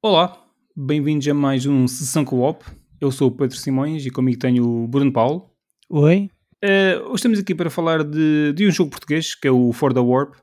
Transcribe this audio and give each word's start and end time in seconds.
Olá, 0.00 0.46
bem-vindos 0.76 1.26
a 1.26 1.34
mais 1.34 1.66
um 1.66 1.88
Sessão 1.88 2.24
Co-op. 2.24 2.64
Eu 3.00 3.10
sou 3.10 3.26
o 3.26 3.32
Pedro 3.32 3.56
Simões 3.56 4.06
e 4.06 4.12
comigo 4.12 4.38
tenho 4.38 4.64
o 4.64 4.86
Bruno 4.86 5.12
Paulo. 5.12 5.50
Oi. 5.90 6.30
Uh, 6.64 7.02
hoje 7.06 7.16
estamos 7.16 7.38
aqui 7.40 7.52
para 7.52 7.68
falar 7.68 8.04
de, 8.04 8.52
de 8.52 8.68
um 8.68 8.70
jogo 8.70 8.92
português 8.92 9.34
que 9.34 9.48
é 9.48 9.50
o 9.50 9.72
For 9.72 9.92
the 9.92 9.98
Warp. 9.98 10.36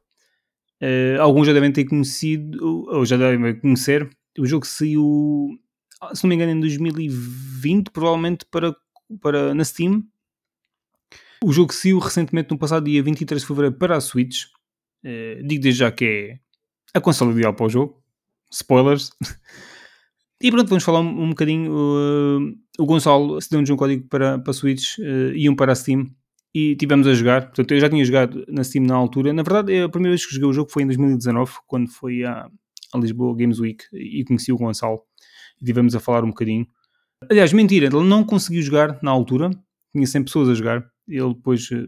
Uh, 0.83 1.21
alguns 1.21 1.47
já 1.47 1.53
devem 1.53 1.71
ter 1.71 1.85
conhecido, 1.85 2.85
ou 2.89 3.05
já 3.05 3.15
devem 3.15 3.57
conhecer. 3.57 4.09
O 4.37 4.45
jogo 4.45 4.65
saiu, 4.65 5.47
se 6.13 6.25
não 6.25 6.27
me 6.27 6.35
engano, 6.35 6.51
em 6.51 6.59
2020, 6.59 7.91
provavelmente 7.91 8.45
para, 8.51 8.75
para, 9.21 9.55
na 9.55 9.63
Steam. 9.63 10.03
O 11.41 11.53
jogo 11.53 11.73
saiu 11.73 11.97
recentemente, 11.99 12.51
no 12.51 12.57
passado 12.57 12.83
dia 12.83 13.01
23 13.01 13.41
de 13.41 13.47
fevereiro, 13.47 13.77
para 13.77 13.95
a 13.95 14.01
Switch. 14.01 14.47
Uh, 15.01 15.41
digo 15.47 15.63
desde 15.63 15.79
já 15.79 15.91
que 15.93 16.03
é 16.03 16.39
a 16.93 16.99
console 16.99 17.31
ideal 17.31 17.53
para 17.53 17.67
o 17.67 17.69
jogo 17.69 18.04
spoilers. 18.55 19.11
E 20.41 20.51
pronto, 20.51 20.67
vamos 20.67 20.83
falar 20.83 20.99
um, 20.99 21.23
um 21.23 21.29
bocadinho. 21.29 21.71
Uh, 21.71 22.55
o 22.77 22.85
Gonçalo 22.85 23.41
cedeu-nos 23.41 23.69
um 23.69 23.75
código 23.77 24.07
para, 24.09 24.37
para 24.37 24.53
Switch 24.53 24.97
uh, 24.97 25.33
e 25.33 25.49
um 25.49 25.55
para 25.55 25.71
a 25.71 25.75
Steam 25.75 26.11
e 26.53 26.75
tivemos 26.75 27.07
a 27.07 27.13
jogar. 27.13 27.47
Portanto, 27.47 27.71
eu 27.71 27.79
já 27.79 27.89
tinha 27.89 28.03
jogado 28.03 28.45
na 28.47 28.63
Steam 28.63 28.85
na 28.85 28.95
altura. 28.95 29.33
Na 29.33 29.43
verdade, 29.43 29.81
a 29.81 29.89
primeira 29.89 30.11
vez 30.11 30.25
que 30.25 30.33
joguei 30.33 30.49
o 30.49 30.53
jogo 30.53 30.69
foi 30.69 30.83
em 30.83 30.87
2019, 30.87 31.53
quando 31.65 31.89
fui 31.89 32.23
à, 32.25 32.49
à 32.93 32.97
Lisboa 32.97 33.35
Games 33.35 33.59
Week 33.59 33.85
e 33.93 34.23
conheci 34.25 34.51
o 34.51 34.57
Gonçalo 34.57 35.01
e 35.61 35.65
tivemos 35.65 35.95
a 35.95 35.99
falar 35.99 36.23
um 36.23 36.29
bocadinho. 36.29 36.67
Aliás, 37.29 37.53
mentira, 37.53 37.87
ele 37.87 38.03
não 38.03 38.23
conseguiu 38.23 38.61
jogar 38.61 38.99
na 39.01 39.11
altura, 39.11 39.49
tinha 39.91 40.05
100 40.05 40.23
pessoas 40.25 40.49
a 40.49 40.53
jogar. 40.53 40.85
Ele 41.07 41.33
depois 41.33 41.69
uh, 41.71 41.87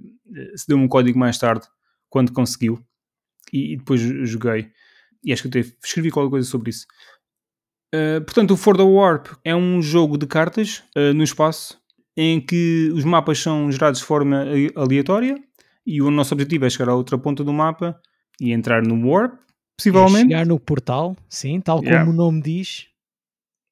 cedeu-me 0.55 0.85
um 0.85 0.87
código 0.87 1.19
mais 1.19 1.37
tarde, 1.37 1.67
quando 2.09 2.31
conseguiu, 2.31 2.79
e, 3.51 3.73
e 3.73 3.77
depois 3.77 3.99
joguei 3.99 4.71
e 5.23 5.33
acho 5.33 5.43
que 5.43 5.57
eu 5.57 5.61
até 5.61 5.71
escrevi 5.83 6.11
qualquer 6.11 6.29
coisa 6.29 6.47
sobre 6.47 6.69
isso. 6.69 6.85
Uh, 7.93 8.21
portanto, 8.25 8.51
o 8.51 8.57
For 8.57 8.75
the 8.75 8.83
Warp 8.83 9.27
é 9.43 9.55
um 9.55 9.81
jogo 9.81 10.17
de 10.17 10.27
cartas 10.27 10.83
uh, 10.97 11.13
no 11.13 11.23
espaço 11.23 11.79
em 12.17 12.41
que 12.41 12.91
os 12.93 13.05
mapas 13.05 13.39
são 13.39 13.71
gerados 13.71 13.99
de 13.99 14.05
forma 14.05 14.43
aleatória 14.75 15.41
e 15.85 16.01
o 16.01 16.11
nosso 16.11 16.33
objetivo 16.33 16.65
é 16.65 16.69
chegar 16.69 16.89
à 16.89 16.95
outra 16.95 17.17
ponta 17.17 17.43
do 17.43 17.53
mapa 17.53 17.97
e 18.41 18.51
entrar 18.51 18.81
no 18.83 19.09
Warp, 19.09 19.35
possivelmente. 19.77 20.33
É 20.33 20.37
chegar 20.37 20.45
no 20.45 20.59
portal, 20.59 21.15
sim, 21.29 21.61
tal 21.61 21.77
como 21.77 21.89
yeah. 21.89 22.09
o 22.09 22.13
nome 22.13 22.41
diz. 22.41 22.87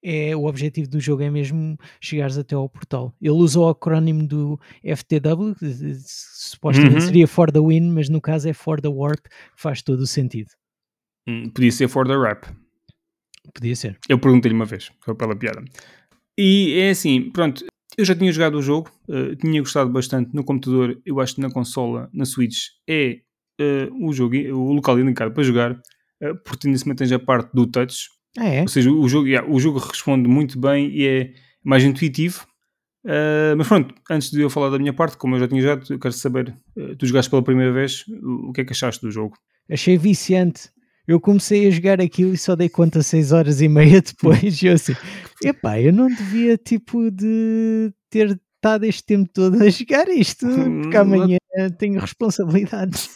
É, 0.07 0.35
o 0.35 0.45
objetivo 0.45 0.87
do 0.87 0.99
jogo 0.99 1.23
é 1.23 1.31
mesmo 1.31 1.75
chegares 1.99 2.37
até 2.37 2.53
ao 2.53 2.69
portal. 2.69 3.11
Ele 3.19 3.31
usa 3.31 3.59
o 3.59 3.67
acrónimo 3.67 4.25
do 4.27 4.59
FTW, 4.83 5.55
que 5.55 5.65
supostamente 6.05 6.93
uhum. 6.93 7.01
seria 7.01 7.27
For 7.27 7.51
the 7.51 7.59
Win, 7.59 7.89
mas 7.89 8.07
no 8.07 8.21
caso 8.21 8.47
é 8.47 8.53
For 8.53 8.79
the 8.79 8.87
Warp, 8.87 9.25
que 9.25 9.31
faz 9.55 9.81
todo 9.81 10.01
o 10.01 10.07
sentido. 10.07 10.51
Hum, 11.27 11.49
podia 11.49 11.71
ser 11.71 11.87
for 11.87 12.07
the 12.07 12.15
rap. 12.15 12.45
Podia 13.53 13.75
ser. 13.75 13.97
Eu 14.07 14.19
perguntei-lhe 14.19 14.55
uma 14.55 14.65
vez, 14.65 14.91
foi 15.01 15.15
pela 15.15 15.35
piada. 15.35 15.63
E 16.37 16.77
é 16.79 16.89
assim, 16.89 17.31
pronto, 17.31 17.65
eu 17.97 18.03
já 18.03 18.15
tinha 18.15 18.31
jogado 18.31 18.55
o 18.55 18.61
jogo, 18.61 18.91
uh, 19.07 19.35
tinha 19.35 19.61
gostado 19.61 19.89
bastante 19.89 20.33
no 20.33 20.43
computador, 20.43 20.99
eu 21.05 21.19
acho 21.19 21.35
que 21.35 21.41
na 21.41 21.49
consola, 21.49 22.09
na 22.13 22.25
Switch, 22.25 22.57
é 22.87 23.19
uh, 23.61 24.07
o 24.07 24.11
jogo, 24.13 24.35
o 24.35 24.73
local 24.73 24.99
indicado 24.99 25.33
para 25.33 25.43
jogar, 25.43 25.71
uh, 25.71 26.35
porque 26.43 26.67
nesse 26.67 26.85
momento 26.85 26.99
tens 26.99 27.11
a 27.11 27.19
parte 27.19 27.51
do 27.53 27.65
touch. 27.65 28.09
Ah, 28.37 28.47
é? 28.47 28.61
Ou 28.61 28.67
seja, 28.67 28.91
o 28.91 29.07
jogo, 29.07 29.27
yeah, 29.27 29.49
o 29.49 29.59
jogo 29.59 29.79
responde 29.79 30.27
muito 30.27 30.59
bem 30.59 30.89
e 30.89 31.07
é 31.07 31.33
mais 31.63 31.83
intuitivo. 31.83 32.45
Uh, 33.05 33.55
mas 33.55 33.67
pronto, 33.67 33.95
antes 34.09 34.31
de 34.31 34.41
eu 34.41 34.49
falar 34.49 34.69
da 34.71 34.79
minha 34.79 34.91
parte, 34.93 35.15
como 35.15 35.35
eu 35.35 35.39
já 35.39 35.47
tinha 35.47 35.61
jogado, 35.61 35.85
eu 35.89 35.99
quero 35.99 36.13
saber, 36.13 36.53
tu 36.97 37.05
jogaste 37.05 37.29
pela 37.29 37.43
primeira 37.43 37.71
vez, 37.71 38.03
o, 38.07 38.49
o 38.49 38.51
que 38.51 38.61
é 38.61 38.65
que 38.65 38.73
achaste 38.73 39.01
do 39.01 39.11
jogo? 39.11 39.37
Achei 39.69 39.97
viciante 39.97 40.69
eu 41.07 41.19
comecei 41.19 41.67
a 41.67 41.71
jogar 41.71 42.01
aquilo 42.01 42.33
e 42.33 42.37
só 42.37 42.55
dei 42.55 42.69
conta 42.69 43.03
seis 43.03 43.31
horas 43.31 43.61
e 43.61 43.67
meia 43.67 44.01
depois. 44.03 44.61
e 44.61 44.67
eu 44.67 44.73
assim, 44.73 44.95
epá, 45.43 45.79
eu 45.79 45.93
não 45.93 46.07
devia 46.07 46.57
tipo 46.57 47.11
de 47.11 47.93
ter 48.09 48.39
estado 48.55 48.85
este 48.85 49.03
tempo 49.03 49.29
todo 49.31 49.61
a 49.61 49.69
jogar 49.69 50.07
isto, 50.09 50.47
porque 50.47 50.97
amanhã 50.97 51.37
tenho 51.77 51.99
responsabilidades. 51.99 53.09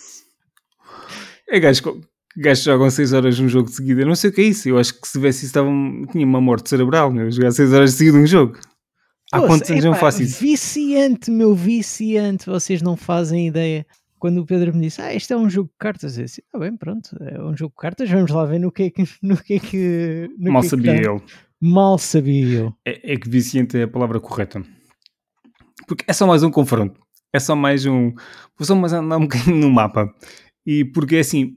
É 1.49 1.59
gajo, 1.59 2.01
gajos 2.37 2.63
jogam 2.63 2.89
6 2.91 3.13
horas 3.13 3.39
num 3.39 3.49
jogo 3.49 3.69
de 3.69 3.75
seguida. 3.75 4.01
Eu 4.01 4.07
não 4.07 4.15
sei 4.15 4.29
o 4.29 4.33
que 4.33 4.41
é 4.41 4.43
isso. 4.45 4.69
Eu 4.69 4.77
acho 4.77 4.93
que 4.93 5.07
se 5.07 5.13
tivesse 5.13 5.39
isso, 5.39 5.47
estava, 5.47 5.69
tinha 6.11 6.25
uma 6.25 6.39
morte 6.39 6.69
cerebral, 6.69 7.11
meu. 7.11 7.31
Jogar 7.31 7.51
6 7.51 7.73
horas 7.73 7.91
de 7.91 7.97
seguida 7.97 8.19
num 8.19 8.27
jogo. 8.27 8.59
Há 9.31 9.41
quantos 9.41 9.69
anos 9.69 9.83
não 9.83 9.95
faço 9.95 10.23
isso? 10.23 10.39
Viciante, 10.39 11.29
meu, 11.29 11.55
viciante. 11.55 12.45
Vocês 12.45 12.81
não 12.81 12.95
fazem 12.95 13.47
ideia 13.47 13.85
quando 14.19 14.39
o 14.39 14.45
Pedro 14.45 14.75
me 14.75 14.81
disse, 14.81 15.01
ah, 15.01 15.13
isto 15.13 15.33
é 15.33 15.37
um 15.37 15.49
jogo 15.49 15.69
de 15.69 15.77
cartas, 15.79 16.17
eu 16.17 16.25
disse, 16.25 16.43
ah, 16.53 16.59
bem, 16.59 16.75
pronto, 16.75 17.15
é 17.21 17.41
um 17.41 17.55
jogo 17.55 17.71
de 17.71 17.81
cartas, 17.81 18.09
vamos 18.09 18.29
lá 18.29 18.45
ver 18.45 18.59
no 18.59 18.71
que 18.71 18.83
é 18.83 18.89
que. 18.89 19.03
No 19.23 19.37
que, 19.41 19.53
é 19.55 19.59
que 19.59 20.29
no 20.37 20.51
Mal 20.51 20.61
que 20.61 20.67
sabia 20.67 20.91
é 20.91 20.99
que 20.99 21.07
eu. 21.07 21.23
Mal 21.61 21.97
sabia 21.97 22.59
eu. 22.59 22.73
É, 22.85 23.13
é, 23.13 23.17
que 23.17 23.29
viciante 23.29 23.77
é 23.77 23.83
a 23.83 23.87
palavra 23.87 24.19
correta. 24.19 24.61
Porque 25.87 26.03
é 26.07 26.13
só 26.13 26.27
mais 26.27 26.43
um 26.43 26.51
confronto. 26.51 26.99
É 27.33 27.39
só 27.39 27.55
mais 27.55 27.85
um. 27.85 28.11
Vou 28.57 28.65
só 28.65 28.75
mais 28.75 28.93
andar 28.93 29.17
um 29.17 29.21
bocadinho 29.27 29.55
no 29.55 29.71
mapa. 29.71 30.13
E 30.65 30.85
porque 30.85 31.15
é 31.15 31.19
assim. 31.19 31.55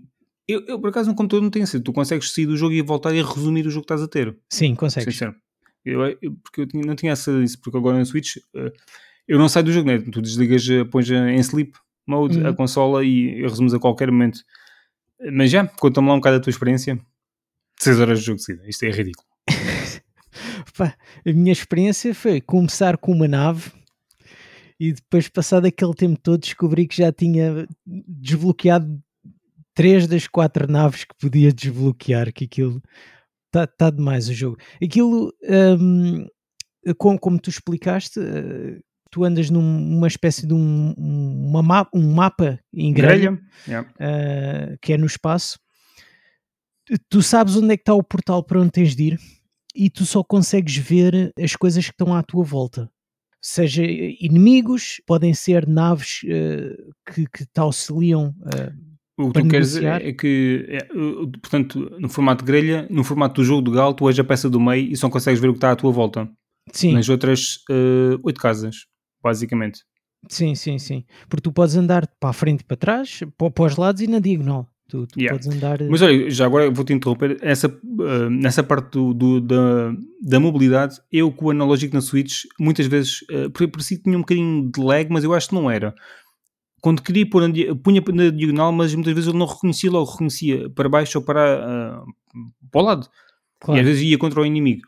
Eu, 0.49 0.65
eu 0.67 0.81
por 0.81 0.91
acaso 0.91 1.11
no 1.11 1.17
computador 1.17 1.43
não 1.43 1.51
tenho 1.51 1.67
sido. 1.67 1.85
Tu 1.85 1.93
consegues 1.93 2.33
sair 2.33 2.47
do 2.47 2.57
jogo 2.57 2.75
e 2.75 2.83
voltar 2.83 3.15
e 3.15 3.23
resumir 3.23 3.67
o 3.67 3.71
jogo 3.71 3.87
que 3.87 3.93
estás 3.93 4.03
a 4.03 4.09
ter. 4.09 4.37
Sim, 4.51 4.75
consegues. 4.75 5.13
Sincero. 5.13 5.35
Eu, 5.85 6.05
eu, 6.21 6.33
porque 6.43 6.61
eu 6.63 6.67
tinha, 6.67 6.85
não 6.85 6.95
tinha 6.95 7.13
essa 7.13 7.33
isso. 7.43 7.61
Porque 7.61 7.77
agora 7.77 7.99
no 7.99 8.07
Switch. 8.07 8.37
Uh, 8.55 8.73
eu 9.27 9.39
não 9.39 9.49
saio 9.49 9.67
do 9.67 9.73
jogo, 9.73 9.89
né? 9.89 9.99
Tu 9.99 10.21
desligas, 10.21 10.69
eh, 10.69 10.85
pões 10.85 11.09
em 11.11 11.39
sleep 11.39 11.73
mode 12.07 12.39
uhum. 12.39 12.49
a 12.49 12.55
consola 12.55 13.05
e 13.05 13.43
resumes 13.43 13.75
a 13.75 13.79
qualquer 13.79 14.11
momento. 14.11 14.41
Mas 15.33 15.51
já, 15.51 15.67
conta-me 15.67 16.09
lá 16.09 16.15
um 16.15 16.19
bocado 16.19 16.37
a 16.37 16.41
tua 16.41 16.51
experiência. 16.51 17.01
6 17.79 18.01
horas 18.01 18.21
de 18.21 18.27
jogo 18.27 18.39
seguida, 18.39 18.69
isto 18.69 18.85
é 18.85 18.91
ridículo. 18.91 19.27
Pá, 20.77 20.97
a 21.27 21.33
minha 21.33 21.53
experiência 21.53 22.15
foi 22.15 22.41
começar 22.41 22.97
com 22.97 23.13
uma 23.13 23.27
nave 23.27 23.71
e 24.83 24.93
depois, 24.93 25.29
passado 25.29 25.67
aquele 25.67 25.95
tempo 25.95 26.19
todo, 26.21 26.41
descobri 26.41 26.89
que 26.89 26.97
já 26.97 27.13
tinha 27.13 27.69
desbloqueado 27.87 29.01
três 29.75 30.09
das 30.09 30.27
quatro 30.27 30.71
naves 30.71 31.05
que 31.05 31.15
podia 31.21 31.53
desbloquear, 31.53 32.33
que 32.33 32.47
aquilo 32.47 32.83
está 33.47 33.65
tá 33.65 33.91
demais 33.91 34.29
o 34.29 34.35
jogo. 34.35 34.57
Aquilo, 34.83 35.33
um, 35.79 36.27
como, 36.99 37.17
como 37.17 37.39
tu 37.39 37.49
explicaste, 37.49 38.19
uh, 38.19 38.81
tu 39.13 39.25
andas 39.25 39.51
numa 39.51 40.09
espécie 40.09 40.47
de 40.47 40.55
um, 40.55 40.95
uma 40.97 41.63
ma 41.63 41.87
um 41.95 42.15
mapa 42.15 42.59
em 42.75 42.93
grelha. 42.93 43.39
Yeah. 43.69 43.89
Uh, 43.91 44.79
que 44.81 44.95
é 44.95 44.99
no 44.99 45.07
espaço. 45.07 45.61
Tu 47.09 47.23
sabes 47.23 47.55
onde 47.55 47.75
é 47.75 47.77
que 47.77 47.83
está 47.83 47.95
o 47.95 48.03
portal 48.03 48.43
para 48.43 48.59
onde 48.59 48.73
tens 48.73 48.97
de 48.97 49.05
ir 49.05 49.19
e 49.75 49.89
tu 49.89 50.05
só 50.05 50.25
consegues 50.25 50.77
ver 50.77 51.33
as 51.39 51.55
coisas 51.55 51.85
que 51.85 51.93
estão 51.93 52.15
à 52.15 52.23
tua 52.23 52.43
volta. 52.43 52.91
Seja 53.41 53.83
inimigos, 53.85 55.01
podem 55.07 55.35
ser 55.35 55.69
naves 55.69 56.23
uh, 56.25 56.93
que, 57.13 57.27
que 57.27 57.45
te 57.45 57.61
auxiliam. 57.61 58.35
Uh, 58.41 59.25
o 59.25 59.31
que 59.31 59.43
tu 59.43 59.49
queres 59.49 59.73
dizer 59.73 59.85
é 59.85 60.13
que, 60.13 60.67
é, 60.69 60.85
portanto, 60.85 61.97
no 62.01 62.09
formato 62.09 62.45
de 62.45 62.51
grelha, 62.51 62.87
no 62.89 63.05
formato 63.05 63.43
do 63.43 63.45
jogo 63.45 63.63
do 63.63 63.71
galo, 63.71 63.93
tu 63.93 64.09
és 64.09 64.19
a 64.19 64.25
peça 64.25 64.49
do 64.49 64.59
meio 64.59 64.91
e 64.91 64.97
só 64.97 65.11
consegues 65.11 65.39
ver 65.39 65.49
o 65.49 65.53
que 65.53 65.59
está 65.59 65.71
à 65.71 65.77
tua 65.77 65.93
volta. 65.93 66.29
Sim. 66.73 66.95
Nas 66.95 67.09
outras 67.09 67.59
oito 68.25 68.41
casas 68.41 68.87
basicamente. 69.23 69.85
Sim, 70.29 70.55
sim, 70.55 70.79
sim. 70.79 71.05
Porque 71.29 71.43
tu 71.43 71.53
podes 71.53 71.77
andar 71.77 72.07
para 72.21 72.31
a 72.31 72.33
frente 72.33 72.61
e 72.61 72.65
para 72.65 72.77
trás, 72.77 73.21
para 73.37 73.65
os 73.65 73.77
lados 73.77 74.01
e 74.03 74.07
na 74.07 74.19
diagonal. 74.19 74.69
Tu, 74.89 75.07
tu 75.07 75.19
yeah. 75.19 75.35
podes 75.35 75.55
andar. 75.55 75.81
Eh, 75.81 75.89
Mas 75.89 76.03
olha, 76.03 76.31
já 76.31 76.45
agora 76.45 76.71
vou-te 76.71 76.93
interromper. 76.93 77.39
Essa, 77.41 77.69
uh, 77.69 78.29
nessa 78.31 78.63
parte 78.63 78.91
do, 78.91 79.15
do, 79.15 79.41
da, 79.41 79.95
da 80.21 80.39
mobilidade, 80.39 81.01
eu 81.11 81.33
com 81.33 81.47
o 81.47 81.51
analógico 81.51 81.95
na 81.95 82.03
Switch, 82.03 82.43
muitas 82.61 82.87
vezes, 82.87 83.23
uh, 83.23 83.51
parecia 83.51 83.97
que 83.97 84.03
tinha 84.03 84.17
um 84.17 84.21
bocadinho 84.21 84.71
de 84.71 84.81
lag, 84.81 85.11
mas 85.11 85.25
eu 85.25 85.33
acho 85.33 85.49
que 85.49 85.55
não 85.55 85.71
era. 85.71 85.95
Quando 86.81 87.01
queria 87.01 87.29
pôr 87.29 87.49
na, 87.49 87.55
punha 87.83 88.03
na 88.13 88.31
diagonal, 88.31 88.73
mas 88.73 88.95
muitas 88.95 89.15
vezes 89.15 89.29
eu 89.29 89.35
não 89.35 89.47
reconhecia 89.47 89.91
logo, 89.91 90.11
reconhecia 90.11 90.69
para 90.71 90.89
baixo 90.89 91.19
ou 91.19 91.25
para, 91.25 92.05
uh, 92.05 92.41
para 92.71 92.81
o 92.81 92.85
lado. 92.85 93.09
Claro. 93.61 93.79
E 93.79 93.81
às 93.81 93.87
vezes 93.87 94.03
ia 94.03 94.19
contra 94.19 94.41
o 94.41 94.47
inimigo. 94.47 94.83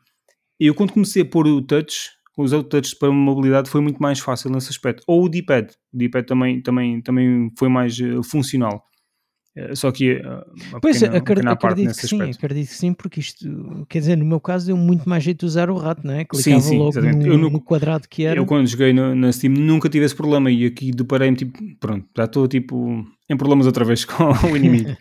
Eu 0.60 0.74
quando 0.74 0.92
comecei 0.92 1.22
a 1.22 1.24
pôr 1.24 1.46
o 1.46 1.62
touch, 1.62 2.10
usar 2.36 2.58
o 2.58 2.64
touch 2.64 2.96
para 2.96 3.12
mobilidade 3.12 3.70
foi 3.70 3.80
muito 3.80 4.02
mais 4.02 4.18
fácil 4.18 4.50
nesse 4.50 4.70
aspecto. 4.70 5.02
Ou 5.06 5.24
o 5.24 5.28
D-pad. 5.28 5.72
O 5.92 5.96
D-pad 5.96 6.26
também, 6.26 6.60
também, 6.60 7.00
também 7.00 7.50
foi 7.58 7.68
mais 7.68 7.98
uh, 7.98 8.22
funcional. 8.22 8.84
Uh, 9.56 9.76
só 9.76 9.92
que 9.92 10.14
uh, 10.14 10.80
pois, 10.82 10.98
pequena, 10.98 11.18
acredito, 11.18 11.48
acredito 11.48 11.94
que 11.94 12.08
sim, 12.08 12.22
acredito 12.22 12.68
que 12.68 12.74
sim, 12.74 12.92
porque 12.92 13.20
isto, 13.20 13.86
quer 13.88 14.00
dizer, 14.00 14.16
no 14.16 14.24
meu 14.24 14.40
caso 14.40 14.66
deu 14.66 14.76
muito 14.76 15.08
mais 15.08 15.22
jeito 15.22 15.40
de 15.40 15.46
usar 15.46 15.70
o 15.70 15.76
rato, 15.76 16.04
não 16.04 16.12
é? 16.12 16.24
Clicava 16.24 16.60
sim, 16.60 16.70
sim, 16.70 16.78
logo 16.78 17.00
no, 17.00 17.38
no, 17.38 17.50
no, 17.50 17.60
quadrado 17.60 18.08
que 18.08 18.24
era. 18.24 18.40
Eu 18.40 18.46
quando 18.46 18.66
joguei 18.66 18.92
no, 18.92 19.14
na 19.14 19.30
Steam 19.30 19.52
nunca 19.52 19.88
tive 19.88 20.04
esse 20.04 20.16
problema 20.16 20.50
e 20.50 20.66
aqui 20.66 20.90
deparei-me 20.90 21.36
tipo, 21.36 21.56
pronto, 21.78 22.04
já 22.16 22.24
estou 22.24 22.48
tipo 22.48 23.06
em 23.30 23.36
problemas 23.36 23.66
outra 23.66 23.84
vez 23.84 24.04
com 24.04 24.24
o 24.24 24.56
inimigo. 24.56 24.96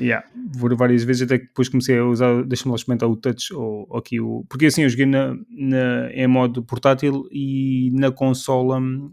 Yeah, 0.00 0.26
por 0.58 0.74
várias 0.76 1.02
vezes, 1.02 1.22
até 1.22 1.38
que 1.38 1.46
depois 1.46 1.68
comecei 1.68 1.98
a 1.98 2.04
usar, 2.04 2.44
deixa-me 2.44 2.70
lá 2.70 2.76
experimentar 2.76 3.08
o 3.08 3.16
touch 3.16 3.52
ou, 3.52 3.86
ou, 3.88 3.98
aqui 3.98 4.20
o. 4.20 4.44
Porque 4.48 4.66
assim 4.66 4.82
eu 4.82 4.88
joguei 4.88 5.06
na, 5.06 5.34
na, 5.50 6.10
em 6.12 6.26
modo 6.26 6.62
portátil 6.62 7.28
e 7.32 7.90
na 7.92 8.10
consola 8.10 8.80
uh, 8.80 9.12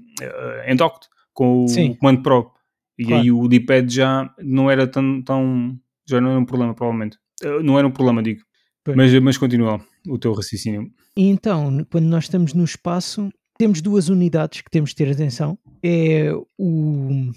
em 0.68 0.76
docked 0.76 1.08
com 1.34 1.66
o, 1.66 1.66
o 1.66 1.96
comando 1.98 2.22
Pro. 2.22 2.52
E 2.98 3.06
claro. 3.06 3.22
aí 3.22 3.32
o 3.32 3.48
D-pad 3.48 3.94
já 3.94 4.34
não 4.42 4.72
era 4.72 4.88
tão, 4.88 5.22
tão. 5.22 5.78
já 6.08 6.22
não 6.22 6.32
era 6.32 6.40
um 6.40 6.46
problema, 6.46 6.74
provavelmente. 6.74 7.18
Uh, 7.44 7.62
não 7.62 7.78
era 7.78 7.88
um 7.88 7.92
problema, 7.92 8.24
digo. 8.24 8.42
Pois. 8.84 8.96
Mas, 8.96 9.14
mas 9.20 9.38
continua 9.38 9.82
o 10.08 10.18
teu 10.18 10.34
raciocínio. 10.34 10.92
E 11.18 11.28
então, 11.28 11.86
quando 11.92 12.06
nós 12.06 12.26
estamos 12.26 12.54
no 12.54 12.64
espaço, 12.64 13.30
temos 13.58 13.82
duas 13.82 14.10
unidades 14.10 14.62
que 14.62 14.70
temos 14.70 14.92
de 14.92 14.96
ter 14.96 15.12
atenção: 15.12 15.58
é 15.84 16.32
o, 16.58 17.32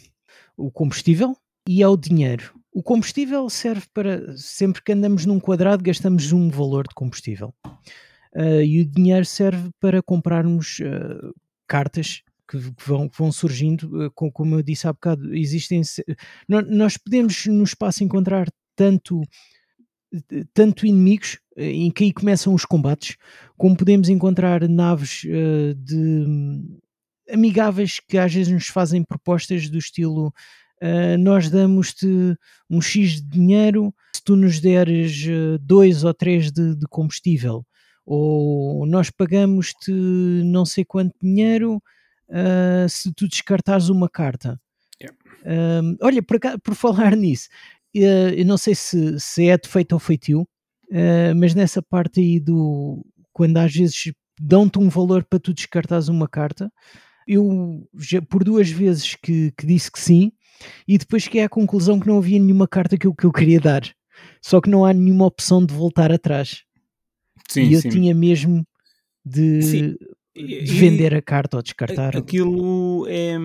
o 0.57 0.71
combustível 0.71 1.35
e 1.69 1.83
é 1.83 1.89
o 1.89 1.97
dinheiro. 1.97 2.58
O 2.79 2.83
combustível 2.83 3.51
serve 3.51 3.87
para 3.93 4.37
sempre 4.37 4.81
que 4.81 4.93
andamos 4.93 5.27
num 5.27 5.41
quadrado, 5.41 5.83
gastamos 5.83 6.31
um 6.31 6.49
valor 6.49 6.87
de 6.87 6.95
combustível. 6.95 7.53
Uh, 8.33 8.63
e 8.65 8.83
o 8.83 8.85
dinheiro 8.85 9.25
serve 9.25 9.69
para 9.81 10.01
comprarmos 10.01 10.79
uh, 10.79 11.35
cartas 11.67 12.23
que, 12.49 12.57
vão, 12.87 13.09
que 13.09 13.19
vão 13.19 13.33
surgindo, 13.33 14.07
uh, 14.07 14.13
com, 14.13 14.31
como 14.31 14.55
eu 14.55 14.63
disse 14.63 14.87
há 14.87 14.93
bocado, 14.93 15.35
existem. 15.35 15.83
Nós 16.47 16.97
podemos 16.97 17.47
no 17.47 17.65
espaço 17.65 18.05
encontrar 18.05 18.47
tanto 18.77 19.23
tanto 20.55 20.87
inimigos 20.87 21.41
em 21.57 21.91
que 21.91 22.05
aí 22.05 22.13
começam 22.13 22.55
os 22.55 22.65
combates, 22.65 23.17
como 23.57 23.77
podemos 23.77 24.09
encontrar 24.09 24.69
naves 24.69 25.25
uh, 25.25 25.75
de 25.75 26.63
amigáveis 27.29 27.99
que 27.99 28.17
às 28.17 28.33
vezes 28.33 28.53
nos 28.53 28.69
fazem 28.69 29.03
propostas 29.03 29.69
do 29.69 29.79
estilo 29.79 30.33
uh, 30.83 31.19
nós 31.19 31.51
damos-te 31.51 32.37
um 32.69 32.81
X 32.81 33.23
de 33.23 33.23
dinheiro 33.23 33.95
se 34.15 34.23
tu 34.23 34.37
nos 34.37 34.61
deres 34.61 35.25
uh, 35.27 35.59
dois 35.61 36.05
ou 36.05 36.15
três 36.15 36.51
de, 36.51 36.75
de 36.75 36.87
combustível 36.89 37.65
ou 38.05 38.87
nós 38.87 39.11
pagamos-te 39.11 39.91
não 39.91 40.65
sei 40.65 40.85
quanto 40.85 41.15
dinheiro 41.23 41.83
se 42.89 43.13
tu 43.13 43.29
descartares 43.29 43.89
uma 43.91 44.09
carta. 44.09 44.59
Yeah. 45.01 45.99
olha, 46.03 46.23
por, 46.23 46.39
por 46.63 46.75
falar 46.75 47.13
nisso, 47.17 47.49
eu 47.95 48.45
não 48.45 48.57
sei 48.57 48.75
se, 48.75 49.19
se 49.19 49.49
é 49.49 49.57
defeito 49.57 49.93
ou 49.93 49.99
feitio, 49.99 50.43
uh, 50.91 51.35
mas 51.37 51.55
nessa 51.55 51.83
parte 51.83 52.21
aí 52.21 52.41
do 52.41 53.05
quando 53.33 53.57
às 53.59 53.75
vezes 53.75 54.13
dão-te 54.41 54.79
um 54.79 54.89
valor 54.89 55.25
para 55.25 55.39
tu 55.39 55.53
descartares 55.53 56.09
uma 56.09 56.29
carta, 56.29 56.73
eu 57.29 57.89
já, 57.97 58.23
por 58.23 58.43
duas 58.43 58.71
vezes 58.71 59.15
que, 59.15 59.53
que, 59.57 59.67
disse 59.67 59.93
que 59.93 60.01
sim, 60.01 60.33
e 60.87 60.97
depois 60.97 61.29
que 61.29 61.39
é 61.39 61.45
a 61.45 61.49
conclusão 61.49 62.01
que 62.01 62.07
não 62.09 62.19
havia 62.19 62.39
nenhuma 62.39 62.67
carta 62.67 62.97
que 62.97 63.07
eu, 63.07 63.15
que 63.15 63.25
eu 63.25 63.33
queria 63.33 63.61
dar, 63.61 63.83
só 64.43 64.61
que 64.61 64.71
não 64.71 64.85
há 64.85 64.93
nenhuma 64.93 65.27
opção 65.27 65.65
de 65.65 65.75
voltar 65.75 66.11
atrás. 66.11 66.63
Sim, 67.49 67.63
e 67.63 67.75
eu 67.75 67.81
sim. 67.81 67.91
tinha 67.91 68.15
mesmo 68.15 68.67
de, 69.25 69.97
de 70.35 70.75
vender 70.75 71.15
a 71.15 71.23
carta 71.23 71.57
ou 71.59 71.63
descartar. 71.63 72.17
Aquilo 72.17 73.07
é 73.09 73.37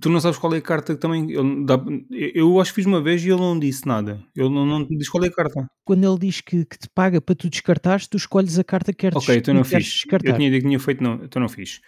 Tu 0.00 0.08
não 0.08 0.20
sabes 0.20 0.38
qual 0.38 0.54
é 0.54 0.58
a 0.58 0.62
carta 0.62 0.94
que 0.94 1.00
também. 1.00 1.30
Eu, 1.30 1.66
dá, 1.66 1.78
eu 2.10 2.58
acho 2.60 2.70
que 2.70 2.76
fiz 2.76 2.86
uma 2.86 3.02
vez 3.02 3.22
e 3.22 3.28
ele 3.28 3.40
não 3.40 3.58
disse 3.58 3.86
nada. 3.86 4.24
Ele 4.34 4.48
não, 4.48 4.64
não 4.64 4.86
diz 4.86 5.08
qual 5.08 5.22
é 5.22 5.26
a 5.26 5.32
carta. 5.32 5.68
Quando 5.84 6.04
ele 6.04 6.18
diz 6.18 6.40
que, 6.40 6.64
que 6.64 6.78
te 6.78 6.88
paga 6.88 7.20
para 7.20 7.34
tu 7.34 7.50
descartares, 7.50 8.06
tu 8.06 8.16
escolhes 8.16 8.58
a 8.58 8.64
carta 8.64 8.90
que 8.90 9.00
queres 9.00 9.16
Ok, 9.16 9.36
então 9.36 9.52
não 9.52 9.64
fiz. 9.64 9.84
Descartar. 9.84 10.30
Eu 10.30 10.36
tinha 10.36 10.50
que 10.50 10.60
tinha 10.60 10.80
feito, 10.80 11.02
não, 11.02 11.22
então 11.22 11.40
não 11.40 11.48
fiz. 11.48 11.80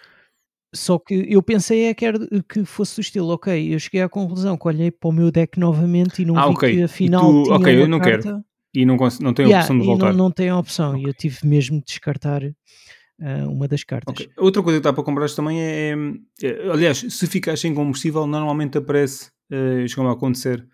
Só 0.74 0.98
que 0.98 1.26
eu 1.28 1.42
pensei 1.42 1.84
é 1.84 1.94
que, 1.94 2.04
era, 2.04 2.18
que 2.48 2.64
fosse 2.64 2.96
do 2.96 3.00
estilo, 3.00 3.28
ok, 3.28 3.72
eu 3.72 3.78
cheguei 3.78 4.02
à 4.02 4.08
conclusão 4.08 4.56
que 4.56 4.66
olhei 4.66 4.90
para 4.90 5.08
o 5.08 5.12
meu 5.12 5.30
deck 5.30 5.58
novamente 5.58 6.22
e 6.22 6.24
não 6.24 6.36
ah, 6.36 6.48
vi 6.48 6.54
okay. 6.54 6.76
que 6.76 6.82
afinal 6.82 7.22
tu, 7.22 7.42
tinha 7.44 7.54
Ok, 7.56 7.82
eu 7.82 7.88
não 7.88 8.00
carta. 8.00 8.22
quero. 8.22 8.44
E 8.74 8.84
não, 8.84 8.96
não 8.96 9.32
tenho 9.32 9.48
yeah, 9.48 9.58
a 9.58 9.60
opção 9.60 9.78
de 9.78 9.86
voltar. 9.86 10.12
Não, 10.12 10.24
não 10.24 10.30
tem 10.32 10.48
a 10.48 10.58
opção 10.58 10.90
okay. 10.90 11.02
e 11.04 11.06
eu 11.06 11.14
tive 11.14 11.46
mesmo 11.46 11.78
de 11.78 11.84
descartar 11.86 12.42
uh, 12.42 13.48
uma 13.48 13.68
das 13.68 13.84
cartas. 13.84 14.12
Okay. 14.12 14.28
Outra 14.36 14.62
coisa 14.62 14.80
que 14.80 14.84
dá 14.84 14.92
para 14.92 15.04
comprar 15.04 15.30
também 15.30 15.60
é, 15.60 15.94
é, 16.42 16.70
aliás, 16.70 16.98
se 16.98 17.26
ficar 17.28 17.56
sem 17.56 17.72
combustível, 17.72 18.26
normalmente 18.26 18.76
aparece, 18.76 19.30
uh, 19.52 19.86
chegou 19.86 20.08
a 20.08 20.12
acontecer, 20.12 20.66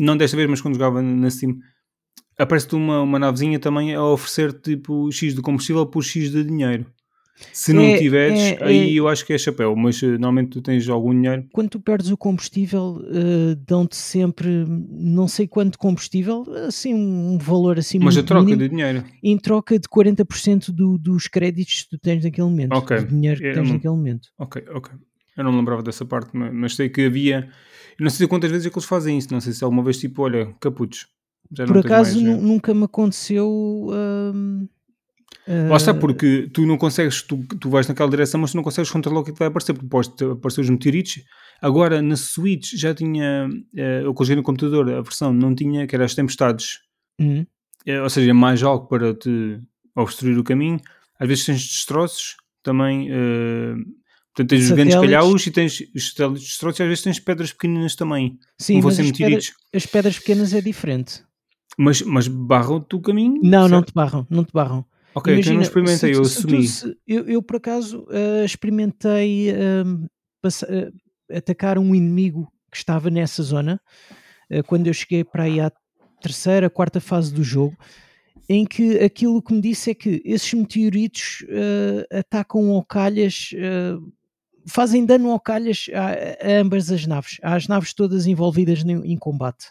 não 0.00 0.16
desta 0.16 0.36
vez, 0.36 0.48
mas 0.48 0.60
quando 0.60 0.74
jogava 0.74 1.02
na 1.02 1.28
Steam, 1.28 1.56
aparece-te 2.38 2.76
uma, 2.76 3.02
uma 3.02 3.18
navezinha 3.18 3.58
também 3.58 3.94
a 3.94 4.04
oferecer 4.04 4.52
tipo 4.52 5.10
X 5.10 5.34
de 5.34 5.42
combustível 5.42 5.84
por 5.86 6.04
X 6.04 6.30
de 6.30 6.44
dinheiro. 6.44 6.86
Se 7.52 7.72
não 7.72 7.82
é, 7.82 7.98
tiveres, 7.98 8.38
é, 8.38 8.58
aí 8.64 8.90
é, 8.90 8.92
eu 8.92 9.08
acho 9.08 9.24
que 9.24 9.32
é 9.32 9.38
chapéu, 9.38 9.74
mas 9.76 10.00
uh, 10.02 10.10
normalmente 10.12 10.50
tu 10.50 10.62
tens 10.62 10.88
algum 10.88 11.12
dinheiro. 11.12 11.46
Quando 11.52 11.70
tu 11.70 11.80
perdes 11.80 12.10
o 12.10 12.16
combustível, 12.16 13.02
uh, 13.02 13.56
dão-te 13.66 13.96
sempre 13.96 14.48
não 14.90 15.26
sei 15.28 15.46
quanto 15.46 15.78
combustível, 15.78 16.44
assim 16.66 16.94
um 16.94 17.38
valor 17.38 17.78
assim 17.78 17.98
Mas 17.98 18.16
a 18.16 18.22
troca 18.22 18.44
mínimo, 18.44 18.62
de 18.62 18.68
dinheiro. 18.68 19.04
Em 19.22 19.38
troca 19.38 19.78
de 19.78 19.88
40% 19.88 20.70
do, 20.70 20.98
dos 20.98 21.26
créditos 21.26 21.82
que 21.82 21.90
tu 21.90 21.98
tens 21.98 22.24
naquele 22.24 22.48
momento. 22.48 22.72
Ok. 22.72 22.96
Do 22.98 23.06
dinheiro 23.06 23.40
que 23.40 23.52
tens 23.52 23.66
não, 23.66 23.74
naquele 23.74 23.94
momento. 23.94 24.28
Ok, 24.38 24.62
ok. 24.74 24.92
Eu 25.36 25.44
não 25.44 25.52
me 25.52 25.58
lembrava 25.58 25.82
dessa 25.82 26.04
parte, 26.04 26.30
mas, 26.36 26.74
sei 26.74 26.88
que 26.88 27.02
havia. 27.02 27.48
Não 27.98 28.10
sei 28.10 28.26
quantas 28.26 28.50
vezes 28.50 28.66
é 28.66 28.70
que 28.70 28.76
eles 28.76 28.88
fazem 28.88 29.16
isso. 29.16 29.32
Não 29.32 29.40
sei 29.40 29.52
se 29.52 29.64
alguma 29.64 29.82
vez 29.82 29.98
tipo, 29.98 30.22
olha, 30.22 30.54
caputos. 30.60 31.06
Por 31.66 31.78
acaso 31.78 32.22
mais, 32.22 32.42
nunca 32.42 32.72
me 32.74 32.84
aconteceu. 32.84 33.48
Hum, 33.90 34.68
Lá 35.68 35.76
está, 35.76 35.92
porque 35.92 36.48
tu 36.52 36.64
não 36.64 36.76
consegues, 36.76 37.22
tu, 37.22 37.38
tu 37.60 37.68
vais 37.70 37.86
naquela 37.88 38.08
direção, 38.08 38.40
mas 38.40 38.52
tu 38.52 38.56
não 38.56 38.62
consegues 38.62 38.90
controlar 38.90 39.20
o 39.20 39.24
que 39.24 39.32
vai 39.32 39.48
aparecer, 39.48 39.72
porque 39.72 39.88
pode 39.88 40.10
aparecer 40.24 40.60
os 40.60 40.70
meteoritos. 40.70 41.20
Agora, 41.60 42.00
na 42.00 42.16
Switch 42.16 42.74
já 42.74 42.94
tinha, 42.94 43.48
uh, 43.48 43.78
eu 43.78 44.14
coloquei 44.14 44.36
no 44.36 44.42
computador, 44.42 44.88
a 44.90 45.00
versão 45.00 45.32
não 45.32 45.54
tinha, 45.54 45.86
que 45.86 45.94
era 45.94 46.04
as 46.04 46.14
tempestades. 46.14 46.78
Uhum. 47.18 47.44
Uh, 47.86 48.02
ou 48.02 48.10
seja, 48.10 48.32
mais 48.32 48.62
algo 48.62 48.86
para 48.86 49.12
te 49.14 49.60
obstruir 49.96 50.38
o 50.38 50.44
caminho. 50.44 50.80
Às 51.18 51.28
vezes 51.28 51.44
tens 51.44 51.66
destroços 51.66 52.36
também. 52.62 53.10
Uh, 53.10 53.76
portanto, 54.34 54.50
tens 54.50 54.64
os 54.64 54.70
grandes 54.70 54.94
calhaus 54.94 55.46
e 55.46 55.50
tens 55.50 55.80
os 55.94 56.14
destroços 56.14 56.78
e 56.78 56.82
às 56.82 56.88
vezes 56.88 57.02
tens 57.02 57.18
pedras 57.18 57.52
pequeninas 57.52 57.96
também. 57.96 58.38
Sim, 58.56 58.80
mas 58.82 59.00
as 59.00 59.10
pedras, 59.10 59.52
as 59.74 59.86
pedras 59.86 60.18
pequenas 60.18 60.54
é 60.54 60.60
diferente. 60.60 61.24
Mas, 61.76 62.02
mas 62.02 62.28
barram-te 62.28 62.94
o 62.94 63.00
caminho? 63.00 63.40
Não, 63.42 63.62
certo? 63.62 63.70
não 63.70 63.82
te 63.82 63.92
barram, 63.92 64.26
não 64.30 64.44
te 64.44 64.52
barram. 64.52 64.84
Ok, 65.14 65.32
Imagina, 65.32 65.40
então 65.40 65.54
não 65.54 65.62
experimentei, 65.62 66.14
eu 66.14 66.22
assumi. 66.22 66.66
Se, 66.66 66.96
eu, 67.06 67.28
eu, 67.28 67.42
por 67.42 67.56
acaso, 67.56 68.06
uh, 68.08 68.44
experimentei 68.44 69.50
uh, 69.50 70.04
uh, 70.46 71.36
atacar 71.36 71.78
um 71.78 71.94
inimigo 71.94 72.50
que 72.70 72.76
estava 72.76 73.10
nessa 73.10 73.42
zona, 73.42 73.80
eh, 74.48 74.62
quando 74.62 74.86
eu 74.86 74.94
cheguei 74.94 75.24
para 75.24 75.42
aí 75.42 75.58
à 75.58 75.72
terceira, 76.20 76.70
quarta 76.70 77.00
fase 77.00 77.34
do 77.34 77.42
jogo, 77.42 77.76
em 78.48 78.64
que 78.64 78.98
aquilo 79.00 79.42
que 79.42 79.52
me 79.52 79.60
disse 79.60 79.90
é 79.90 79.94
que 79.94 80.22
esses 80.24 80.54
meteoritos 80.54 81.44
atacam 82.12 82.70
ocalhas, 82.70 83.50
fazem 84.68 85.04
dano 85.04 85.34
ocalhas 85.34 85.86
a, 85.92 86.46
a, 86.46 86.60
ambas 86.60 86.92
as 86.92 87.06
naves, 87.06 87.38
às 87.42 87.66
naves 87.66 87.92
todas 87.92 88.26
envolvidas 88.26 88.84
em, 88.84 89.12
em 89.12 89.16
combate. 89.16 89.66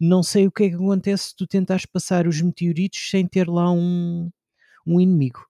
Não 0.00 0.22
sei 0.22 0.46
o 0.46 0.52
que 0.52 0.64
é 0.64 0.68
que 0.68 0.74
acontece 0.76 1.28
se 1.28 1.36
tu 1.36 1.46
tentares 1.46 1.86
passar 1.86 2.28
os 2.28 2.40
meteoritos 2.40 3.08
sem 3.10 3.26
ter 3.26 3.48
lá 3.48 3.72
um, 3.72 4.30
um 4.86 5.00
inimigo. 5.00 5.46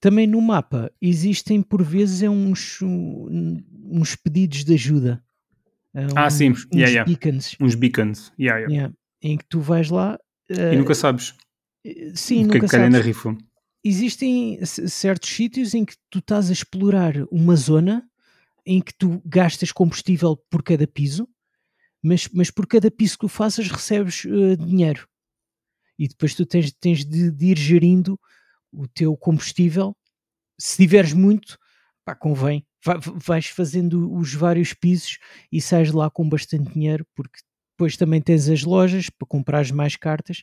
Também 0.00 0.26
no 0.26 0.40
mapa 0.40 0.92
existem 1.00 1.60
por 1.60 1.82
vezes 1.82 2.22
é 2.22 2.30
uns, 2.30 2.78
uns 2.82 4.14
pedidos 4.14 4.64
de 4.64 4.74
ajuda. 4.74 5.22
ah, 6.14 6.26
uns, 6.26 6.32
sim, 6.34 6.50
uns 6.50 6.68
yeah, 6.72 6.90
yeah. 6.90 7.04
beacons. 7.04 7.56
Uns 7.60 7.74
beacons, 7.74 8.32
yeah, 8.38 8.60
yeah. 8.70 8.94
em 9.20 9.36
que 9.36 9.44
tu 9.48 9.60
vais 9.60 9.90
lá 9.90 10.18
uh, 10.50 10.72
e 10.72 10.76
nunca 10.76 10.94
sabes. 10.94 11.34
Eh, 11.84 12.12
sim, 12.14 12.44
nunca 12.44 12.60
que 12.60 12.68
sabes. 12.68 12.92
Na 12.92 13.00
rifa. 13.00 13.36
Existem 13.82 14.64
certos 14.64 15.30
sítios 15.30 15.74
em 15.74 15.84
que 15.84 15.94
tu 16.10 16.18
estás 16.18 16.50
a 16.50 16.52
explorar 16.52 17.14
uma 17.30 17.56
zona 17.56 18.08
em 18.66 18.80
que 18.80 18.92
tu 18.92 19.22
gastas 19.24 19.72
combustível 19.72 20.36
por 20.50 20.62
cada 20.62 20.86
piso, 20.86 21.26
mas, 22.02 22.28
mas 22.28 22.50
por 22.50 22.66
cada 22.66 22.90
piso 22.90 23.14
que 23.14 23.20
tu 23.26 23.28
faças 23.28 23.68
recebes 23.68 24.24
uh, 24.24 24.56
dinheiro. 24.56 25.08
E 25.98 26.06
depois 26.06 26.34
tu 26.34 26.44
tens, 26.44 26.72
tens 26.72 27.04
de, 27.04 27.30
de 27.30 27.46
ir 27.46 27.58
gerindo 27.58 28.18
o 28.72 28.86
teu 28.86 29.16
combustível, 29.16 29.96
se 30.58 30.76
tiveres 30.76 31.12
muito, 31.12 31.58
pá, 32.04 32.14
convém. 32.14 32.66
vais 33.16 33.46
fazendo 33.46 34.12
os 34.14 34.34
vários 34.34 34.72
pisos 34.72 35.18
e 35.52 35.60
sais 35.60 35.92
lá 35.92 36.10
com 36.10 36.28
bastante 36.28 36.72
dinheiro, 36.72 37.06
porque 37.14 37.40
depois 37.72 37.96
também 37.96 38.20
tens 38.20 38.48
as 38.48 38.64
lojas 38.64 39.08
para 39.10 39.26
comprar 39.26 39.70
mais 39.72 39.96
cartas. 39.96 40.42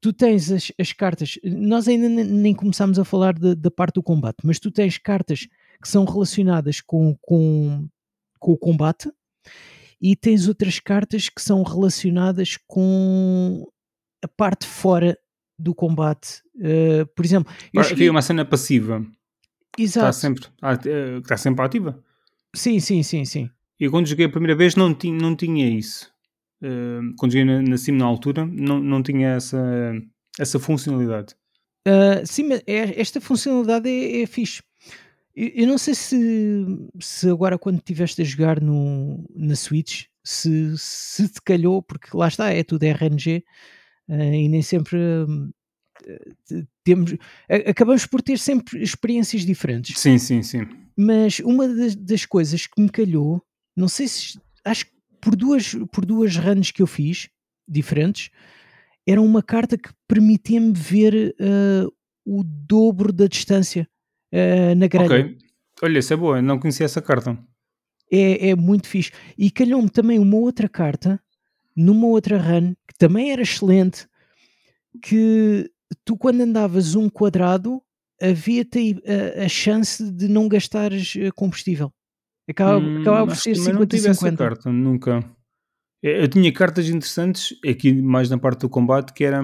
Tu 0.00 0.12
tens 0.12 0.50
as, 0.50 0.72
as 0.78 0.92
cartas, 0.92 1.38
nós 1.42 1.88
ainda 1.88 2.08
nem 2.08 2.54
começámos 2.54 2.98
a 2.98 3.04
falar 3.04 3.34
de, 3.34 3.54
da 3.54 3.70
parte 3.70 3.94
do 3.94 4.02
combate, 4.02 4.38
mas 4.44 4.58
tu 4.58 4.70
tens 4.70 4.98
cartas 4.98 5.46
que 5.82 5.88
são 5.88 6.04
relacionadas 6.04 6.80
com, 6.80 7.16
com, 7.20 7.88
com 8.38 8.52
o 8.52 8.58
combate 8.58 9.10
e 10.00 10.14
tens 10.14 10.48
outras 10.48 10.78
cartas 10.78 11.28
que 11.28 11.40
são 11.40 11.62
relacionadas 11.62 12.58
com 12.66 13.66
a 14.22 14.28
parte 14.28 14.66
fora 14.66 15.18
do 15.58 15.74
combate. 15.74 16.42
Uh, 16.56 17.06
por 17.14 17.24
exemplo, 17.24 17.52
eu 17.72 17.80
Havia 17.80 17.90
cheguei... 17.90 18.10
uma 18.10 18.22
cena 18.22 18.44
passiva. 18.44 19.04
Exato. 19.78 20.08
Está 20.08 20.12
sempre, 20.12 20.46
eh, 20.62 21.18
está 21.18 21.36
sempre 21.36 21.64
ativa. 21.64 22.02
Sim, 22.54 22.78
sim, 22.78 23.02
sim, 23.02 23.24
sim. 23.24 23.50
E 23.78 23.88
quando 23.88 24.06
joguei 24.06 24.26
a 24.26 24.30
primeira 24.30 24.54
vez 24.54 24.76
não 24.76 24.94
tinha, 24.94 25.16
não 25.18 25.34
tinha 25.34 25.68
isso. 25.68 26.12
Uh, 26.62 27.14
quando 27.18 27.32
joguei 27.32 27.44
na, 27.44 27.60
na 27.60 27.76
Sim 27.76 27.92
na 27.92 28.04
altura, 28.04 28.46
não, 28.46 28.78
não 28.80 29.02
tinha 29.02 29.30
essa, 29.30 29.92
essa 30.38 30.58
funcionalidade. 30.58 31.34
Uh, 31.86 32.24
sim, 32.24 32.44
mas 32.44 32.62
é, 32.66 33.00
esta 33.00 33.20
funcionalidade 33.20 33.88
é, 33.88 34.22
é 34.22 34.26
fixe. 34.26 34.62
Eu, 35.34 35.48
eu, 35.48 35.66
não 35.66 35.76
sei 35.76 35.94
se, 35.94 36.16
se 37.00 37.28
agora 37.28 37.58
quando 37.58 37.78
estiveste 37.78 38.22
a 38.22 38.24
jogar 38.24 38.60
no, 38.60 39.28
na 39.34 39.56
Switch, 39.56 40.04
se, 40.22 40.72
se 40.78 41.28
te 41.28 41.42
calhou, 41.42 41.82
porque 41.82 42.16
lá 42.16 42.28
está, 42.28 42.50
é 42.50 42.62
tudo 42.62 42.84
RNG, 42.84 43.44
e 44.08 44.48
nem 44.48 44.62
sempre 44.62 44.98
eh, 46.06 46.64
temos, 46.84 47.14
acabamos 47.66 48.06
por 48.06 48.20
ter 48.20 48.38
sempre 48.38 48.82
experiências 48.82 49.44
diferentes. 49.44 49.98
Sim, 49.98 50.18
sim, 50.18 50.42
sim. 50.42 50.66
Mas 50.96 51.40
uma 51.40 51.66
das, 51.68 51.94
das 51.94 52.26
coisas 52.26 52.66
que 52.66 52.80
me 52.80 52.88
calhou, 52.88 53.42
não 53.76 53.88
sei 53.88 54.06
se 54.08 54.38
acho 54.64 54.86
que 54.86 54.92
por 55.20 55.34
duas, 55.34 55.74
por 55.90 56.04
duas 56.04 56.36
runs 56.36 56.70
que 56.70 56.82
eu 56.82 56.86
fiz 56.86 57.28
diferentes, 57.66 58.30
era 59.06 59.20
uma 59.20 59.42
carta 59.42 59.76
que 59.76 59.90
permitia-me 60.06 60.72
ver 60.72 61.34
uh, 61.40 61.92
o 62.24 62.42
dobro 62.44 63.12
da 63.12 63.26
distância 63.26 63.88
uh, 64.32 64.74
na 64.76 64.86
grelha. 64.86 65.26
Ok. 65.26 65.38
Olha, 65.82 65.98
isso 65.98 66.12
é 66.12 66.16
boa, 66.16 66.40
não 66.40 66.58
conhecia 66.58 66.86
essa 66.86 67.02
carta. 67.02 67.38
É, 68.10 68.50
é 68.50 68.54
muito 68.54 68.86
fixe. 68.86 69.10
E 69.36 69.50
calhou-me 69.50 69.90
também 69.90 70.18
uma 70.18 70.36
outra 70.36 70.68
carta, 70.68 71.20
numa 71.76 72.06
outra 72.06 72.38
run, 72.38 72.74
que 72.86 72.96
também 72.98 73.32
era 73.32 73.42
excelente, 73.42 74.06
que 75.02 75.70
tu 76.04 76.16
quando 76.16 76.40
andavas 76.40 76.94
um 76.94 77.08
quadrado, 77.08 77.82
havia-te 78.20 79.02
a, 79.06 79.44
a, 79.44 79.48
chance 79.48 80.10
de 80.10 80.28
não 80.28 80.48
gastares 80.48 81.14
eh, 81.16 81.30
combustível. 81.32 81.92
Acaba, 82.48 82.78
hum, 82.78 83.00
acabava 83.00 83.26
por 83.28 83.36
ser 83.36 83.54
50 83.56 83.78
não 83.78 83.86
tive 83.86 84.02
50. 84.02 84.10
essa 84.10 84.36
carta, 84.36 84.72
nunca. 84.72 85.24
Eu 86.02 86.28
tinha 86.28 86.52
cartas 86.52 86.88
interessantes 86.88 87.56
aqui 87.66 87.92
mais 87.92 88.28
na 88.28 88.36
parte 88.36 88.60
do 88.60 88.68
combate 88.68 89.12
que 89.14 89.24
era 89.24 89.42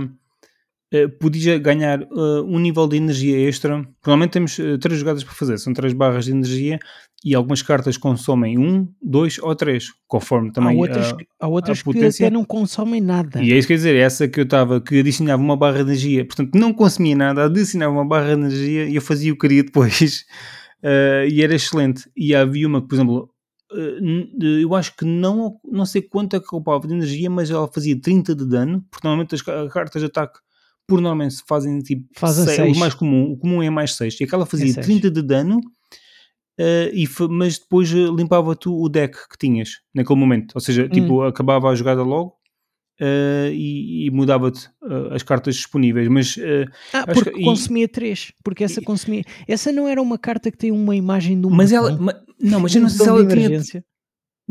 podia 1.20 1.56
ganhar 1.58 2.02
uh, 2.02 2.44
um 2.44 2.58
nível 2.58 2.86
de 2.88 2.96
energia 2.96 3.48
extra. 3.48 3.86
Provavelmente 4.02 4.32
temos 4.32 4.58
uh, 4.58 4.76
três 4.78 4.98
jogadas 4.98 5.22
para 5.22 5.32
fazer, 5.32 5.58
são 5.58 5.72
três 5.72 5.92
barras 5.92 6.24
de 6.24 6.32
energia 6.32 6.80
e 7.24 7.34
algumas 7.34 7.62
cartas 7.62 7.96
consomem 7.96 8.58
um, 8.58 8.88
dois 9.00 9.38
ou 9.38 9.54
três, 9.54 9.88
conforme 10.08 10.52
também 10.52 10.76
há 10.76 10.80
outras, 10.80 11.14
há 11.38 11.48
outras 11.48 11.82
que 11.82 12.04
até 12.04 12.30
não 12.30 12.44
consomem 12.44 13.00
nada. 13.00 13.42
E 13.42 13.52
é 13.52 13.56
isso 13.56 13.68
que 13.68 13.74
quer 13.74 13.78
dizer, 13.78 13.96
essa 13.96 14.26
que 14.26 14.40
eu 14.40 14.44
estava, 14.44 14.80
que 14.80 14.98
adicionava 14.98 15.40
uma 15.40 15.56
barra 15.56 15.76
de 15.76 15.90
energia, 15.90 16.24
portanto 16.24 16.54
não 16.54 16.72
consumia 16.72 17.14
nada, 17.14 17.44
adicionava 17.44 17.92
uma 17.92 18.06
barra 18.06 18.34
de 18.34 18.40
energia 18.40 18.86
e 18.86 18.96
eu 18.96 19.02
fazia 19.02 19.32
o 19.32 19.36
que 19.36 19.42
queria 19.42 19.62
depois. 19.62 20.24
e 21.30 21.42
era 21.42 21.54
excelente. 21.54 22.10
E 22.16 22.34
havia 22.34 22.66
uma 22.66 22.80
que, 22.80 22.88
por 22.88 22.94
exemplo, 22.94 23.30
eh, 23.72 24.62
eu 24.62 24.74
acho 24.74 24.96
que 24.96 25.04
não, 25.04 25.56
não 25.64 25.86
sei 25.86 26.02
quanto 26.02 26.34
é 26.34 26.40
que 26.40 26.46
roubava 26.50 26.88
de 26.88 26.94
energia, 26.94 27.30
mas 27.30 27.50
ela 27.50 27.68
fazia 27.68 28.00
30 28.00 28.34
de 28.34 28.48
dano, 28.48 28.84
porque 28.90 29.06
normalmente 29.06 29.34
as 29.34 29.42
cartas 29.42 30.00
de 30.00 30.06
ataque 30.06 30.40
por 30.90 31.00
normalmente 31.00 31.36
fazem 31.46 31.78
tipo 31.78 32.04
fazem 32.16 32.44
6, 32.44 32.76
o 32.76 32.80
mais 32.80 32.94
comum, 32.94 33.30
o 33.30 33.36
comum 33.36 33.62
é 33.62 33.70
mais 33.70 33.94
6, 33.94 34.20
e 34.20 34.24
aquela 34.24 34.44
fazia 34.44 34.72
é 34.72 34.82
30 34.82 35.08
de 35.08 35.22
dano, 35.22 35.58
uh, 35.58 36.90
e, 36.92 37.08
mas 37.30 37.58
depois 37.58 37.92
eh, 37.94 38.10
limpava-te 38.14 38.68
o 38.68 38.88
deck 38.88 39.16
que 39.28 39.38
tinhas 39.38 39.78
naquele 39.94 40.18
momento, 40.18 40.52
ou 40.56 40.60
seja, 40.60 40.88
tipo, 40.88 41.22
hum. 41.22 41.22
acabava 41.22 41.68
a 41.68 41.74
jogada 41.74 42.02
logo 42.02 42.38
Uh, 43.02 43.48
e, 43.54 44.08
e 44.08 44.10
mudava-te 44.10 44.68
uh, 44.82 45.14
as 45.14 45.22
cartas 45.22 45.54
disponíveis. 45.54 46.06
Mas, 46.06 46.36
ah, 46.92 47.06
porque 47.06 47.30
que, 47.30 47.44
consumia 47.44 47.86
e, 47.86 47.88
3, 47.88 48.32
porque 48.44 48.62
essa 48.62 48.82
consumia. 48.82 49.24
Essa 49.48 49.72
não 49.72 49.88
era 49.88 50.02
uma 50.02 50.18
carta 50.18 50.50
que 50.50 50.58
tem 50.58 50.70
uma 50.70 50.94
imagem 50.94 51.40
de 51.40 51.46
um. 51.46 51.50
Mas 51.50 51.72
ela. 51.72 51.92
Não, 52.38 52.60
mas 52.60 52.74
eu 52.74 52.82
não 52.82 52.90
sei 52.90 53.06
se 53.06 53.08
ela 53.08 53.26
tinha. 53.26 53.62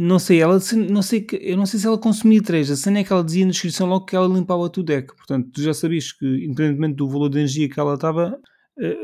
Não 0.02 0.18
sei, 0.18 0.42
ela 0.42 0.58
não 0.90 1.02
sei 1.02 1.28
eu 1.42 1.58
não 1.58 1.66
sei 1.66 1.78
se 1.78 1.86
ela 1.86 1.98
consumia 1.98 2.42
3. 2.42 2.72
A 2.72 2.78
cena 2.78 3.00
é 3.00 3.04
que 3.04 3.12
ela 3.12 3.22
dizia 3.22 3.46
na 3.46 3.52
descrição 3.52 3.86
logo 3.86 4.06
que 4.06 4.16
ela 4.16 4.34
limpava-te 4.34 4.80
o 4.80 4.84
deck. 4.84 5.14
Portanto, 5.14 5.50
tu 5.54 5.62
já 5.62 5.74
sabias 5.74 6.14
que, 6.14 6.26
independentemente 6.26 6.96
do 6.96 7.10
valor 7.10 7.28
de 7.28 7.40
energia 7.40 7.68
que 7.68 7.78
ela 7.78 7.96
estava, 7.96 8.40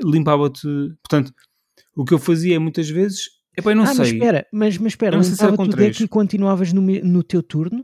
limpava-te. 0.02 0.66
Portanto, 1.04 1.34
o 1.98 2.06
que 2.06 2.14
eu 2.14 2.18
fazia 2.18 2.58
muitas 2.62 2.90
vezes. 2.90 3.26
Epá, 3.58 3.72
eu 3.72 3.76
não 3.76 3.84
ah, 3.84 3.88
sei. 3.88 3.98
Mas 3.98 4.08
espera, 4.14 4.48
mas, 4.54 4.78
mas 4.78 4.94
espera, 4.94 5.18
limpava-te 5.18 5.70
o 5.70 5.76
deck 5.76 6.04
e 6.04 6.08
continuavas 6.08 6.72
no, 6.72 6.82
no 6.82 7.24
teu 7.24 7.44
turno? 7.44 7.84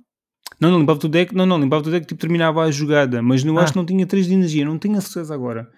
Não, 0.57 0.71
não, 0.71 0.79
limpava 0.79 1.05
o 1.05 1.09
deck, 1.09 1.35
não, 1.35 1.45
não, 1.45 1.59
limpava 1.59 1.85
o 1.85 1.91
deck 1.91 2.07
tipo 2.07 2.21
terminava 2.21 2.63
a 2.63 2.71
jogada, 2.71 3.21
mas 3.21 3.43
não 3.43 3.57
ah. 3.57 3.63
acho 3.63 3.73
que 3.73 3.77
não 3.77 3.85
tinha 3.85 4.07
3 4.07 4.25
de 4.25 4.33
energia, 4.33 4.63
não 4.63 4.77
tenho 4.77 4.97
a 4.97 5.01
certeza 5.01 5.33
agora. 5.33 5.69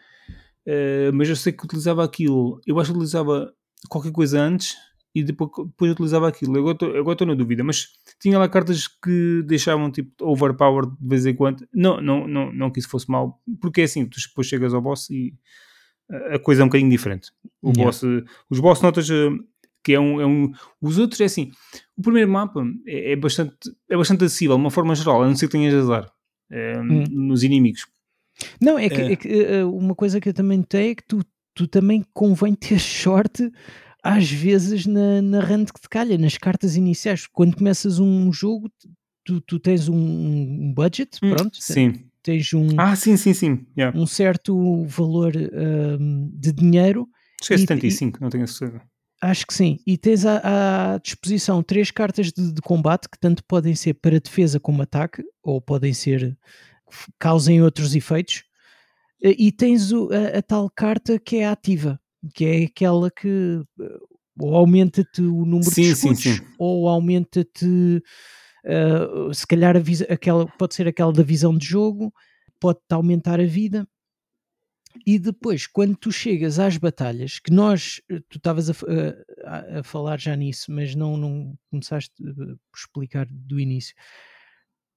Uh, 0.67 1.11
mas 1.15 1.27
eu 1.27 1.35
sei 1.35 1.51
que 1.51 1.65
utilizava 1.65 2.03
aquilo, 2.03 2.61
eu 2.67 2.79
acho 2.79 2.91
que 2.91 2.97
utilizava 2.97 3.51
qualquer 3.89 4.11
coisa 4.11 4.39
antes 4.39 4.75
e 5.15 5.23
depois, 5.23 5.51
depois 5.67 5.91
utilizava 5.91 6.27
aquilo. 6.27 6.57
Agora 6.57 7.11
estou 7.11 7.27
na 7.27 7.35
dúvida, 7.35 7.63
mas 7.63 7.89
tinha 8.19 8.39
lá 8.39 8.49
cartas 8.49 8.87
que 8.87 9.43
deixavam 9.45 9.91
tipo 9.91 10.11
overpowered 10.19 10.91
de 10.99 11.07
vez 11.07 11.25
em 11.25 11.35
quando. 11.35 11.67
Não, 11.73 12.01
não, 12.01 12.27
não, 12.27 12.51
não 12.51 12.71
que 12.71 12.79
isso 12.79 12.89
fosse 12.89 13.09
mal, 13.09 13.41
porque 13.61 13.81
é 13.81 13.83
assim, 13.83 14.05
tu 14.05 14.19
depois 14.19 14.47
chegas 14.47 14.73
ao 14.73 14.81
boss 14.81 15.09
e 15.09 15.33
a 16.31 16.39
coisa 16.39 16.61
é 16.61 16.65
um 16.65 16.67
bocadinho 16.67 16.89
diferente. 16.89 17.31
O 17.61 17.69
yeah. 17.69 17.85
boss, 17.85 18.03
os 18.49 18.59
boss 18.59 18.81
notas 18.81 19.09
eh, 19.09 19.29
que 19.83 19.93
é 19.93 19.99
um, 19.99 20.21
é 20.21 20.25
um. 20.25 20.51
Os 20.81 20.97
outros 20.97 21.19
é 21.21 21.25
assim. 21.25 21.51
O 21.97 22.01
primeiro 22.01 22.31
mapa 22.31 22.63
é, 22.87 23.11
é, 23.11 23.15
bastante, 23.15 23.55
é 23.89 23.97
bastante 23.97 24.23
acessível, 24.23 24.55
de 24.55 24.61
uma 24.61 24.71
forma 24.71 24.95
geral, 24.95 25.23
a 25.23 25.27
não 25.27 25.35
ser 25.35 25.47
que 25.47 25.51
tenhas 25.51 25.73
azar 25.73 26.11
é, 26.51 26.79
hum. 26.79 27.03
nos 27.09 27.43
inimigos. 27.43 27.87
Não, 28.59 28.79
é 28.79 28.89
que, 28.89 29.01
é. 29.01 29.11
é 29.11 29.15
que, 29.15 29.27
eh, 29.27 29.65
uma 29.65 29.93
coisa 29.93 30.19
que 30.19 30.29
eu 30.29 30.33
também 30.33 30.61
tenho 30.63 30.91
é 30.91 30.95
que 30.95 31.03
tu, 31.07 31.19
tu 31.53 31.67
também 31.67 32.03
convém 32.13 32.55
ter 32.55 32.79
sorte 32.79 33.51
às 34.03 34.29
vezes 34.29 34.85
na, 34.85 35.21
na 35.21 35.39
rand 35.39 35.65
que 35.65 35.79
te 35.79 35.87
calha, 35.87 36.17
nas 36.17 36.37
cartas 36.37 36.75
iniciais. 36.75 37.25
Quando 37.25 37.55
começas 37.55 37.99
um 37.99 38.31
jogo, 38.33 38.69
tu, 39.23 39.39
tu 39.39 39.57
tens 39.57 39.87
um, 39.87 39.95
um 39.95 40.73
budget, 40.73 41.17
hum, 41.23 41.33
pronto. 41.33 41.57
Sim. 41.59 42.05
Tens 42.21 42.53
um, 42.53 42.67
ah, 42.77 42.95
sim, 42.95 43.17
sim, 43.17 43.33
sim. 43.33 43.65
Yeah. 43.77 43.97
um 43.97 44.05
certo 44.05 44.85
valor 44.85 45.33
um, 45.35 46.29
de 46.33 46.51
dinheiro. 46.51 47.07
Acho 47.41 47.53
é 47.53 47.57
75, 47.57 48.17
e, 48.17 48.21
não 48.21 48.29
tenho 48.29 48.47
certeza. 48.47 48.81
Acho 49.21 49.47
que 49.47 49.53
sim. 49.53 49.79
E 49.87 49.97
tens 49.97 50.25
à, 50.25 50.93
à 50.93 50.97
disposição 50.97 51.63
três 51.63 51.91
cartas 51.91 52.31
de, 52.31 52.53
de, 52.53 52.61
combate 52.61 53.09
que 53.09 53.17
tanto 53.17 53.43
podem 53.45 53.75
ser 53.75 53.93
para 53.95 54.19
defesa 54.19 54.59
como 54.59 54.81
ataque, 54.81 55.23
ou 55.41 55.61
podem 55.61 55.93
ser 55.93 56.37
causem 57.17 57.61
outros 57.61 57.95
efeitos. 57.95 58.43
E 59.21 59.51
tens 59.51 59.93
o, 59.93 60.09
a, 60.11 60.39
a, 60.39 60.41
tal 60.41 60.69
carta 60.69 61.17
que 61.17 61.37
é 61.37 61.47
ativa, 61.47 61.99
que 62.33 62.45
é 62.45 62.63
aquela 62.63 63.09
que 63.09 63.61
ou 64.39 64.55
aumenta-te 64.55 65.21
o 65.21 65.45
número 65.45 65.71
sim, 65.71 65.83
de 65.83 65.91
escudos, 65.91 66.21
sim, 66.21 66.35
sim. 66.35 66.45
ou 66.57 66.87
aumenta-te 66.87 68.01
uh, 68.65 69.33
se 69.33 69.45
calhar 69.45 69.75
a 69.75 70.13
aquela, 70.13 70.47
pode 70.57 70.75
ser 70.75 70.87
aquela 70.87 71.13
da 71.13 71.23
visão 71.23 71.57
de 71.57 71.65
jogo, 71.65 72.13
pode-te 72.59 72.93
aumentar 72.93 73.39
a 73.39 73.45
vida. 73.45 73.87
E 75.05 75.17
depois, 75.17 75.65
quando 75.65 75.97
tu 75.97 76.11
chegas 76.11 76.59
às 76.59 76.77
batalhas, 76.77 77.39
que 77.39 77.51
nós, 77.51 77.99
eh, 78.11 78.19
tu 78.29 78.37
estavas 78.37 78.69
a, 78.69 78.73
a, 79.43 79.79
a, 79.79 79.83
falar 79.83 80.19
já 80.19 80.35
nisso, 80.35 80.71
mas 80.71 80.93
não, 80.93 81.17
não 81.17 81.57
começaste 81.71 82.13
eh, 82.21 82.31
por 82.71 82.77
explicar 82.77 83.25
do 83.27 83.59
início, 83.59 83.95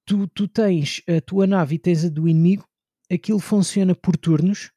tu, 0.05 0.27
tu 0.27 0.47
tens 0.47 1.01
a 1.07 1.19
tua 1.19 1.47
nave 1.47 1.75
e 1.75 1.79
tens 1.79 2.05
a 2.05 2.09
do 2.09 2.27
inimigo, 2.27 2.63
aquilo 3.11 3.39
funciona 3.39 3.95
por 3.95 4.15
turnos, 4.15 4.71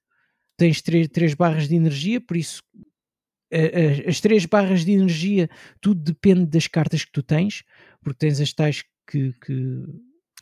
tens 0.60 0.82
três, 0.82 1.08
três 1.08 1.32
barras 1.32 1.66
de 1.66 1.74
energia, 1.74 2.20
por 2.20 2.36
isso 2.36 2.62
as 4.06 4.20
três 4.20 4.44
barras 4.46 4.84
de 4.84 4.92
energia, 4.92 5.50
tudo 5.80 6.00
depende 6.00 6.46
das 6.46 6.68
cartas 6.68 7.04
que 7.04 7.10
tu 7.10 7.22
tens, 7.22 7.64
porque 8.02 8.18
tens 8.18 8.40
as 8.40 8.52
tais 8.52 8.84
que. 9.08 9.34
que 9.44 9.52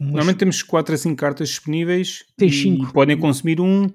umas... 0.00 0.12
Normalmente 0.12 0.38
temos 0.38 0.62
4 0.62 0.94
a 0.94 0.98
5 0.98 1.16
cartas 1.16 1.48
disponíveis 1.48 2.24
tens 2.36 2.54
e 2.54 2.62
cinco. 2.62 2.92
podem 2.92 3.16
consumir 3.16 3.60
um, 3.60 3.88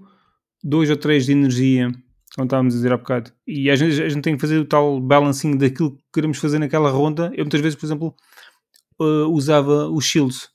dois 0.63 0.89
ou 0.89 0.97
três 0.97 1.27
de 1.27 1.33
energia, 1.33 1.91
como 2.35 2.45
estávamos 2.45 2.73
a 2.73 2.77
dizer 2.77 2.91
há 2.91 2.97
bocado. 2.97 3.31
E 3.45 3.69
às 3.69 3.79
vezes 3.79 3.99
a 3.99 4.09
gente 4.09 4.23
tem 4.23 4.35
que 4.35 4.41
fazer 4.41 4.57
o 4.57 4.65
tal 4.65 4.99
balancing 4.99 5.57
daquilo 5.57 5.95
que 5.95 6.03
queremos 6.13 6.39
fazer 6.39 6.57
naquela 6.57 6.89
ronda. 6.89 7.31
Eu 7.35 7.43
muitas 7.43 7.61
vezes, 7.61 7.77
por 7.77 7.85
exemplo, 7.85 8.15
uh, 8.99 9.27
usava 9.29 9.89
os 9.89 10.05
shields. 10.05 10.49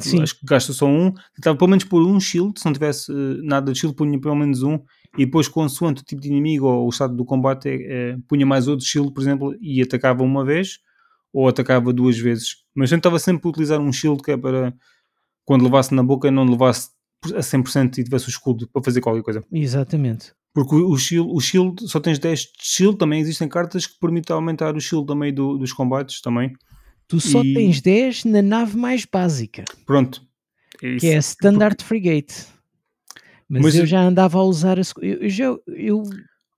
Tipo. 0.00 0.22
Acho 0.22 0.38
que 0.38 0.46
gasta 0.46 0.72
só 0.72 0.86
um. 0.86 1.12
Tentava 1.36 1.56
pelo 1.56 1.70
menos 1.70 1.84
pôr 1.84 2.02
um 2.02 2.18
shield. 2.18 2.58
Se 2.58 2.66
não 2.66 2.72
tivesse 2.72 3.12
uh, 3.12 3.42
nada 3.44 3.72
de 3.72 3.78
shield, 3.78 3.94
punha 3.94 4.20
pelo 4.20 4.34
menos 4.36 4.62
um. 4.62 4.78
E 5.18 5.26
depois, 5.26 5.46
consoante 5.46 6.02
o 6.02 6.04
tipo 6.04 6.22
de 6.22 6.28
inimigo 6.28 6.66
ou 6.66 6.86
o 6.86 6.88
estado 6.88 7.14
do 7.14 7.24
combate, 7.24 7.68
é, 7.68 8.16
punha 8.26 8.46
mais 8.46 8.66
outro 8.66 8.84
shield, 8.84 9.12
por 9.12 9.20
exemplo, 9.20 9.54
e 9.60 9.82
atacava 9.82 10.22
uma 10.22 10.44
vez 10.44 10.78
ou 11.32 11.48
atacava 11.48 11.92
duas 11.92 12.18
vezes. 12.18 12.56
Mas 12.74 12.90
tentava 12.90 13.18
sempre 13.18 13.48
utilizar 13.48 13.80
um 13.80 13.92
shield 13.92 14.22
que 14.22 14.32
é 14.32 14.36
para 14.36 14.74
quando 15.44 15.64
levasse 15.64 15.94
na 15.94 16.02
boca 16.02 16.30
não 16.30 16.44
levasse 16.44 16.90
a 17.34 17.40
100% 17.40 17.98
e 17.98 18.04
tivesse 18.04 18.26
o 18.26 18.30
escudo 18.30 18.68
para 18.68 18.82
fazer 18.82 19.00
qualquer 19.00 19.22
coisa. 19.22 19.44
Exatamente. 19.52 20.32
Porque 20.54 20.74
o 20.74 20.96
shield, 20.96 21.30
o 21.32 21.40
shield 21.40 21.88
só 21.88 21.98
tens 21.98 22.18
10 22.18 22.40
de 22.40 22.48
shield, 22.60 22.98
também 22.98 23.20
existem 23.20 23.48
cartas 23.48 23.86
que 23.86 23.98
permitem 23.98 24.34
aumentar 24.34 24.76
o 24.76 24.80
shield 24.80 25.06
também 25.06 25.32
do, 25.32 25.56
dos 25.56 25.72
combates 25.72 26.20
também. 26.20 26.52
Tu 27.08 27.20
só 27.20 27.42
e... 27.42 27.54
tens 27.54 27.80
10 27.80 28.24
na 28.24 28.42
nave 28.42 28.76
mais 28.76 29.04
básica. 29.06 29.64
Pronto. 29.86 30.22
É 30.82 30.96
que 30.96 31.06
é 31.08 31.16
a 31.16 31.20
Standard 31.20 31.76
Porque... 31.76 31.88
Frigate. 31.88 32.46
Mas, 33.52 33.62
Mas 33.64 33.74
eu, 33.74 33.82
eu, 33.82 33.86
já 33.86 34.00
andava 34.00 34.38
a 34.38 34.42
usar 34.42 34.78
a, 34.78 34.82
eu, 35.02 35.28
já 35.28 35.44
eu 35.44 36.02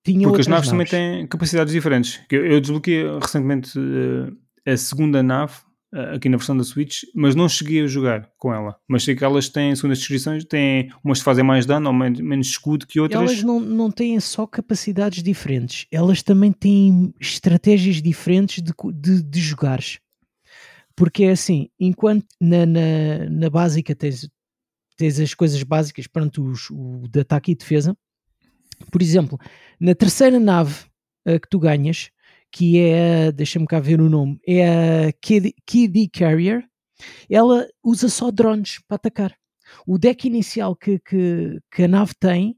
tinha 0.05 0.29
Porque 0.29 0.43
as 0.43 0.47
naves, 0.47 0.71
naves, 0.71 0.71
também 0.71 0.87
têm 0.87 1.27
capacidades 1.27 1.73
diferentes. 1.73 2.21
Eu, 2.31 2.47
eu 2.47 2.61
desbloqueei 2.61 3.19
recentemente 3.21 3.77
uh, 3.77 4.33
a 4.65 4.77
segunda 4.77 5.21
nave 5.21 5.55
eh, 5.93 6.15
aqui 6.15 6.29
na 6.29 6.37
versão 6.37 6.57
da 6.57 6.63
Switch, 6.63 7.03
mas 7.13 7.35
não 7.35 7.49
cheguei 7.49 7.83
a 7.83 7.89
jogar 7.89 8.31
com 8.39 8.55
ela. 8.55 8.77
Mas 8.89 9.03
sei 9.03 9.17
que 9.17 9.25
elas 9.25 9.49
têm, 9.49 9.75
segundo 9.75 9.91
as 9.91 9.99
descrições, 9.99 10.45
têm 10.45 10.89
umas 11.05 11.19
que 11.19 11.25
fazem 11.25 11.43
mais 11.43 11.67
dano 11.67 11.89
ou 11.89 11.93
menos, 11.93 12.21
menos 12.21 12.47
escudo 12.47 12.87
que 12.87 13.01
outras. 13.01 13.21
Elas 13.21 13.43
não, 13.43 13.59
não 13.59 13.91
têm 13.91 14.21
só 14.21 14.47
capacidades 14.47 15.21
diferentes, 15.21 15.87
elas 15.91 16.23
também 16.23 16.53
têm 16.53 17.13
estratégias 17.21 18.01
diferentes 18.01 18.63
de, 18.63 18.73
de, 18.95 19.21
de 19.21 19.41
jogares. 19.41 19.99
Porque 20.95 21.25
é 21.25 21.33
assim, 21.33 21.69
enquanto 21.79 22.27
na, 22.41 22.65
na, 22.65 23.29
na 23.29 23.51
básica 23.51 23.97
tens 23.97 24.29
tens 24.97 25.19
as 25.19 25.35
coisas 25.35 25.63
básicas, 25.63 26.07
pronto, 26.07 26.45
os, 26.45 26.71
o 26.71 27.07
de 27.09 27.21
ataque 27.21 27.53
e 27.53 27.55
defesa. 27.55 27.97
Por 28.91 29.03
exemplo, 29.03 29.39
na 29.79 29.95
terceira 29.95 30.39
nave 30.39 30.85
uh, 31.27 31.39
que 31.41 31.49
tu 31.49 31.59
ganhas, 31.59 32.11
que 32.51 32.79
é, 32.79 33.33
deixa-me 33.33 33.67
cá 33.67 33.81
ver 33.81 34.01
o 34.01 34.09
nome, 34.09 34.39
é 34.47 35.09
a 35.09 35.13
KD 35.13 36.09
Carrier, 36.13 36.65
ela 37.29 37.67
usa 37.83 38.09
só 38.09 38.31
drones 38.31 38.81
para 38.87 38.97
atacar. 38.97 39.35
O 39.87 39.99
deck 39.99 40.27
inicial 40.27 40.77
que, 40.77 40.99
que, 40.99 41.59
que 41.71 41.83
a 41.85 41.89
nave 41.89 42.13
tem 42.19 42.57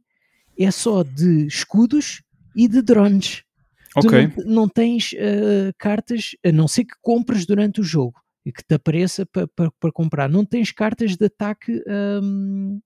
é 0.58 0.70
só 0.70 1.02
de 1.02 1.46
escudos 1.46 2.22
e 2.54 2.68
de 2.68 2.82
drones. 2.82 3.42
Ok. 3.96 4.28
Tu 4.28 4.44
não, 4.44 4.54
não 4.54 4.68
tens 4.68 5.12
uh, 5.12 5.72
cartas, 5.78 6.32
a 6.44 6.52
não 6.52 6.68
ser 6.68 6.84
que 6.84 6.94
compres 7.00 7.46
durante 7.46 7.80
o 7.80 7.84
jogo 7.84 8.20
que 8.52 8.62
te 8.64 8.74
apareça 8.74 9.26
para 9.26 9.46
pa, 9.48 9.70
pa 9.78 9.92
comprar. 9.92 10.28
Não 10.28 10.44
tens 10.44 10.70
cartas 10.70 11.16
de 11.16 11.26
ataque 11.26 11.82
um, 12.22 12.80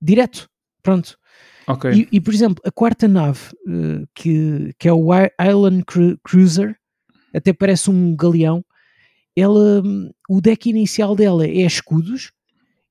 direto. 0.00 0.48
Pronto. 0.82 1.18
Ok. 1.66 1.90
E, 1.92 2.08
e, 2.12 2.20
por 2.20 2.34
exemplo, 2.34 2.62
a 2.66 2.70
quarta 2.70 3.08
nave, 3.08 3.40
uh, 3.66 4.06
que, 4.14 4.74
que 4.78 4.86
é 4.86 4.92
o 4.92 5.08
Island 5.40 5.84
Cru 5.86 6.18
Cruiser, 6.22 6.76
até 7.34 7.52
parece 7.52 7.90
um 7.90 8.14
galeão. 8.14 8.64
Ela, 9.36 9.82
o 10.28 10.40
deck 10.40 10.68
inicial 10.68 11.16
dela 11.16 11.46
é 11.46 11.62
escudos 11.62 12.32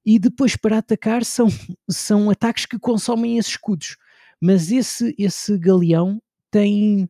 e 0.05 0.19
depois 0.19 0.57
para 0.57 0.79
atacar 0.79 1.23
são, 1.23 1.47
são 1.89 2.29
ataques 2.29 2.65
que 2.65 2.77
consomem 2.77 3.37
esses 3.37 3.51
escudos. 3.51 3.95
Mas 4.41 4.71
esse, 4.71 5.15
esse 5.17 5.57
galeão 5.57 6.21
tem. 6.51 7.09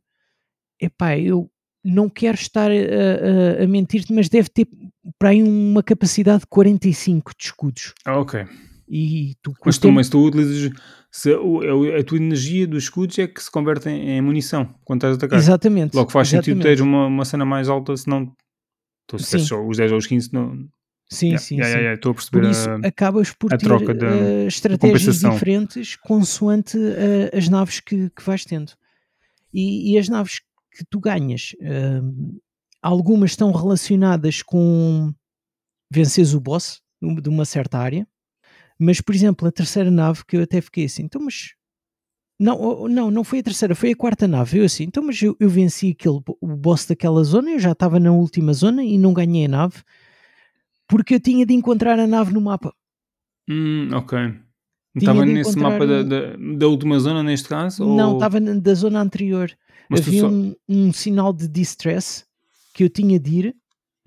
Epá, 0.80 1.18
eu 1.18 1.50
não 1.84 2.10
quero 2.10 2.36
estar 2.36 2.72
a, 2.72 2.74
a, 2.74 3.63
a 3.63 3.68
mentir-te, 3.68 4.13
mas 4.13 4.30
deve 4.30 4.50
ter 4.50 4.68
para 5.20 5.30
aí 5.30 5.44
uma 5.44 5.84
capacidade 5.84 6.42
de 6.42 6.48
45 6.48 7.32
de 7.38 7.46
escudos. 7.46 7.94
Ah, 8.06 8.20
ok. 8.20 8.46
E 8.88 9.36
tu, 9.42 9.54
mas, 9.66 9.78
tu, 9.78 9.92
mas 9.92 10.10
tu 10.10 10.25
utilizas 10.25 10.72
se 11.12 11.32
a, 11.32 12.00
a, 12.00 12.04
tua 12.04 12.18
energia 12.18 12.68
dos 12.68 12.84
escudos 12.84 13.18
é 13.20 13.28
que 13.28 13.42
se 13.42 13.50
converte 13.50 13.90
em, 13.90 14.18
em 14.18 14.22
munição 14.22 14.74
quando 14.84 15.00
estás 15.00 15.13
a 15.13 15.18
atacar. 15.18 15.40
Exatamente. 15.40 15.96
Logo 15.96 16.12
faz 16.12 16.28
exatamente. 16.28 16.63
sentido 16.63 16.78
ter 16.78 16.82
uma, 16.82 17.08
uma 17.08 17.25
cena 17.25 17.46
mais 17.46 17.70
alta, 17.70 17.96
senão 17.96 18.32
tu 19.08 19.20
se 19.20 19.40
só 19.40 19.66
os 19.66 19.78
10 19.78 19.92
ou 19.92 19.98
os 19.98 20.08
15 20.08 20.34
não. 20.34 20.68
Sim, 21.10 21.28
yeah, 21.28 21.44
sim, 21.44 21.56
yeah, 21.56 21.74
sim. 21.74 21.80
Yeah, 21.80 21.96
estou 21.96 22.12
a 22.12 22.16
perceber 22.16 22.42
por 22.42 22.50
isso 22.50 22.70
a, 22.70 22.75
acabas 22.88 23.32
por 23.32 23.54
a 23.54 23.58
ter 23.58 23.66
troca 23.66 23.94
da, 23.94 24.08
uh, 24.08 24.48
estratégias 24.48 25.20
diferentes 25.20 25.96
consoante 25.96 26.78
uh, 26.78 27.38
as 27.38 27.48
naves 27.50 27.80
que, 27.80 28.10
que 28.10 28.24
vais 28.24 28.46
tendo. 28.46 28.72
E, 29.54 29.94
e, 29.94 29.98
as 30.00 30.10
naves 30.10 30.42
que 30.75 30.86
tu 30.89 31.00
ganhas, 31.00 31.53
uh, 31.62 32.42
algumas 32.82 33.32
estão 33.32 33.51
relacionadas 33.51 34.42
com 34.42 35.13
venceres 35.92 36.34
o 36.34 36.39
boss 36.39 36.82
de 37.01 37.30
uma 37.30 37.46
certa 37.46 37.77
área, 37.77 38.08
mas 38.80 39.00
por 39.01 39.13
exemplo, 39.13 39.48
a 39.48 39.51
terceira 39.51 39.92
nave 39.92 40.24
que 40.25 40.38
eu 40.38 40.44
até 40.44 40.60
fiquei 40.62 40.86
assim, 40.86 41.03
então 41.03 41.22
mas 41.22 41.53
não, 42.39 42.88
não, 42.88 43.12
não 43.12 43.24
foi 43.24 43.39
a 43.39 43.44
terceira, 43.44 43.75
foi 43.75 43.92
a 43.92 43.96
quarta 43.96 44.27
nave. 44.27 44.60
Eu 44.60 44.65
assim, 44.65 44.84
então 44.84 45.03
mas 45.03 45.22
eu, 45.22 45.36
eu 45.39 45.50
venci 45.50 45.92
aquele, 45.92 46.20
o 46.42 46.48
boss 46.56 46.86
daquela 46.86 47.24
zona, 47.24 47.51
eu 47.51 47.60
já 47.60 47.72
estava 47.72 48.00
na 48.00 48.12
última 48.12 48.53
zona 48.53 48.84
e 48.84 48.98
não 48.98 49.13
ganhei 49.13 49.46
a 49.46 49.50
nave 49.50 49.84
porque 50.88 51.15
eu 51.15 51.20
tinha 51.20 51.46
de 51.46 51.53
encontrar 51.53 52.00
a 52.00 52.06
nave 52.06 52.34
no 52.34 52.42
mapa. 52.42 52.74
Hum, 53.50 53.89
ok. 53.94 54.18
Estava 54.95 55.25
nesse 55.25 55.57
mapa 55.57 55.88
da, 55.88 56.03
da, 56.03 56.35
da, 56.57 56.67
última 56.67 57.00
zona, 57.00 57.23
neste 57.23 57.50
caso? 57.50 57.83
Não, 57.83 58.12
ou... 58.12 58.17
estava 58.17 58.39
da 58.39 58.73
zona 58.75 59.01
anterior. 59.01 59.51
Mas 59.89 60.01
Havia 60.01 60.21
só... 60.21 60.29
um, 60.29 60.55
um, 60.69 60.93
sinal 60.93 61.33
de 61.33 61.47
distress 61.47 62.25
que 62.73 62.83
eu 62.83 62.89
tinha 62.89 63.19
de 63.19 63.39
ir 63.39 63.55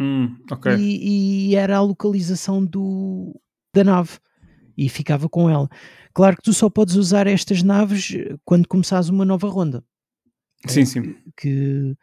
hum, 0.00 0.36
okay. 0.50 0.76
e, 0.76 1.50
e, 1.50 1.56
era 1.56 1.76
a 1.76 1.82
localização 1.82 2.64
do, 2.64 3.38
da 3.74 3.84
nave 3.84 4.18
e 4.76 4.88
ficava 4.88 5.28
com 5.28 5.50
ela. 5.50 5.68
Claro 6.14 6.36
que 6.36 6.42
tu 6.42 6.52
só 6.52 6.70
podes 6.70 6.94
usar 6.94 7.26
estas 7.26 7.62
naves 7.62 8.12
quando 8.44 8.68
começares 8.68 9.08
uma 9.08 9.24
nova 9.24 9.48
ronda. 9.48 9.84
Sim, 10.66 10.82
é, 10.82 10.84
sim. 10.84 11.16
Que 11.36 11.96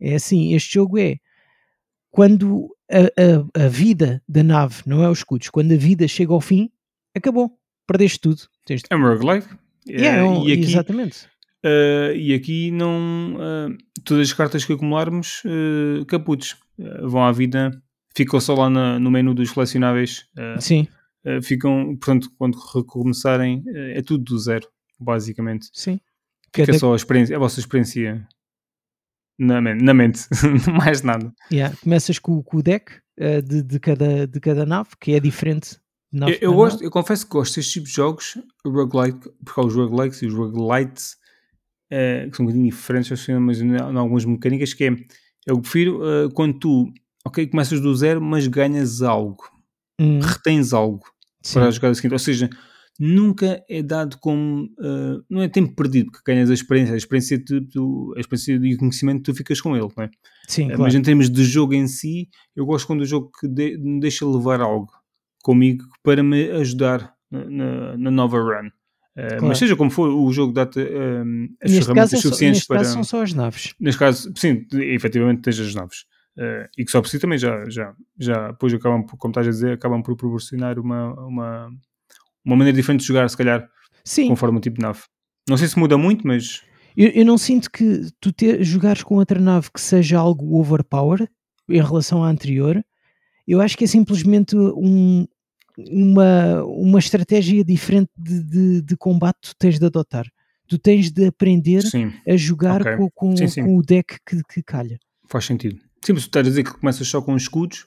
é 0.00 0.14
assim, 0.14 0.54
este 0.54 0.74
jogo 0.74 0.98
é 0.98 1.16
quando 2.10 2.74
a, 2.90 3.60
a, 3.60 3.64
a, 3.64 3.68
vida 3.68 4.22
da 4.28 4.42
nave 4.42 4.82
não 4.86 5.02
é 5.02 5.10
os 5.10 5.18
escudos, 5.18 5.50
quando 5.50 5.72
a 5.72 5.76
vida 5.76 6.06
chega 6.08 6.32
ao 6.32 6.40
fim, 6.40 6.70
acabou, 7.14 7.57
perdeste 7.88 8.20
tudo. 8.20 8.42
Tens... 8.64 8.82
É 8.88 8.94
um 8.94 9.02
roguelike. 9.02 9.48
Yeah, 9.88 10.18
é, 10.18 10.22
um, 10.22 10.46
e 10.46 10.52
aqui, 10.52 10.62
exatamente. 10.62 11.26
Uh, 11.64 12.14
e 12.14 12.34
aqui 12.34 12.70
não 12.70 13.34
uh, 13.34 13.76
todas 14.04 14.28
as 14.28 14.32
cartas 14.32 14.64
que 14.64 14.72
acumularmos 14.72 15.42
uh, 15.44 16.04
caputos 16.06 16.56
vão 17.02 17.24
à 17.24 17.32
vida, 17.32 17.72
ficam 18.14 18.38
só 18.38 18.54
lá 18.54 18.70
na, 18.70 19.00
no 19.00 19.10
menu 19.10 19.34
dos 19.34 19.50
colecionáveis. 19.50 20.26
Sim. 20.60 20.86
ficam, 21.42 21.96
portanto, 21.96 22.30
quando 22.38 22.56
recomeçarem, 22.72 23.64
é 23.74 24.00
tudo 24.00 24.22
do 24.22 24.38
zero, 24.38 24.68
basicamente. 25.00 25.68
Sim. 25.72 25.98
Fica 26.54 26.66
Cada... 26.66 26.78
só 26.78 26.92
a, 26.92 26.96
experiência, 26.96 27.34
a 27.34 27.38
vossa 27.40 27.58
experiência 27.58 28.28
na, 29.38 29.60
na 29.60 29.94
mente, 29.94 30.20
mais 30.72 31.02
nada. 31.02 31.32
Yeah. 31.52 31.76
Começas 31.82 32.18
com, 32.18 32.42
com 32.42 32.58
o 32.58 32.62
deck 32.62 32.92
uh, 33.20 33.42
de, 33.42 33.62
de, 33.62 33.78
cada, 33.78 34.26
de 34.26 34.40
cada 34.40 34.66
nave, 34.66 34.90
que 35.00 35.12
é 35.12 35.20
diferente. 35.20 35.78
Eu, 36.12 36.28
eu, 36.40 36.54
gosto, 36.54 36.82
eu 36.82 36.90
confesso 36.90 37.26
que 37.26 37.32
gosto 37.32 37.56
destes 37.56 37.72
tipos 37.72 37.90
de 37.90 37.96
jogos, 37.96 38.38
roguelike, 38.64 39.28
porque 39.44 39.60
há 39.60 39.64
os 39.64 39.74
roguelikes 39.74 40.22
e 40.22 40.26
os 40.26 40.34
roguelites, 40.34 41.16
uh, 41.92 42.30
que 42.30 42.36
são 42.36 42.44
um 42.44 42.46
bocadinho 42.46 42.70
diferentes, 42.70 43.28
mas 43.40 43.60
em 43.60 43.76
algumas 43.76 44.24
mecânicas, 44.24 44.72
que 44.72 44.84
é, 44.84 44.96
eu 45.46 45.60
prefiro 45.60 46.00
uh, 46.02 46.30
quando 46.32 46.58
tu, 46.58 46.92
ok, 47.26 47.46
começas 47.48 47.80
do 47.80 47.94
zero, 47.94 48.22
mas 48.22 48.46
ganhas 48.46 49.02
algo, 49.02 49.44
hum. 50.00 50.18
retens 50.20 50.72
algo 50.72 51.04
Sim. 51.42 51.54
para 51.54 51.68
a 51.68 51.70
jogada 51.70 51.94
seguinte, 51.94 52.12
ou 52.12 52.18
seja, 52.18 52.48
nunca 52.98 53.62
é 53.68 53.82
dado 53.82 54.18
como. 54.18 54.64
Uh, 54.78 55.22
não 55.30 55.42
é 55.42 55.48
tempo 55.48 55.74
perdido, 55.74 56.10
porque 56.10 56.32
ganhas 56.32 56.50
a 56.50 56.54
experiência, 56.54 56.94
a 56.94 56.96
experiência, 56.96 57.42
tu, 57.44 57.60
tu, 57.66 58.14
a 58.16 58.20
experiência 58.20 58.58
e 58.62 58.74
o 58.74 58.78
conhecimento, 58.78 59.22
tu 59.24 59.34
ficas 59.34 59.60
com 59.60 59.76
ele, 59.76 59.88
não 59.96 60.04
é? 60.04 60.10
Sim, 60.48 60.68
claro. 60.68 60.82
Mas 60.82 60.94
em 60.94 61.02
termos 61.02 61.30
de 61.30 61.44
jogo 61.44 61.74
em 61.74 61.86
si, 61.86 62.28
eu 62.56 62.64
gosto 62.64 62.86
quando 62.86 63.02
o 63.02 63.06
jogo 63.06 63.30
que 63.38 63.46
de, 63.46 63.76
me 63.76 64.00
deixa 64.00 64.26
levar 64.26 64.60
algo 64.60 64.90
comigo 65.48 65.86
para 66.02 66.22
me 66.22 66.50
ajudar 66.50 67.14
na, 67.30 67.96
na, 67.96 68.10
nova 68.10 68.38
run. 68.38 68.66
Uh, 68.66 69.28
claro. 69.28 69.46
Mas 69.46 69.58
seja 69.58 69.74
como 69.74 69.90
for, 69.90 70.10
o 70.10 70.30
jogo 70.30 70.52
dá-te 70.52 70.78
uh, 70.78 71.22
as 71.62 71.70
neste 71.70 71.86
ferramentas 71.86 72.20
suficientes 72.20 72.58
neste 72.58 72.68
para. 72.68 72.78
Caso 72.80 72.92
são 72.92 73.04
só 73.04 73.22
as 73.22 73.32
naves. 73.32 73.74
Neste 73.80 73.98
caso, 73.98 74.30
sim, 74.36 74.66
efetivamente 74.74 75.40
tens 75.40 75.58
as 75.58 75.74
naves. 75.74 76.00
Uh, 76.36 76.68
e 76.76 76.84
que 76.84 76.90
só 76.90 77.00
por 77.00 77.08
si 77.08 77.18
também 77.18 77.38
já, 77.38 77.64
já, 77.70 77.94
já 78.18 78.48
depois 78.48 78.74
acabam, 78.74 79.02
como 79.06 79.32
estás 79.32 79.46
a 79.48 79.50
dizer, 79.50 79.72
acabam 79.72 80.02
por 80.02 80.14
proporcionar 80.16 80.78
uma, 80.78 81.14
uma, 81.14 81.70
uma 82.44 82.56
maneira 82.56 82.76
diferente 82.76 83.00
de 83.00 83.06
jogar, 83.06 83.28
se 83.30 83.36
calhar, 83.36 83.66
Sim. 84.04 84.28
conforme 84.28 84.58
o 84.58 84.60
tipo 84.60 84.76
de 84.76 84.82
nave. 84.82 85.00
Não 85.48 85.56
sei 85.56 85.66
se 85.66 85.78
muda 85.78 85.96
muito, 85.96 86.26
mas. 86.26 86.62
Eu, 86.94 87.08
eu 87.08 87.24
não 87.24 87.38
sinto 87.38 87.70
que 87.70 88.02
tu 88.20 88.30
ter, 88.32 88.62
jogares 88.62 89.02
com 89.02 89.14
outra 89.14 89.40
nave 89.40 89.70
que 89.72 89.80
seja 89.80 90.18
algo 90.18 90.60
overpower 90.60 91.26
em 91.70 91.82
relação 91.82 92.22
à 92.22 92.28
anterior. 92.28 92.84
Eu 93.46 93.62
acho 93.62 93.78
que 93.78 93.84
é 93.84 93.86
simplesmente 93.86 94.54
um, 94.54 95.26
uma, 95.86 96.64
uma 96.64 96.98
estratégia 96.98 97.64
diferente 97.64 98.10
de, 98.16 98.42
de, 98.42 98.82
de 98.82 98.96
combate 98.96 99.38
tu 99.40 99.54
tens 99.58 99.78
de 99.78 99.86
adotar. 99.86 100.26
Tu 100.66 100.78
tens 100.78 101.10
de 101.10 101.26
aprender 101.26 101.82
sim. 101.82 102.12
a 102.26 102.36
jogar 102.36 102.82
okay. 102.82 102.96
com, 102.96 103.10
com, 103.10 103.36
sim, 103.36 103.48
sim. 103.48 103.64
com, 103.64 103.76
o 103.78 103.82
deck 103.82 104.18
que, 104.26 104.42
que 104.42 104.62
calha. 104.62 104.98
Faz 105.28 105.46
sentido. 105.46 105.80
Sim, 106.04 106.12
mas 106.12 106.24
tu 106.24 106.26
estás 106.26 106.46
a 106.46 106.50
dizer 106.50 106.64
que 106.64 106.74
começas 106.78 107.06
só 107.06 107.22
com 107.22 107.36
escudos? 107.36 107.86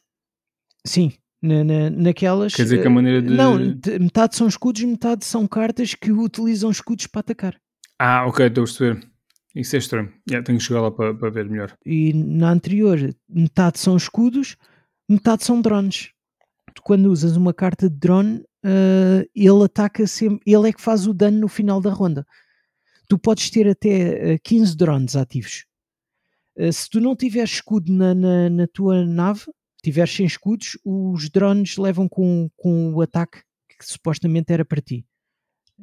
Sim, 0.86 1.12
na, 1.42 1.64
na, 1.64 1.90
naquelas. 1.90 2.56
Quer 2.56 2.64
dizer 2.64 2.82
que 2.82 2.88
a 2.88 2.90
maneira 2.90 3.22
de. 3.22 3.30
Não, 3.30 3.58
metade 4.00 4.36
são 4.36 4.48
escudos, 4.48 4.82
metade 4.84 5.26
são 5.26 5.48
cartas 5.48 5.94
que 5.94 6.12
utilizam 6.12 6.72
escudos 6.72 7.08
para 7.08 7.20
atacar. 7.20 7.56
Ah, 8.00 8.26
ok, 8.26 8.48
estou 8.48 8.64
a 8.64 8.66
perceber. 8.66 9.08
Isso 9.54 9.76
é 9.76 9.80
estranho. 9.80 10.12
Yeah, 10.30 10.46
tenho 10.46 10.58
que 10.58 10.64
chegar 10.64 10.82
lá 10.82 10.92
para, 10.92 11.14
para 11.14 11.30
ver 11.30 11.50
melhor. 11.50 11.74
E 11.86 12.14
na 12.14 12.52
anterior, 12.52 12.98
metade 13.30 13.80
são 13.80 13.98
escudos, 13.98 14.56
metade 15.10 15.44
são 15.44 15.62
drones. 15.62 16.12
Quando 16.84 17.08
usas 17.08 17.36
uma 17.36 17.54
carta 17.54 17.90
de 17.90 17.96
drone, 17.98 18.40
uh, 18.66 19.30
ele 19.36 19.64
ataca 19.64 20.06
sempre. 20.08 20.40
Ele 20.46 20.70
é 20.70 20.74
que 20.74 20.82
faz 20.82 21.08
o 21.08 21.14
dano 21.14 21.40
no 21.40 21.48
final 21.48 21.82
da 21.82 21.92
ronda. 21.92 22.26
Tu 23.08 23.18
podes 23.18 23.50
ter 23.50 23.68
até 23.68 24.36
uh, 24.36 24.40
15 24.44 24.78
drones 24.78 25.16
ativos. 25.16 25.66
Uh, 26.58 26.72
se 26.72 26.90
tu 26.90 27.02
não 27.02 27.16
tiveres 27.16 27.52
escudo 27.52 27.92
na, 27.92 28.14
na, 28.14 28.50
na 28.50 28.68
tua 28.68 29.06
nave, 29.06 29.46
tiveres 29.84 30.14
sem 30.16 30.26
escudos, 30.26 30.78
os 30.86 31.30
drones 31.30 31.78
levam 31.78 32.08
com, 32.08 32.50
com 32.56 32.94
o 32.94 33.02
ataque 33.02 33.42
que 33.68 33.86
supostamente 33.86 34.54
era 34.54 34.64
para 34.64 34.82
ti. 34.82 35.06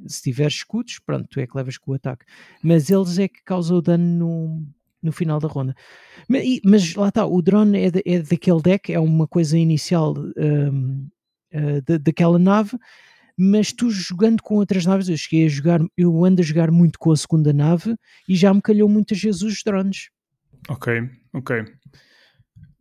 Se 0.07 0.22
tiveres 0.22 0.55
escudos, 0.55 1.01
pronto, 1.05 1.27
tu 1.29 1.40
é 1.40 1.46
que 1.46 1.57
levas 1.57 1.77
com 1.77 1.90
o 1.90 1.94
ataque. 1.94 2.24
Mas 2.62 2.88
eles 2.88 3.18
é 3.18 3.27
que 3.27 3.42
causam 3.42 3.79
o 3.79 3.83
dano 3.83 4.05
no, 4.05 4.68
no 5.03 5.13
final 5.13 5.39
da 5.39 5.49
ronda. 5.49 5.75
Mas, 6.29 6.61
mas 6.65 6.95
lá 6.95 7.09
está, 7.09 7.27
o 7.27 7.41
drone 7.41 7.79
é, 7.79 7.91
de, 7.91 8.03
é 8.05 8.21
daquele 8.21 8.61
deck, 8.61 8.93
é 8.93 8.99
uma 8.99 9.27
coisa 9.27 9.57
inicial 9.57 10.15
um, 10.37 11.09
uh, 11.55 11.83
da, 11.87 11.99
daquela 11.99 12.39
nave, 12.39 12.77
mas 13.37 13.73
tu 13.73 13.91
jogando 13.91 14.43
com 14.43 14.57
outras 14.57 14.85
naves, 14.85 15.09
eu 15.09 15.17
cheguei 15.17 15.47
a 15.47 15.49
jogar, 15.49 15.81
eu 15.97 16.25
ando 16.25 16.41
a 16.41 16.45
jogar 16.45 16.71
muito 16.71 16.99
com 16.99 17.13
a 17.13 17.17
segunda 17.17 17.53
nave 17.53 17.95
e 18.29 18.35
já 18.35 18.53
me 18.53 18.61
calhou 18.61 18.89
muitas 18.89 19.21
vezes 19.21 19.43
os 19.43 19.63
drones. 19.63 20.11
Ok, 20.69 21.09
ok. 21.33 21.61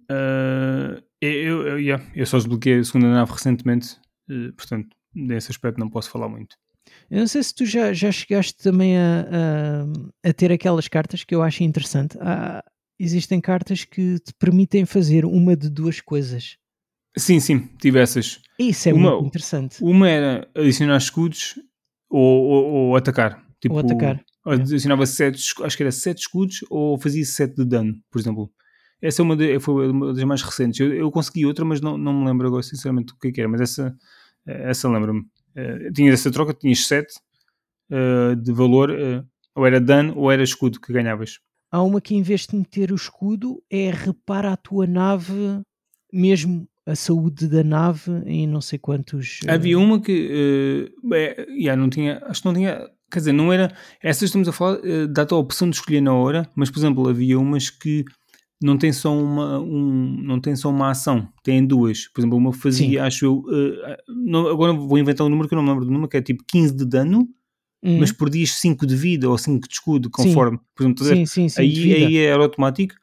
Uh, 0.10 1.04
eu, 1.22 1.68
eu, 1.68 1.80
yeah, 1.80 2.04
eu 2.16 2.26
só 2.26 2.38
desbloqueei 2.38 2.80
a 2.80 2.84
segunda 2.84 3.08
nave 3.08 3.32
recentemente, 3.32 3.98
uh, 4.30 4.52
portanto, 4.54 4.96
nesse 5.14 5.52
aspecto 5.52 5.80
não 5.80 5.90
posso 5.90 6.10
falar 6.10 6.28
muito. 6.28 6.56
Eu 7.10 7.20
não 7.20 7.28
sei 7.28 7.42
se 7.44 7.54
tu 7.56 7.66
já, 7.66 7.94
já 7.94 8.12
chegaste 8.12 8.58
também 8.62 8.98
a, 8.98 9.26
a, 10.24 10.30
a 10.30 10.34
ter 10.34 10.52
aquelas 10.52 10.88
cartas 10.88 11.24
que 11.24 11.34
eu 11.34 11.42
acho 11.42 11.64
interessante. 11.64 12.18
Há, 12.20 12.64
existem 13.00 13.40
cartas 13.40 13.86
que 13.86 14.20
te 14.20 14.34
permitem 14.38 14.86
fazer 14.86 15.26
uma 15.26 15.56
de 15.56 15.70
duas 15.70 16.02
coisas. 16.02 16.58
Sim, 17.18 17.40
sim, 17.40 17.60
tive 17.80 18.00
essas. 18.00 18.40
Isso 18.60 18.90
é 18.90 18.94
Uma- 18.94 19.12
muito 19.14 19.28
interessante. 19.28 19.78
Uma 19.82 20.10
era 20.10 20.48
adicionar 20.56 20.98
escudos 20.98 21.56
ou, 22.10 22.22
ou- 22.22 22.66
ou 22.90 22.96
atacar. 22.96 23.42
Tipo, 23.62 23.76
Ou 23.76 23.80
atacar. 23.80 24.24
Adicionava 24.46 25.06
sete, 25.06 25.36
escu- 25.40 25.64
acho 25.66 25.76
que 25.76 25.84
era 25.84 25.92
7 25.92 26.20
escudos 26.20 26.60
ou 26.70 26.98
fazia 26.98 27.26
7 27.26 27.56
de 27.56 27.66
dano, 27.66 27.94
por 28.10 28.20
exemplo. 28.20 28.52
Essa 29.02 29.22
é 29.22 29.24
uma 29.24 29.36
de- 29.36 29.60
foi 29.60 29.90
uma 29.90 30.14
das 30.14 30.24
mais 30.24 30.42
recentes. 30.42 30.80
Eu, 30.80 30.94
eu 30.94 31.12
consegui 31.12 31.46
outra, 31.46 31.66
mas 31.66 31.82
não, 31.82 31.98
não 31.98 32.14
me 32.14 32.26
lembro 32.28 32.48
agora 32.48 32.64
sinceramente 32.64 33.14
o 33.14 33.18
que 33.18 33.28
é 33.30 33.32
que 33.32 33.42
era. 33.42 33.50
Mas 33.50 33.62
essa, 33.62 33.96
essa 34.46 34.88
lembra-me. 34.90 35.24
Eh, 35.58 35.92
tinhas 35.92 36.14
essa 36.20 36.32
troca, 36.32 36.54
tinhas 36.54 36.86
7 36.88 37.14
de 38.42 38.52
valor, 38.52 38.92
eh, 38.92 39.24
ou 39.56 39.66
era 39.66 39.80
dano 39.82 40.14
ou 40.18 40.32
era 40.32 40.44
escudo 40.44 40.80
que 40.80 40.94
ganhavas. 40.94 41.40
Há 41.72 41.82
uma 41.82 42.00
que 42.00 42.16
em 42.16 42.22
vez 42.22 42.46
de 42.46 42.56
meter 42.56 42.92
o 42.92 42.96
escudo 42.96 43.62
é 43.70 43.90
repara 43.92 44.54
a 44.54 44.58
tua 44.58 44.86
nave, 44.86 45.34
mesmo 46.14 46.68
a 46.86 46.96
saúde 46.96 47.48
da 47.48 47.64
nave 47.64 48.12
em 48.26 48.48
não 48.48 48.62
sei 48.62 48.80
quantos. 48.80 49.40
eh, 49.46 49.52
Havia 49.52 49.78
uma 49.78 50.00
que 50.00 50.92
eh, 51.12 51.16
é, 51.16 51.52
yeah, 51.52 51.80
não 51.82 51.90
tinha, 51.90 52.22
acho 52.26 52.42
que 52.42 52.48
não 52.48 52.54
tinha, 52.54 52.90
quer 53.12 53.20
dizer, 53.20 53.34
não 53.34 53.52
era. 53.52 53.74
Essas 54.02 54.24
estamos 54.24 54.48
a 54.48 54.52
falar, 54.54 54.80
eh, 54.86 55.08
dá-te 55.08 55.34
a 55.34 55.38
opção 55.38 55.70
de 55.70 55.76
escolher 55.76 56.02
na 56.02 56.14
hora, 56.14 56.50
mas 56.56 56.70
por 56.70 56.80
exemplo, 56.80 57.10
havia 57.10 57.38
umas 57.40 57.70
que 57.70 58.06
não 58.62 58.78
tem 58.78 58.92
só 58.92 59.14
uma, 59.16 59.60
um, 59.60 60.18
não 60.24 60.40
tem 60.40 60.56
só 60.56 60.70
uma 60.70 60.90
ação, 60.92 61.28
tem 61.44 61.66
duas. 61.66 62.08
Por 62.08 62.22
exemplo, 62.22 62.38
uma 62.38 62.52
fazia, 62.54 63.04
acho 63.06 63.26
eu, 63.26 63.44
eh, 63.52 63.98
não- 64.08 64.48
agora 64.48 64.74
vou 64.74 64.98
inventar 64.98 65.26
um 65.26 65.30
número 65.30 65.48
que 65.48 65.54
eu 65.54 65.58
não 65.58 65.64
me 65.64 65.70
lembro 65.70 65.86
do 65.86 65.92
número, 65.92 66.10
que 66.10 66.18
é 66.18 66.22
tipo 66.22 66.44
15 66.48 66.76
de 66.76 66.86
dano, 66.86 67.28
hum, 67.84 67.98
mas 68.00 68.12
perdias 68.12 68.52
5 68.60 68.86
de 68.88 68.96
vida 68.96 69.30
ou 69.30 69.38
5 69.38 69.68
de 69.68 69.74
escudo, 69.76 70.10
conforme. 70.10 70.60
Por 70.76 70.84
exemplo, 70.84 71.04
sim, 71.06 71.26
sim, 71.26 71.50
sim, 71.50 71.62
aí, 71.62 71.94
aí 72.06 72.18
era 72.18 72.44
automático. 72.44 72.96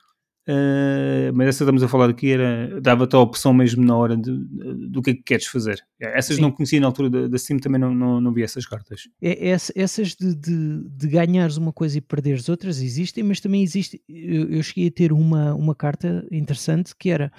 Eh, 0.46 1.30
mas 1.34 1.48
essa 1.48 1.64
estamos 1.64 1.82
a 1.82 1.88
falar 1.88 2.10
aqui 2.10 2.30
era 2.30 2.80
dava-te 2.80 3.16
a 3.16 3.18
opção 3.18 3.52
mesmo 3.54 3.84
na 3.84 3.96
hora 3.96 4.16
de, 4.16 4.30
de- 4.44 4.88
do 4.88 5.00
que 5.02 5.10
é 5.10 5.14
que 5.14 5.22
queres 5.22 5.46
fazer. 5.46 5.82
Essas 5.98 6.36
Sim. 6.36 6.42
não 6.42 6.50
conhecia 6.50 6.78
na 6.80 6.86
altura 6.86 7.08
da, 7.10 7.28
da 7.28 7.38
Steam, 7.38 7.58
também 7.58 7.80
não, 7.80 7.94
não, 7.94 8.20
não 8.20 8.32
vi 8.32 8.42
essas 8.42 8.66
cartas. 8.66 9.08
É- 9.22 9.48
essa- 9.48 9.72
essas 9.74 10.14
de, 10.14 10.34
de, 10.34 10.82
de 10.88 11.08
ganhares 11.08 11.56
uma 11.56 11.72
coisa 11.72 11.96
e 11.98 12.00
perderes 12.00 12.48
outras 12.48 12.80
existem, 12.80 13.24
mas 13.24 13.40
também 13.40 13.62
existe. 13.62 14.02
Eu, 14.08 14.50
eu 14.50 14.62
cheguei 14.62 14.88
a 14.88 14.92
ter 14.92 15.12
uma, 15.12 15.54
uma 15.54 15.74
carta 15.74 16.26
interessante 16.30 16.94
que 16.98 17.10
era 17.10 17.32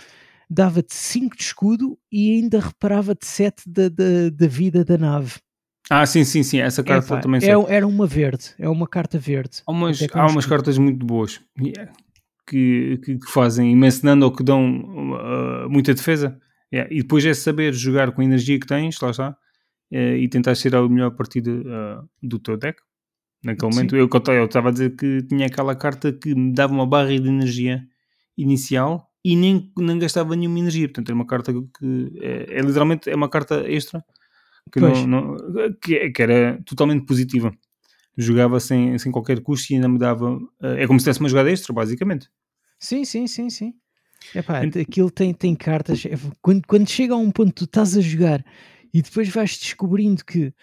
dava-te 0.49 0.93
5 0.93 1.35
de 1.35 1.43
escudo 1.43 1.97
e 2.11 2.31
ainda 2.35 2.59
reparava-te 2.59 3.25
7 3.25 3.63
da, 3.67 3.89
da, 3.89 4.29
da 4.31 4.47
vida 4.47 4.83
da 4.85 4.97
nave. 4.97 5.33
Ah, 5.89 6.05
sim, 6.05 6.23
sim, 6.23 6.41
sim, 6.41 6.59
essa 6.59 6.83
carta 6.83 7.19
também 7.21 7.39
é, 7.43 7.51
era 7.75 7.85
uma 7.85 8.07
verde, 8.07 8.55
é 8.57 8.67
uma 8.67 8.87
carta 8.87 9.19
verde. 9.19 9.61
Há 9.67 9.71
umas, 9.71 9.99
com 10.07 10.17
há 10.19 10.25
um 10.25 10.31
umas 10.31 10.45
cartas 10.45 10.77
muito 10.79 11.05
boas 11.05 11.39
yeah, 11.61 11.91
que, 12.47 12.99
que, 13.03 13.17
que 13.17 13.31
fazem 13.31 13.71
imenso 13.71 14.03
dano 14.03 14.25
ou 14.25 14.31
que 14.31 14.43
dão 14.43 14.81
uh, 14.81 15.69
muita 15.69 15.93
defesa. 15.93 16.39
Yeah, 16.73 16.91
E 16.93 17.01
depois 17.01 17.25
é 17.25 17.33
saber 17.33 17.73
jogar 17.73 18.11
com 18.11 18.21
a 18.21 18.25
energia 18.25 18.59
que 18.59 18.67
tens, 18.67 18.99
lá 18.99 19.11
está, 19.11 19.37
eh, 19.91 20.17
e 20.17 20.27
tentar 20.27 20.55
tirar 20.55 20.83
o 20.83 20.89
melhor 20.89 21.11
partido 21.11 21.61
uh, 21.61 22.09
do 22.21 22.39
teu 22.39 22.57
deck. 22.57 22.79
Naquele 23.43 23.71
Sim. 23.71 23.77
momento, 23.77 23.95
eu 23.95 24.09
eu 24.33 24.45
estava 24.45 24.69
a 24.69 24.71
dizer 24.71 24.95
que 24.95 25.21
tinha 25.23 25.45
aquela 25.45 25.75
carta 25.75 26.11
que 26.11 26.33
me 26.33 26.53
dava 26.53 26.73
uma 26.73 26.85
barra 26.87 27.09
de 27.09 27.27
energia 27.27 27.83
inicial 28.37 29.07
e 29.23 29.35
nem, 29.35 29.71
nem 29.77 29.99
gastava 29.99 30.35
nenhuma 30.35 30.59
energia. 30.59 30.87
Portanto, 30.87 31.09
era 31.09 31.15
uma 31.15 31.27
carta 31.27 31.53
que 31.53 32.11
é, 32.19 32.57
é 32.59 32.61
literalmente 32.61 33.09
é 33.09 33.15
uma 33.15 33.29
carta 33.29 33.63
extra 33.69 34.03
que, 34.71 34.79
não, 34.79 35.07
não- 35.07 35.37
que, 35.81 35.95
é- 35.95 36.09
que 36.11 36.21
era 36.21 36.59
totalmente 36.65 37.05
positiva. 37.05 37.53
Jogava 38.17 38.59
sem, 38.59 38.97
sem 38.97 39.11
qualquer 39.11 39.41
custo 39.41 39.71
e 39.71 39.75
ainda 39.75 39.87
me 39.89 39.97
dava. 39.99 40.37
eh, 40.61 40.83
É 40.83 40.87
como 40.87 40.99
se 40.99 41.03
tivesse 41.03 41.19
uma 41.19 41.29
jogada 41.29 41.51
extra, 41.51 41.73
basicamente. 41.73 42.29
Sim, 42.79 43.03
sim, 43.05 43.27
sim, 43.27 43.49
sim. 43.49 43.73
Epá, 44.33 44.63
Ent- 44.65 44.77
aquilo 44.77 45.11
tem, 45.11 45.33
tem 45.33 45.53
cartas. 45.55 46.05
é, 46.05 46.15
Quando, 46.41 46.63
quando 46.67 46.89
chega 46.89 47.13
a 47.13 47.17
um 47.17 47.29
ponto 47.31 47.51
tu 47.53 47.65
estás 47.65 47.95
a 47.97 48.01
jogar 48.01 48.43
e 48.93 49.01
depois 49.01 49.27
vais 49.29 49.57
descobrindo 49.57 50.23
que 50.25 50.53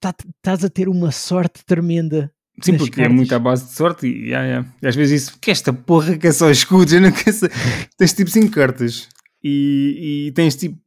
tá- 0.00 0.14
estás 0.36 0.64
a 0.64 0.68
ter 0.70 0.88
uma 0.88 1.10
sorte 1.10 1.64
tremenda. 1.64 2.32
Sim, 2.62 2.76
porque 2.76 3.00
é 3.00 3.04
cartas. 3.04 3.14
muito 3.16 3.34
à 3.34 3.38
base 3.38 3.66
de 3.66 3.72
sorte 3.72 4.06
e, 4.06 4.26
yeah, 4.28 4.46
yeah. 4.46 4.68
E 4.80 4.86
às 4.86 4.94
vezes 4.96 5.22
isso, 5.24 5.38
que 5.40 5.50
esta 5.50 5.72
porra 5.72 6.16
que 6.16 6.26
é 6.28 6.32
só 6.32 6.48
escudos, 6.50 6.92
eu 6.92 7.00
não 7.00 7.10
quero. 7.12 7.36
Tens 7.98 8.12
tipo 8.12 8.30
5 8.30 8.50
cartas 8.52 9.08
e, 9.46 10.26
e 10.28 10.32
tens 10.32 10.56
tipo, 10.56 10.80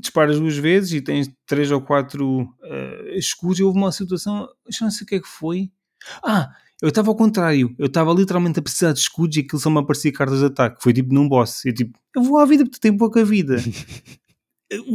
disparas 0.00 0.38
duas 0.38 0.56
vezes 0.56 0.92
e 0.92 1.00
tens 1.00 1.28
3 1.46 1.72
ou 1.72 1.80
4 1.80 2.48
escudos. 3.16 3.58
E 3.58 3.64
houve 3.64 3.76
uma 3.76 3.90
situação, 3.90 4.48
já 4.70 4.84
não 4.86 4.92
sei 4.92 5.04
o 5.04 5.08
que 5.08 5.16
é 5.16 5.20
que 5.20 5.26
foi. 5.26 5.68
Ah, 6.22 6.48
eu 6.80 6.90
estava 6.90 7.08
ao 7.08 7.16
contrário, 7.16 7.74
eu 7.76 7.86
estava 7.86 8.12
literalmente 8.12 8.60
a 8.60 8.62
precisar 8.62 8.92
de 8.92 9.00
escudos 9.00 9.36
e 9.36 9.40
aquilo 9.40 9.60
só 9.60 9.68
me 9.68 9.80
aparecia 9.80 10.12
cartas 10.12 10.38
de 10.38 10.44
ataque. 10.44 10.80
Foi 10.80 10.92
tipo 10.92 11.12
num 11.12 11.28
boss. 11.28 11.64
Eu 11.64 11.74
tipo, 11.74 11.98
eu 12.14 12.22
vou 12.22 12.38
à 12.38 12.46
vida 12.46 12.64
porque 12.64 12.78
tenho 12.78 12.96
pouca 12.96 13.24
vida. 13.24 13.56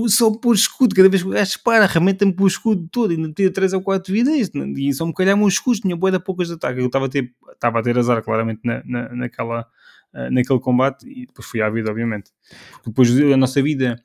Só 0.07 0.29
pôr 0.29 0.53
escudo, 0.53 0.93
cada 0.93 1.09
vez 1.09 1.23
que 1.23 1.29
o 1.29 1.31
gajo 1.31 1.45
dispara, 1.45 1.85
arrebenta-me 1.85 2.31
pelo 2.31 2.47
escudo 2.47 2.87
todo, 2.91 3.09
ainda 3.09 3.33
tinha 3.33 3.51
3 3.51 3.73
ou 3.73 3.81
4 3.81 4.13
vidas 4.13 4.51
e 4.53 4.93
só 4.93 5.03
me 5.03 5.11
calhavam 5.11 5.45
os 5.45 5.55
escudos, 5.55 5.79
tinha 5.79 5.95
boa 5.95 6.11
de 6.11 6.19
poucas 6.19 6.47
de 6.47 6.53
ataque. 6.53 6.79
Eu 6.79 6.85
estava 6.85 7.07
a 7.07 7.09
ter, 7.09 7.33
estava 7.51 7.79
a 7.79 7.81
ter 7.81 7.97
azar, 7.97 8.23
claramente, 8.23 8.61
na, 8.63 8.83
na, 8.85 9.15
naquela, 9.15 9.67
naquele 10.31 10.59
combate 10.59 11.07
e 11.07 11.25
depois 11.25 11.47
fui 11.47 11.61
à 11.61 11.69
vida, 11.69 11.89
obviamente. 11.89 12.31
Porque 12.73 12.89
depois 12.89 13.19
a 13.33 13.37
nossa 13.37 13.61
vida 13.61 13.95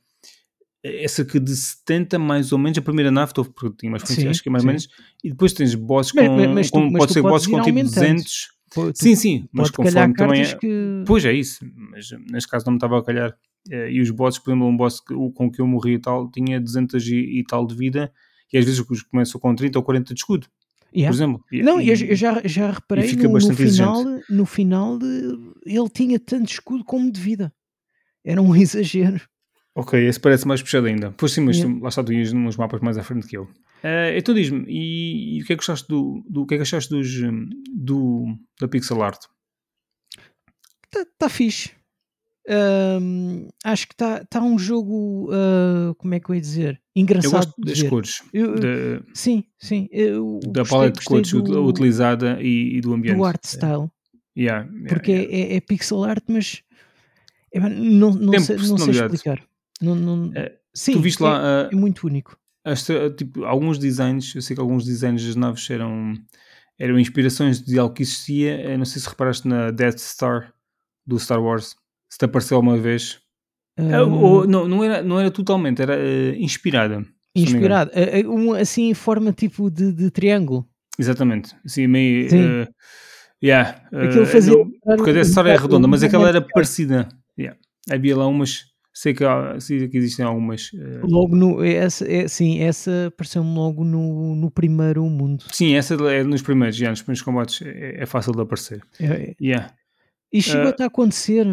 é 0.83 1.09
cerca 1.09 1.39
de 1.41 1.55
70, 1.55 2.19
mais 2.19 2.53
ou 2.53 2.59
menos. 2.59 2.79
A 2.79 2.83
primeira 2.83 3.11
nave, 3.11 3.31
estou- 3.33 3.45
porque 3.45 3.77
tinha 3.79 3.91
mais 3.91 4.03
Sim, 4.05 4.29
acho 4.29 4.43
que 4.43 4.49
é 4.49 4.53
mais 4.53 4.65
ou 4.65 4.69
menos. 4.69 4.89
E 5.25 5.31
depois 5.31 5.53
tens 5.53 5.75
bosses 5.75 6.13
com. 6.13 6.23
mas- 6.37 6.51
mas 6.55 6.67
tu- 6.71 6.73
com- 6.73 6.81
mas 6.91 6.99
pode 6.99 7.09
tu 7.09 7.15
ser 7.15 7.23
bosses 7.23 7.47
com 7.47 7.57
tipo 7.63 7.69
aumentando. 7.69 7.95
200. 7.95 8.49
Pô, 8.75 8.93
tu 8.93 8.99
Sim, 8.99 9.15
sim, 9.17 9.49
mas 9.51 9.71
conforme 9.71 10.15
também. 10.15 10.43
é- 10.43 10.55
que. 10.57 11.05
Pois 11.07 11.25
é 11.25 11.33
isso, 11.33 11.65
mas 11.75 12.11
neste 12.31 12.49
caso 12.51 12.67
não 12.67 12.73
me 12.73 12.77
estava 12.77 12.99
a 12.99 13.05
calhar. 13.05 13.35
Eh, 13.71 13.93
E 13.93 14.01
os 14.01 14.11
bosses, 14.11 14.39
por 14.39 14.51
exemplo, 14.51 14.69
um 14.69 14.77
boss 14.77 15.01
com 15.01 15.51
que 15.51 15.61
eu 15.61 15.67
morri 15.67 15.95
e 15.95 15.99
tal, 15.99 16.31
tinha 16.31 16.61
200 16.61 17.07
e, 17.09 17.17
e 17.41 17.45
tal 17.45 17.67
de 17.67 17.75
vida, 17.75 18.13
e 18.53 18.57
às 18.59 18.65
vezes 18.65 18.81
os 18.89 19.03
começam 19.03 19.41
com 19.41 19.55
30 19.55 19.79
ou 19.79 19.83
40 19.85 20.15
de 20.15 20.21
escudo, 20.21 20.47
Yeah. 20.95 21.09
por 21.11 21.15
exemplo. 21.17 21.45
Não, 21.53 21.81
eu, 21.81 21.95
e- 21.95 22.11
eu 22.11 22.17
já, 22.17 22.41
já 22.45 22.71
reparei 22.73 23.13
no, 23.15 23.33
no 23.39 23.55
final, 23.55 24.05
no 24.29 24.47
final 24.47 24.99
ele 25.67 25.89
tinha 25.91 26.19
tanto 26.19 26.51
escudo 26.51 26.85
como 26.85 27.11
de 27.13 27.21
vida. 27.21 27.53
Era 28.25 28.41
um 28.43 28.55
exagero. 28.57 29.21
Ok, 29.75 29.99
esse 30.09 30.19
parece 30.19 30.47
mais 30.49 30.61
puxado 30.63 30.87
ainda. 30.87 31.13
Pois 31.17 31.33
sim, 31.33 31.41
mas 31.43 31.57
Yeah. 31.59 31.81
lá 31.83 31.89
está, 31.89 32.03
tu 32.03 32.13
ias 32.13 32.33
nos 32.33 32.57
mapas 32.57 32.81
mais 32.81 32.99
à 32.99 33.03
frente 33.05 33.27
que 33.29 33.37
eu. 33.37 33.49
Eh, 33.83 34.19
então 34.19 34.35
diz-me, 34.35 34.65
e, 34.67 35.39
e 35.39 35.43
o 35.43 35.47
que 35.47 35.53
é 35.53 35.57
que 35.57 35.61
gostaste 35.61 35.87
do, 35.89 36.25
do 36.29 36.43
o 36.43 36.47
que 36.47 36.55
é 36.55 36.57
que 36.57 36.63
achaste 36.63 36.91
dos, 36.91 37.09
hum, 37.23 37.49
do, 37.73 38.25
da 38.61 38.67
pixel 38.67 39.01
art? 39.03 39.21
Está 40.87 41.07
tá 41.19 41.29
fixe. 41.29 41.71
Ahm, 42.49 43.49
acho 43.65 43.87
que 43.87 43.95
está 43.95 44.25
tá 44.25 44.41
um 44.43 44.59
jogo, 44.59 45.29
ah, 45.33 45.95
como 45.99 46.15
é 46.15 46.21
que 46.21 46.31
eu 46.31 46.35
ia 46.35 46.41
dizer? 46.41 46.81
Eu 46.95 47.03
Engraçado 47.03 47.33
gosto 47.47 47.55
de 47.63 47.71
das 47.71 47.83
cores, 47.83 48.23
Eu- 48.33 48.59
da, 48.59 49.03
Sim, 49.13 49.45
sim. 49.59 49.89
Eu 49.93 50.41
da 50.43 50.63
gostei- 50.63 50.79
paleta 50.79 51.01
de 51.01 51.07
cores 51.07 51.31
do, 51.31 51.65
utilizada 51.67 52.39
e, 52.41 52.77
e 52.77 52.81
do 52.81 52.95
ambiente. 52.95 53.17
do 53.17 53.25
art 53.25 53.45
style. 53.45 53.91
Yeah, 54.37 54.67
yeah, 54.71 54.89
Porque 54.89 55.13
yeah. 55.13 55.55
É, 55.55 55.57
é 55.57 55.61
pixel 55.61 56.05
art, 56.05 56.25
mas 56.29 56.63
é, 57.53 57.61
não, 57.61 58.13
não, 58.15 58.31
Tem 58.33 58.41
sei, 58.41 58.57
não 58.57 58.79
sei 58.79 58.91
explicar. 58.95 59.43
Não, 59.81 59.95
não, 59.95 60.33
Eh, 60.35 60.59
sim, 60.75 60.93
tu 60.93 61.01
viste 61.01 61.23
é- 61.23 61.27
lá 61.27 61.41
ah, 61.67 61.69
é 61.71 61.77
muito 61.77 62.07
único. 62.07 62.39
Esta, 62.65 63.11
tipo, 63.11 63.45
alguns 63.45 63.79
designs, 63.79 64.35
eu 64.35 64.43
sei 64.43 64.55
que 64.57 64.61
alguns 64.61 64.85
designs 64.85 65.25
das 65.25 65.37
naves 65.37 65.69
eram, 65.71 66.15
eram 66.79 66.99
inspirações 66.99 67.63
de 67.63 67.79
algo 67.79 67.95
que 67.95 68.03
existia. 68.03 68.61
Eu 68.73 68.79
não 68.79 68.85
sei 68.85 69.01
se 69.01 69.09
reparaste 69.09 69.47
na 69.49 69.71
Death 69.71 69.99
Star 69.99 70.53
do 71.07 71.19
Star 71.19 71.43
Wars, 71.43 71.75
se 72.09 72.19
te 72.19 72.25
apareceu 72.25 72.57
alguma 72.57 72.77
vez. 72.77 73.19
Ah, 73.79 73.99
Ahm, 74.01 74.13
ou- 74.13 74.47
não, 74.47 74.67
não, 74.67 74.83
era, 74.85 75.03
não 75.03 75.21
era 75.21 75.31
totalmente, 75.31 75.81
era 75.83 75.97
eh, 75.97 76.35
inspirada. 76.39 77.05
Ah, 77.37 77.87
ah, 77.93 78.29
um, 78.29 78.53
assim 78.55 78.91
em 78.91 78.95
forma 78.95 79.33
tipo 79.33 79.71
de, 79.71 79.93
de 79.93 80.11
triângulo. 80.11 80.69
Exatamente. 80.99 81.55
Assim, 81.65 81.87
meio. 81.87 82.29
Sim. 82.29 82.43
eh, 82.63 82.69
yeah, 83.43 83.81
Aquilo 83.93 84.27
fazia 84.27 84.53
não- 84.53 84.97
porque 84.97 85.11
a 85.11 85.25
Star 85.25 85.47
é 85.47 85.57
redonda, 85.57 85.87
mas 85.87 86.03
aquela 86.03 86.29
era 86.29 86.41
parecida. 86.41 87.09
Yeah. 87.39 87.57
Havia 87.91 88.17
lá 88.17 88.27
umas. 88.27 88.65
Sei 88.93 89.15
que, 89.15 89.23
há, 89.23 89.61
sei 89.61 89.87
que 89.89 89.97
existem 89.97 90.25
algumas. 90.25 90.73
Logo 91.05 91.37
no. 91.37 91.63
Essa, 91.63 92.05
é, 92.11 92.27
sim, 92.27 92.59
essa 92.61 93.07
apareceu-me 93.07 93.55
logo 93.55 93.85
no, 93.85 94.35
no 94.35 94.51
primeiro 94.51 95.05
mundo. 95.05 95.45
sim, 95.53 95.77
essa 95.77 95.95
é 96.11 96.25
nos 96.25 96.43
primeiros, 96.43 96.77
já, 96.77 96.91
nos 96.91 97.03
primeiros 97.03 97.23
combates 97.23 97.63
é, 97.63 98.03
é 98.03 98.07
fácil 98.07 98.33
de 98.33 98.41
aparecer. 98.41 98.83
É- 99.01 99.37
Yeah. 99.41 99.73
E 100.33 100.43
chegou 100.43 100.75
a 100.81 100.85
acontecer, 100.85 101.47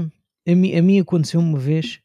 a 0.48 0.56
mim, 0.56 0.76
a 0.76 0.82
mim 0.82 1.00
aconteceu 1.00 1.40
uma 1.40 1.58
vez, 1.58 2.00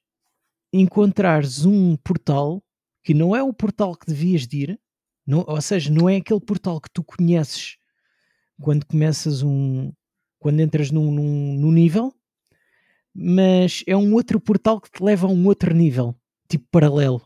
encontrares 0.73 1.65
um 1.65 1.97
portal 1.97 2.63
que 3.03 3.15
não 3.15 3.35
é 3.35 3.43
o 3.43 3.53
portal 3.53 3.97
que 3.97 4.07
devias 4.07 4.47
de 4.47 4.63
ir, 4.63 4.81
não, 5.27 5.45
ou 5.47 5.61
seja, 5.61 5.91
não 5.91 6.09
é 6.09 6.17
aquele 6.17 6.41
portal 6.41 6.81
que 6.81 6.91
tu 6.93 7.05
conheces 7.05 7.77
quando 8.61 8.85
começas 8.85 9.43
um. 9.43 9.93
quando 10.39 10.61
entras 10.61 10.91
num, 10.91 11.11
num, 11.11 11.55
num 11.55 11.73
nível, 11.73 12.13
mas 13.15 13.83
é 13.87 13.97
um 13.97 14.15
outro 14.15 14.41
portal 14.41 14.81
que 14.81 14.91
te 14.91 15.03
leva 15.03 15.27
a 15.27 15.31
um 15.31 15.47
outro 15.47 15.75
nível, 15.75 16.15
tipo 16.49 16.67
paralelo. 16.71 17.23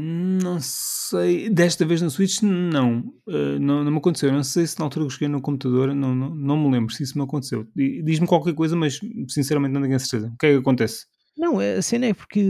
Não 0.00 0.58
sei. 0.60 1.50
Desta 1.50 1.84
vez 1.84 2.00
na 2.00 2.10
Switch, 2.10 2.42
não. 2.42 3.00
Uh, 3.26 3.58
não, 3.60 3.82
não 3.82 3.90
me 3.90 3.98
aconteceu. 3.98 4.32
Não 4.32 4.44
sei 4.44 4.66
se 4.66 4.78
na 4.78 4.84
altura 4.84 5.06
que 5.06 5.12
joguei 5.12 5.28
no 5.28 5.40
computador, 5.40 5.94
não, 5.94 6.14
não, 6.14 6.34
não 6.34 6.56
me 6.56 6.70
lembro 6.70 6.92
se 6.94 7.02
isso 7.02 7.18
me 7.18 7.24
aconteceu. 7.24 7.66
Diz-me 7.74 8.26
qualquer 8.26 8.54
coisa, 8.54 8.76
mas 8.76 9.00
sinceramente 9.28 9.72
não 9.72 9.82
tenho 9.82 9.96
a 9.96 9.98
certeza. 9.98 10.28
O 10.28 10.38
que 10.38 10.46
é 10.46 10.52
que 10.52 10.58
acontece? 10.58 11.06
Não, 11.36 11.58
a 11.58 11.82
cena 11.82 12.06
é 12.06 12.14
porque 12.14 12.42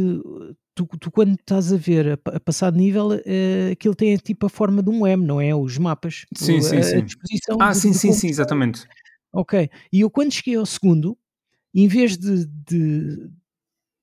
tu, 0.74 0.87
tu 1.00 1.11
quando 1.11 1.34
estás 1.34 1.72
a 1.72 1.76
ver 1.76 2.12
a, 2.12 2.37
a 2.37 2.40
passar 2.40 2.70
de 2.70 2.78
nível, 2.78 3.08
uh, 3.08 3.72
aquilo 3.72 3.94
tem 3.94 4.16
tipo 4.16 4.46
a 4.46 4.50
forma 4.50 4.82
de 4.82 4.90
um 4.90 5.06
M, 5.06 5.24
não 5.24 5.40
é? 5.40 5.54
Os 5.54 5.78
mapas. 5.78 6.24
Sim, 6.34 6.58
o, 6.58 6.62
sim, 6.62 6.76
a, 6.76 6.82
sim. 6.82 6.96
A 6.96 7.00
disposição 7.00 7.56
ah, 7.61 7.74
sim, 7.74 7.92
sim, 7.92 8.12
sim, 8.12 8.28
exatamente. 8.28 8.87
Ok. 9.32 9.68
E 9.92 10.00
eu 10.00 10.11
quando 10.11 10.32
cheguei 10.32 10.56
ao 10.56 10.66
segundo, 10.66 11.16
em 11.74 11.87
vez 11.87 12.16
de, 12.16 12.46
de, 12.46 13.30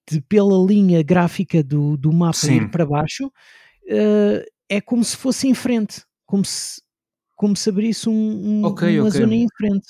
de 0.10 0.22
pela 0.22 0.58
linha 0.66 1.02
gráfica 1.04 1.64
do, 1.64 1.98
do 1.98 2.12
mapa 2.14 2.38
Sim. 2.38 2.58
ir 2.58 2.70
para 2.72 2.86
baixo, 2.86 3.28
uh, 3.28 4.46
é 4.70 4.82
como 4.82 5.04
se 5.04 5.18
fosse 5.18 5.48
em 5.48 5.54
frente, 5.54 6.04
como 6.26 6.44
se, 6.46 6.82
como 7.36 7.56
se 7.56 7.70
abrisse 7.70 8.10
um, 8.10 8.14
um, 8.14 8.66
Ok, 8.66 9.00
uma 9.00 9.10
ok. 9.10 9.20
zona 9.20 9.36
em 9.36 9.48
frente. 9.58 9.88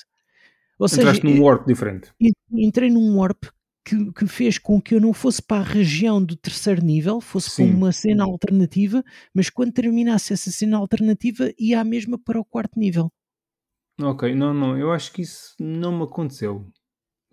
Ou 0.78 0.86
Entraste 0.92 1.24
seja, 1.24 1.34
num 1.34 1.42
warp 1.42 1.66
diferente. 1.66 2.12
en- 2.20 2.32
entrei 2.52 2.90
num 2.90 3.16
warp 3.18 3.44
que, 3.84 4.12
que 4.12 4.26
fez 4.26 4.58
com 4.58 4.80
que 4.80 4.94
eu 4.94 5.00
não 5.00 5.12
fosse 5.12 5.40
para 5.42 5.60
a 5.62 5.64
região 5.64 6.22
do 6.22 6.36
terceiro 6.36 6.84
nível, 6.84 7.20
fosse 7.20 7.50
para 7.50 7.64
Sim. 7.64 7.74
uma 7.74 7.92
cena 7.92 8.24
alternativa, 8.24 9.02
mas 9.32 9.48
quando 9.48 9.72
terminasse 9.72 10.32
essa 10.32 10.50
cena 10.50 10.76
alternativa 10.76 11.52
ia 11.58 11.80
à 11.80 11.84
mesma 11.84 12.18
para 12.18 12.40
o 12.40 12.44
quarto 12.44 12.78
nível. 12.78 13.10
Ok, 14.00 14.34
não, 14.34 14.52
não. 14.52 14.76
Eu 14.78 14.92
acho 14.92 15.12
que 15.12 15.22
isso 15.22 15.54
não 15.58 15.96
me 15.96 16.04
aconteceu. 16.04 16.66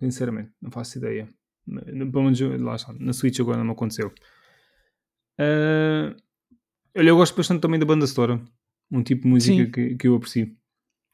Sinceramente, 0.00 0.52
não 0.62 0.70
faço 0.70 0.98
ideia. 0.98 1.28
Pelo 1.66 2.22
menos 2.24 2.40
lá 2.40 2.76
está, 2.76 2.92
na 2.98 3.12
Switch 3.12 3.40
agora 3.40 3.58
não 3.58 3.64
me 3.66 3.72
aconteceu. 3.72 4.12
Ah, 5.38 6.14
olha, 6.96 7.08
eu 7.08 7.16
gosto 7.16 7.36
bastante 7.36 7.60
também 7.60 7.78
da 7.80 7.86
banda 7.86 8.06
sonora. 8.06 8.40
Um 8.90 9.02
tipo 9.02 9.22
de 9.22 9.28
música 9.28 9.66
que, 9.70 9.96
que 9.96 10.08
eu 10.08 10.14
aprecio. 10.14 10.50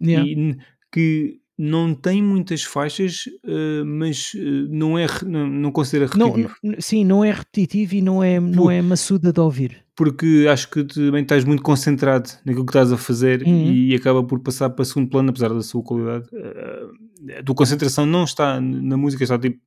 Yeah. 0.03 0.29
E 0.29 0.57
que 0.93 1.39
não 1.57 1.95
tem 1.95 2.23
muitas 2.23 2.65
faixas, 2.65 3.25
ah, 3.47 3.85
mas 3.85 4.33
ah, 4.35 4.41
não, 4.71 4.99
é, 4.99 5.07
não, 5.27 5.47
não 5.47 5.71
considera 5.73 6.07
repetitivo. 6.11 6.55
não- 6.63 6.75
sim, 6.81 7.05
não 7.05 7.25
é 7.25 7.31
repetitivo 7.33 7.95
e 7.95 8.03
não 8.03 8.23
é, 8.23 8.41
não 8.41 8.71
é 8.71 8.83
maçuda 8.83 9.33
de 9.33 9.41
ouvir. 9.41 9.85
Porque 9.95 10.47
acho 10.51 10.71
que 10.71 10.83
também 10.85 11.23
estás 11.23 11.45
muito 11.45 11.63
concentrado 11.63 12.31
naquilo 12.47 12.65
que 12.65 12.71
estás 12.71 12.91
a 12.91 12.97
fazer 12.97 13.43
Uhum. 13.47 13.71
e 13.73 13.95
acaba 13.95 14.25
por 14.25 14.41
passar 14.41 14.71
para 14.71 14.85
segundo 14.85 15.11
plano, 15.11 15.29
apesar 15.31 15.51
da 15.51 15.61
sua 15.63 15.83
qualidade. 15.83 16.29
Ah, 16.35 17.39
a 17.39 17.43
tua 17.43 17.55
concentração 17.55 18.05
não 18.07 18.25
está 18.25 18.59
na 18.61 18.97
música, 18.97 19.23
está 19.23 19.39
tipo, 19.39 19.61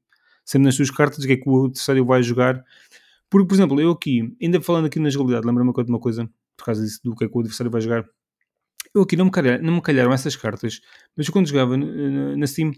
sempre 0.45 0.65
nas 0.65 0.75
tuas 0.75 0.91
cartas, 0.91 1.23
o 1.23 1.27
que 1.27 1.34
é 1.34 1.38
que 1.38 1.49
o 1.49 1.65
adversário 1.65 2.06
vai 2.06 2.23
jogar. 2.23 2.63
Porque, 3.29 3.47
por 3.47 3.53
exemplo, 3.56 3.82
eu 3.82 3.91
aqui, 3.91 4.36
ainda 4.41 4.62
falando 4.62 4.86
aqui 4.86 4.99
na 4.99 5.10
jogabilidade, 5.10 5.47
lembra-me 5.47 5.73
de 5.73 5.89
uma 5.91 5.99
coisa, 5.99 6.29
por 6.56 6.65
causa 6.65 6.84
disso, 6.84 6.99
do 7.03 7.15
que 7.15 7.25
é 7.25 7.27
que 7.27 7.36
o 7.36 7.39
adversário 7.39 7.71
vai 7.71 7.82
jogar. 7.82 8.06
Eu 8.93 9.01
aqui 9.01 9.15
não 9.15 9.25
me, 9.25 9.32
calhar, 9.32 9.62
não 9.62 9.73
me 9.75 9.82
calharam 9.82 10.13
essas 10.13 10.36
cartas, 10.36 10.79
mas 11.17 11.27
quando 11.29 11.47
jogava 11.47 11.75
na, 11.75 12.45
Steam, 12.45 12.71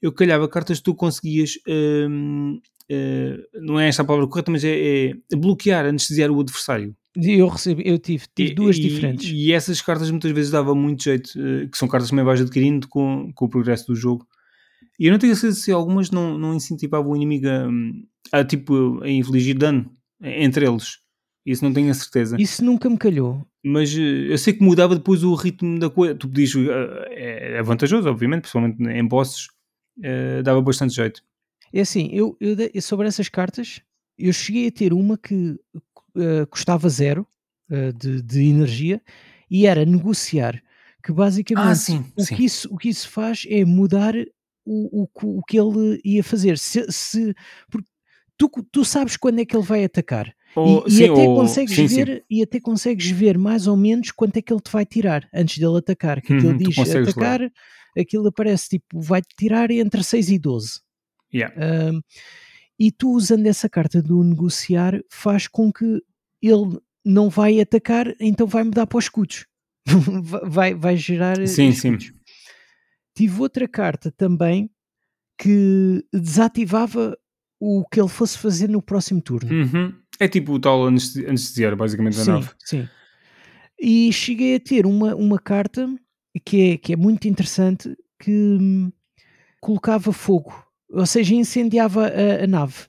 eu 0.00 0.12
calhava 0.12 0.48
cartas 0.48 0.78
que 0.78 0.84
tu 0.84 0.94
conseguias, 0.94 1.54
hum, 1.66 2.60
eh, 2.88 3.36
não 3.54 3.80
é 3.80 3.88
esta 3.88 4.02
a 4.02 4.04
palavra 4.04 4.28
correta, 4.28 4.52
mas 4.52 4.62
é, 4.62 5.08
é 5.10 5.36
bloquear, 5.36 5.84
anestesiar 5.84 6.30
o 6.30 6.40
adversário. 6.40 6.94
Eu 7.16 7.48
recebi, 7.48 7.82
eu 7.84 7.98
tive, 7.98 8.26
tive 8.32 8.52
E- 8.52 8.54
duas 8.54 8.76
e, 8.76 8.80
diferentes. 8.80 9.30
E 9.34 9.52
essas 9.52 9.82
cartas 9.82 10.08
muitas 10.10 10.30
vezes 10.30 10.52
dava 10.52 10.74
muito 10.74 11.02
jeito, 11.02 11.30
eh, 11.36 11.66
que 11.66 11.76
são 11.76 11.88
cartas 11.88 12.08
que 12.08 12.12
também 12.12 12.24
vais 12.24 12.40
adquirindo 12.40 12.86
com, 12.86 13.32
com 13.34 13.44
o 13.46 13.48
progresso 13.48 13.88
do 13.88 13.96
jogo. 13.96 14.24
E 14.98 15.06
eu 15.06 15.12
não 15.12 15.18
tenho 15.18 15.34
certeza 15.36 15.60
se 15.60 15.70
algumas 15.72 16.10
não, 16.10 16.36
não 16.36 16.54
incentivavam 16.54 17.12
o 17.12 17.16
inimigo 17.16 17.46
a, 18.32 18.38
a, 18.40 18.44
tipo, 18.44 19.00
a 19.02 19.08
infligir 19.08 19.56
dano 19.56 19.90
entre 20.20 20.66
eles. 20.66 20.98
Isso 21.46 21.64
não 21.64 21.72
tenho 21.72 21.90
a 21.90 21.94
certeza. 21.94 22.36
Isso 22.38 22.64
nunca 22.64 22.90
me 22.90 22.98
calhou. 22.98 23.46
Mas 23.64 23.96
eh, 23.96 24.32
eu 24.32 24.36
sei 24.36 24.52
que 24.52 24.62
mudava 24.62 24.94
depois 24.94 25.22
o 25.24 25.34
ritmo 25.34 25.78
da 25.78 25.88
coisa. 25.88 26.14
Tu 26.14 26.28
podias. 26.28 26.52
eh, 26.54 27.58
é 27.58 27.62
vantajoso, 27.62 28.08
obviamente, 28.08 28.42
principalmente 28.42 28.82
em 28.82 29.06
bosses. 29.06 29.46
eh, 30.02 30.42
dava 30.42 30.60
bastante 30.60 30.94
jeito. 30.94 31.22
É 31.72 31.80
assim, 31.80 32.08
eu, 32.12 32.36
eu 32.40 32.82
sobre 32.82 33.06
essas 33.06 33.28
cartas, 33.28 33.80
eu 34.18 34.32
cheguei 34.32 34.68
a 34.68 34.72
ter 34.72 34.92
uma 34.92 35.16
que 35.16 35.58
eh, 36.16 36.46
custava 36.46 36.88
zero 36.88 37.26
eh, 37.70 37.92
de, 37.92 38.20
de 38.22 38.44
energia 38.44 39.00
e 39.50 39.66
era 39.66 39.84
negociar. 39.84 40.62
Que 41.02 41.12
basicamente 41.12 41.70
Ah, 41.70 41.74
sim, 41.74 42.04
o, 42.16 42.22
sim. 42.22 42.36
Que 42.36 42.44
isso, 42.44 42.68
o 42.74 42.76
que 42.76 42.88
isso 42.88 43.08
faz 43.08 43.44
é 43.48 43.64
mudar 43.64 44.14
o, 44.68 45.02
o, 45.02 45.06
que- 45.08 45.26
o 45.26 45.42
que 45.42 45.58
ele 45.58 46.00
ia 46.04 46.22
fazer. 46.22 46.58
Se, 46.58 46.84
se- 46.90 47.34
porque 47.70 47.88
tu, 48.36 48.50
tu 48.70 48.84
sabes 48.84 49.16
quando 49.16 49.40
é 49.40 49.44
que 49.44 49.56
ele 49.56 49.64
vai 49.66 49.84
atacar. 49.84 50.32
Ou- 50.56 50.84
e, 50.86 50.90
e 50.90 50.92
sim, 50.94 51.04
até 51.04 51.28
ou- 51.28 51.34
consegues 51.34 51.74
sim, 51.74 51.88
sim. 51.88 52.04
ver 52.04 52.24
e 52.30 52.42
até 52.42 52.60
consegues 52.60 53.10
ver 53.10 53.36
mais 53.38 53.66
ou 53.66 53.76
menos 53.76 54.10
quanto 54.10 54.36
é 54.36 54.42
que 54.42 54.52
ele 54.52 54.60
te 54.60 54.70
vai 54.70 54.84
tirar 54.86 55.28
antes 55.34 55.58
dele 55.58 55.78
atacar. 55.78 56.20
Que 56.20 56.34
aquilo 56.34 56.52
Uhum, 56.52 56.58
diz 56.58 56.76
atacar, 56.94 57.40
aquilo 57.96 58.28
aparece 58.28 58.68
tipo, 58.70 59.00
vai 59.00 59.22
tirar 59.38 59.70
entre 59.70 60.02
6 60.02 60.30
e 60.30 60.38
12. 60.38 60.80
Yeah. 61.32 61.54
Um, 61.92 62.00
e 62.78 62.90
tu 62.92 63.10
usando 63.10 63.46
essa 63.46 63.68
carta 63.68 64.00
do 64.00 64.22
negociar 64.22 65.00
faz 65.10 65.46
com 65.48 65.72
que 65.72 66.00
ele 66.40 66.78
não 67.04 67.28
vai 67.28 67.60
atacar, 67.60 68.14
então 68.20 68.46
vai 68.46 68.62
mudar 68.64 68.86
para 68.86 68.98
os 68.98 69.04
escudos. 69.06 69.46
vai, 70.46 70.74
vai 70.74 70.96
gerar 70.96 71.46
Sim, 71.46 71.72
sim. 71.72 71.98
Tive 73.18 73.40
outra 73.40 73.66
carta 73.66 74.12
também 74.12 74.70
que 75.36 76.04
desativava 76.12 77.16
o 77.60 77.84
que 77.90 78.00
ele 78.00 78.08
fosse 78.08 78.38
fazer 78.38 78.68
no 78.68 78.80
próximo 78.80 79.20
turno. 79.20 79.50
Uhum. 79.52 79.92
É 80.20 80.28
tipo 80.28 80.52
o 80.52 80.60
tal 80.60 80.86
anestesi- 80.86 81.26
anestesiar, 81.26 81.74
basicamente, 81.76 82.16
da 82.16 82.24
Sim, 82.24 82.30
nave. 82.30 82.50
sim. 82.64 82.88
E 83.80 84.12
cheguei 84.12 84.54
a 84.56 84.60
ter 84.60 84.86
uma, 84.86 85.14
uma 85.14 85.38
carta 85.38 85.88
que 86.44 86.72
é, 86.72 86.76
que 86.76 86.92
é 86.92 86.96
muito 86.96 87.26
interessante 87.28 87.96
que 88.20 88.30
hum, 88.32 88.92
colocava 89.60 90.12
fogo, 90.12 90.52
ou 90.90 91.06
seja, 91.06 91.34
incendiava 91.34 92.06
a, 92.06 92.44
a 92.44 92.46
nave 92.46 92.86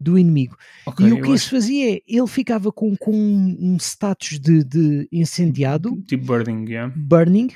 do 0.00 0.18
inimigo. 0.18 0.56
Ok, 0.86 1.06
e 1.06 1.12
o 1.12 1.16
que 1.20 1.28
isso 1.30 1.46
acho- 1.46 1.50
fazia 1.50 1.96
é, 1.96 2.02
ele 2.08 2.26
ficava 2.26 2.72
com, 2.72 2.96
com 2.96 3.12
um 3.12 3.76
status 3.76 4.38
de, 4.40 4.64
de 4.64 5.08
incendiado, 5.12 6.00
Tipo 6.08 6.24
burning, 6.24 6.68
yeah. 6.68 6.92
burning, 6.96 7.48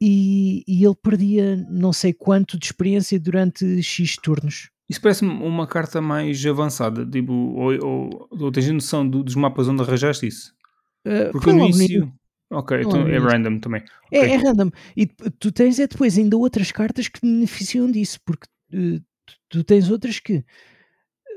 e, 0.00 0.64
e 0.66 0.84
ele 0.84 0.94
perdia 0.94 1.56
não 1.70 1.92
sei 1.92 2.12
quanto 2.12 2.58
de 2.58 2.66
experiência 2.66 3.18
durante 3.18 3.82
X 3.82 4.16
turnos. 4.16 4.70
Isso 4.88 5.00
parece-me 5.00 5.30
uma 5.30 5.66
carta 5.66 6.00
mais 6.00 6.44
avançada, 6.46 7.04
tipo, 7.04 7.32
ou, 7.32 7.72
ou, 7.86 8.28
ou 8.30 8.52
tens 8.52 8.68
a 8.68 8.72
noção 8.72 9.08
do- 9.08 9.22
dos 9.22 9.34
mapas 9.34 9.68
onde 9.68 9.82
arranjaste 9.82 10.26
isso? 10.26 10.54
Uh, 11.06 11.30
Porque 11.32 11.52
no 11.52 11.64
início. 11.66 12.12
Ok, 12.50 12.80
então 12.80 13.06
é 13.06 13.18
random 13.18 13.58
também. 13.58 13.82
É, 14.10 14.20
Ok. 14.20 14.30
é 14.30 14.36
random. 14.36 14.70
E 14.96 15.06
tu- 15.06 15.30
tu 15.32 15.52
tens 15.52 15.78
é 15.78 15.86
depois 15.86 16.16
ainda 16.16 16.36
outras 16.38 16.72
cartas 16.72 17.06
que 17.08 17.20
beneficiam 17.20 17.90
disso, 17.90 18.18
porque 18.24 18.46
eh, 18.72 19.00
tu, 19.26 19.34
tu 19.50 19.64
tens 19.64 19.90
outras 19.90 20.18
que 20.18 20.42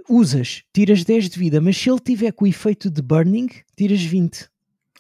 usas, 0.10 0.64
tiras 0.74 1.04
10 1.04 1.30
de 1.30 1.38
vida, 1.38 1.60
mas 1.62 1.78
se 1.78 1.90
ele 1.90 2.00
tiver 2.00 2.32
com 2.32 2.46
o 2.46 2.48
efeito 2.48 2.90
de 2.90 3.02
burning, 3.02 3.48
tiras 3.76 4.02
20. 4.02 4.48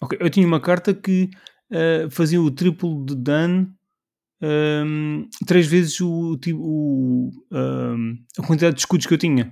Ok, 0.02 0.17
eu 0.21 0.30
tinha 0.30 0.45
uma 0.45 0.60
carta 0.60 0.93
que 0.93 1.30
ah, 1.71 2.10
fazia 2.10 2.41
o 2.41 2.51
triplo 2.51 3.05
de 3.05 3.15
dano 3.15 3.73
ahm, 4.41 5.27
três 5.45 5.67
vezes 5.67 6.01
o, 6.01 6.38
tipo, 6.38 6.60
o, 6.60 7.31
ahm, 7.51 8.15
a 8.38 8.45
quantidade 8.45 8.75
de 8.75 8.81
escudos 8.81 9.05
que 9.05 9.13
eu 9.13 9.17
tinha. 9.17 9.51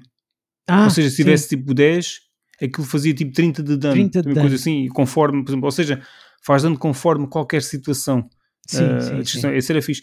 Ah, 0.67 0.86
ou 0.86 0.89
seja, 0.89 1.10
se 1.10 1.17
sim. 1.17 1.23
tivesse 1.23 1.49
tipo 1.49 1.73
10, 1.73 2.19
aquilo 2.62 2.86
fazia 2.86 3.13
tipo 3.13 3.32
30 3.32 3.63
de 3.63 3.77
dano. 3.77 3.93
30 3.93 4.21
de 4.23 4.34
coisa 4.34 4.55
assim, 4.55 4.88
conforme, 4.89 5.43
por 5.43 5.51
exemplo, 5.51 5.65
ou 5.65 5.71
seja, 5.71 6.01
faz 6.43 6.63
dano 6.63 6.77
conforme 6.77 7.27
qualquer 7.27 7.62
situação. 7.62 8.29
Sim, 8.67 8.86
Ah, 8.86 8.99
sim, 8.99 9.25
sim. 9.25 9.47
Esse 9.49 9.71
era 9.71 9.82
fixe. 9.82 10.01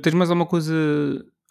Tens 0.00 0.14
mais 0.14 0.30
alguma 0.30 0.46
coisa 0.46 0.74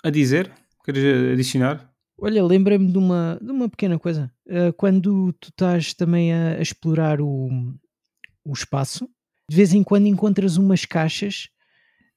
a 0.03 0.09
dizer? 0.09 0.51
Queres 0.83 1.33
adicionar? 1.33 1.91
Olha, 2.17 2.43
lembrei-me 2.43 2.91
de 2.91 2.97
uma, 2.97 3.39
de 3.41 3.51
uma 3.51 3.69
pequena 3.69 3.97
coisa. 3.97 4.31
Uh, 4.47 4.73
quando 4.75 5.31
tu 5.33 5.49
estás 5.49 5.93
também 5.93 6.33
a, 6.33 6.57
a 6.57 6.61
explorar 6.61 7.21
o, 7.21 7.49
o 8.43 8.53
espaço, 8.53 9.07
de 9.49 9.55
vez 9.55 9.73
em 9.73 9.83
quando 9.83 10.05
encontras 10.07 10.57
umas 10.57 10.85
caixas 10.85 11.49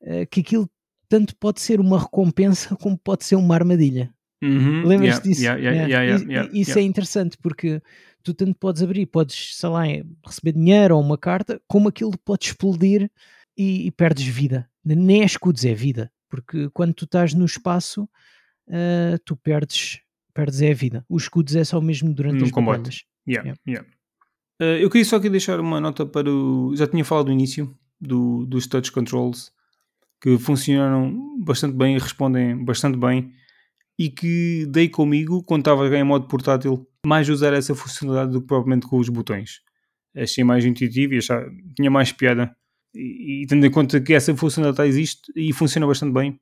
uh, 0.02 0.26
que 0.30 0.40
aquilo 0.40 0.68
tanto 1.08 1.34
pode 1.36 1.60
ser 1.60 1.80
uma 1.80 1.98
recompensa 2.00 2.74
como 2.76 2.96
pode 2.98 3.24
ser 3.24 3.36
uma 3.36 3.54
armadilha. 3.54 4.12
Uhum, 4.42 4.84
Lembras 4.84 5.16
yeah, 5.16 5.22
disso? 5.22 5.42
yeah, 5.42 5.86
yeah, 5.86 6.50
Isso 6.52 6.76
é 6.78 6.82
interessante 6.82 7.36
porque 7.40 7.80
tu 8.24 8.34
tanto 8.34 8.56
podes 8.58 8.82
abrir, 8.82 9.06
podes, 9.06 9.56
sei 9.56 9.68
lá, 9.68 9.82
receber 10.26 10.52
dinheiro 10.52 10.96
ou 10.96 11.02
uma 11.02 11.16
carta, 11.16 11.60
como 11.68 11.88
aquilo 11.88 12.18
pode 12.24 12.46
explodir 12.46 13.08
e, 13.56 13.86
e 13.86 13.90
perdes 13.92 14.26
vida. 14.26 14.68
Nem 14.84 15.22
é 15.22 15.24
escudos, 15.24 15.64
é 15.64 15.72
vida. 15.74 16.10
Porque 16.28 16.68
quando 16.70 16.92
tu 16.92 17.04
estás 17.04 17.34
no 17.34 17.44
espaço, 17.44 18.08
ah, 18.68 19.16
tu 19.24 19.36
perdes, 19.36 20.00
perdes 20.34 20.60
é 20.60 20.72
a 20.72 20.74
vida. 20.74 21.04
Os 21.08 21.24
escudos 21.24 21.54
é 21.54 21.62
só 21.62 21.80
mesmo 21.80 22.12
durante 22.12 22.38
No 22.40 22.46
as 22.46 22.50
combate. 22.50 22.78
batalhas. 22.78 23.04
Yeah, 23.28 23.54
Yeah. 23.66 23.88
Uh, 24.62 24.78
eu 24.78 24.88
queria 24.88 25.04
só 25.04 25.16
aqui 25.16 25.28
deixar 25.28 25.58
uma 25.58 25.80
nota 25.80 26.06
para 26.06 26.30
o. 26.30 26.72
Já 26.76 26.86
tinha 26.86 27.04
falado 27.04 27.26
no 27.26 27.32
início 27.32 27.76
do, 28.00 28.46
dos 28.46 28.68
touch 28.68 28.92
controls 28.92 29.52
que 30.20 30.38
funcionaram 30.38 31.36
bastante 31.42 31.76
bem 31.76 31.96
e 31.96 31.98
respondem 31.98 32.64
bastante 32.64 32.96
bem 32.96 33.32
e 33.98 34.08
que 34.08 34.64
dei 34.70 34.88
comigo 34.88 35.42
quando 35.42 35.62
estava 35.62 35.88
em 35.98 36.04
modo 36.04 36.28
portátil 36.28 36.86
mais 37.04 37.28
usar 37.28 37.52
essa 37.52 37.74
funcionalidade 37.74 38.30
do 38.30 38.40
que 38.40 38.46
propriamente 38.46 38.86
com 38.86 38.98
os 38.98 39.08
botões. 39.08 39.60
achei 40.16 40.44
mais 40.44 40.64
intuitivo 40.64 41.14
e 41.14 41.18
achava, 41.18 41.50
tinha 41.74 41.90
mais 41.90 42.12
piada. 42.12 42.54
E, 42.94 43.42
e 43.42 43.46
tendo 43.48 43.66
em 43.66 43.70
conta 43.70 44.00
que 44.00 44.14
essa 44.14 44.36
funcionalidade 44.36 44.88
existe 44.88 45.32
e 45.34 45.52
funciona 45.52 45.88
bastante 45.88 46.12
bem, 46.12 46.40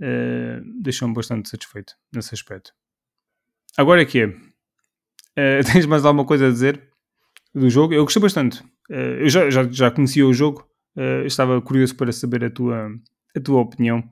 uh, 0.00 0.80
deixou-me 0.80 1.14
bastante 1.14 1.48
satisfeito 1.48 1.94
nesse 2.14 2.32
aspecto. 2.32 2.72
Agora 3.76 4.02
é 4.02 4.04
que 4.04 4.20
é. 4.20 4.26
Uh, 4.26 5.64
tens 5.72 5.84
mais 5.84 6.04
alguma 6.04 6.24
coisa 6.24 6.46
a 6.46 6.50
dizer 6.50 6.89
do 7.54 7.68
jogo? 7.68 7.94
Eu 7.94 8.04
gostei 8.04 8.22
bastante. 8.22 8.62
Uh, 8.90 9.20
eu 9.20 9.28
já, 9.28 9.50
já, 9.50 9.68
já 9.70 9.90
conhecia 9.90 10.26
o 10.26 10.32
jogo, 10.32 10.66
estava 11.24 11.60
curioso 11.62 11.94
para 11.94 12.12
saber 12.12 12.44
a 12.44 12.50
tua, 12.50 12.90
a 13.36 13.40
tua 13.40 13.60
opinião. 13.60 14.02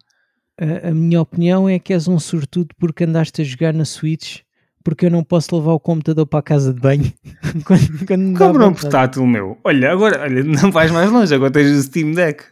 A, 0.61 0.89
a 0.89 0.95
minha 0.95 1.21
opinião 1.21 1.69
é 1.69 1.79
que 1.79 1.93
és 1.93 2.09
um 2.09 2.19
sortudo 2.19 2.75
porque 2.79 3.05
andaste 3.05 3.43
a 3.43 3.45
jogar 3.45 3.73
na 3.75 3.85
Switch 3.85 4.41
porque 4.89 5.05
eu 5.05 5.11
não 5.11 5.23
posso 5.23 5.55
levar 5.55 5.73
o 5.73 5.81
computador 5.81 6.27
para 6.27 6.39
a 6.39 6.43
casa 6.43 6.73
de 6.73 6.81
banho 6.81 7.13
quando, 7.67 8.07
quando 8.07 8.39
Compra 8.39 8.67
um 8.67 8.73
portátil 8.73 9.27
meu. 9.27 9.59
Olha, 9.63 9.93
agora 9.93 10.23
olha, 10.23 10.43
não 10.45 10.71
vais 10.71 10.91
mais 10.91 11.11
longe, 11.11 11.35
agora 11.35 11.51
tens 11.51 11.77
o 11.77 11.83
Steam 11.83 12.13
Deck. 12.13 12.43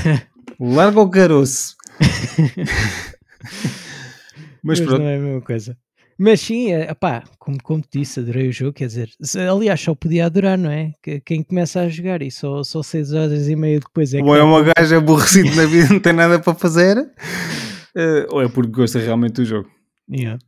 Larga 0.60 1.00
o 1.00 1.10
caroço. 1.10 1.74
Mas, 4.62 4.78
Mas 4.78 4.80
pronto. 4.80 5.02
não 5.02 5.08
é 5.08 5.16
a 5.16 5.20
mesma 5.20 5.40
coisa. 5.40 5.76
Mas 6.18 6.40
sim, 6.40 6.70
é, 6.72 6.92
pá, 6.94 7.24
como, 7.38 7.60
como 7.62 7.82
te 7.82 7.98
disse, 7.98 8.20
adorei 8.20 8.48
o 8.48 8.52
jogo, 8.52 8.72
quer 8.72 8.86
dizer, 8.86 9.10
aliás, 9.50 9.80
só 9.80 9.94
podia 9.94 10.26
adorar, 10.26 10.56
não 10.56 10.70
é? 10.70 10.92
Quem 11.24 11.42
começa 11.42 11.80
a 11.80 11.88
jogar 11.88 12.22
e 12.22 12.30
só, 12.30 12.62
só 12.62 12.82
6 12.82 13.12
horas 13.12 13.48
e 13.48 13.56
meia 13.56 13.80
depois 13.80 14.14
é 14.14 14.22
Ou 14.22 14.36
é 14.36 14.42
uma 14.42 14.62
gaja 14.62 14.98
aborrecida 14.98 15.54
na 15.54 15.66
vida, 15.66 15.92
não 15.92 16.00
tem 16.00 16.12
nada 16.12 16.38
para 16.38 16.54
fazer, 16.54 16.98
uh, 16.98 17.06
ou 18.30 18.42
é 18.42 18.48
porque 18.48 18.70
gosta 18.70 18.98
realmente 18.98 19.34
do 19.34 19.44
jogo. 19.44 19.68
Yeah. 20.08 20.38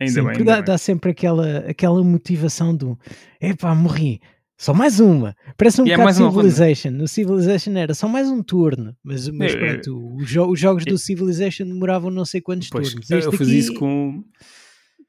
Ainda 0.00 0.12
Sim, 0.12 0.22
bem. 0.22 0.30
Ainda 0.30 0.44
dá, 0.44 0.54
bem. 0.56 0.64
dá 0.64 0.78
sempre 0.78 1.10
aquela, 1.10 1.58
aquela 1.68 2.02
motivação 2.02 2.74
do 2.74 2.98
epá, 3.40 3.74
morri, 3.74 4.20
só 4.56 4.72
mais 4.72 5.00
uma. 5.00 5.36
Parece 5.56 5.82
um 5.82 5.86
e 5.86 5.92
é 5.92 5.96
bocado 5.96 6.10
é 6.10 6.30
Civilization. 6.30 6.90
No 6.90 7.08
Civilization 7.08 7.72
era 7.76 7.92
só 7.92 8.08
mais 8.08 8.28
um 8.28 8.42
turno, 8.42 8.96
mas, 9.02 9.28
mas 9.28 9.52
é, 9.52 9.58
pronto, 9.58 10.16
os, 10.16 10.28
jo 10.28 10.50
os, 10.50 10.58
jogos 10.58 10.84
do 10.84 10.96
Civilization 10.96 11.66
demoravam 11.66 12.10
não 12.10 12.24
sei 12.24 12.40
quantos 12.40 12.68
pois, 12.70 12.88
turnos. 12.88 13.10
Este 13.10 13.24
eu 13.24 13.28
aqui... 13.28 13.38
fiz 13.38 13.48
isso 13.48 13.74
com, 13.74 14.24